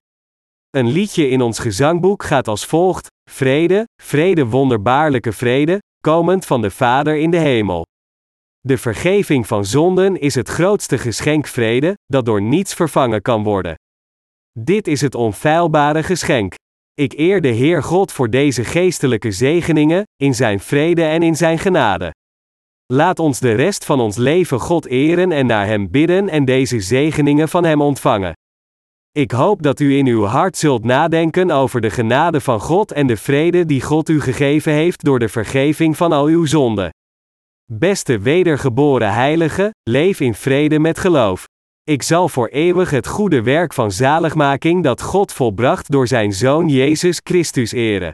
Een 0.76 0.88
liedje 0.88 1.28
in 1.28 1.40
ons 1.40 1.58
gezangboek 1.58 2.22
gaat 2.22 2.48
als 2.48 2.64
volgt: 2.66 3.06
Vrede, 3.30 3.88
vrede, 4.02 4.46
wonderbaarlijke 4.46 5.32
vrede, 5.32 5.78
komend 6.00 6.46
van 6.46 6.60
de 6.60 6.70
Vader 6.70 7.16
in 7.16 7.30
de 7.30 7.38
hemel. 7.38 7.86
De 8.60 8.78
vergeving 8.78 9.46
van 9.46 9.64
zonden 9.64 10.20
is 10.20 10.34
het 10.34 10.48
grootste 10.48 10.98
geschenk 10.98 11.46
vrede, 11.46 11.94
dat 12.06 12.24
door 12.24 12.42
niets 12.42 12.74
vervangen 12.74 13.22
kan 13.22 13.42
worden. 13.42 13.74
Dit 14.58 14.86
is 14.86 15.00
het 15.00 15.14
onfeilbare 15.14 16.02
geschenk. 16.02 16.54
Ik 16.94 17.12
eer 17.12 17.40
de 17.40 17.48
Heer 17.48 17.82
God 17.82 18.12
voor 18.12 18.30
deze 18.30 18.64
geestelijke 18.64 19.30
zegeningen, 19.30 20.02
in 20.16 20.34
Zijn 20.34 20.60
vrede 20.60 21.04
en 21.04 21.22
in 21.22 21.36
Zijn 21.36 21.58
genade. 21.58 22.10
Laat 22.92 23.18
ons 23.18 23.40
de 23.40 23.52
rest 23.52 23.84
van 23.84 24.00
ons 24.00 24.16
leven 24.16 24.60
God 24.60 24.86
eren 24.86 25.32
en 25.32 25.46
naar 25.46 25.66
Hem 25.66 25.90
bidden 25.90 26.28
en 26.28 26.44
deze 26.44 26.80
zegeningen 26.80 27.48
van 27.48 27.64
Hem 27.64 27.82
ontvangen. 27.82 28.32
Ik 29.18 29.30
hoop 29.30 29.62
dat 29.62 29.80
u 29.80 29.96
in 29.96 30.06
uw 30.06 30.24
hart 30.24 30.56
zult 30.56 30.84
nadenken 30.84 31.50
over 31.50 31.80
de 31.80 31.90
genade 31.90 32.40
van 32.40 32.60
God 32.60 32.92
en 32.92 33.06
de 33.06 33.16
vrede 33.16 33.66
die 33.66 33.82
God 33.82 34.08
u 34.08 34.20
gegeven 34.20 34.72
heeft 34.72 35.04
door 35.04 35.18
de 35.18 35.28
vergeving 35.28 35.96
van 35.96 36.12
al 36.12 36.26
uw 36.26 36.46
zonden. 36.46 36.90
Beste 37.64 38.18
wedergeboren 38.18 39.12
heilige, 39.12 39.74
leef 39.82 40.20
in 40.20 40.34
vrede 40.34 40.78
met 40.78 40.98
geloof. 40.98 41.44
Ik 41.82 42.02
zal 42.02 42.28
voor 42.28 42.48
eeuwig 42.48 42.90
het 42.90 43.06
goede 43.06 43.42
werk 43.42 43.72
van 43.72 43.90
zaligmaking 43.90 44.82
dat 44.82 45.02
God 45.02 45.32
volbracht 45.32 45.90
door 45.90 46.06
zijn 46.06 46.32
Zoon 46.32 46.68
Jezus 46.68 47.20
Christus 47.24 47.72
eren. 47.72 48.12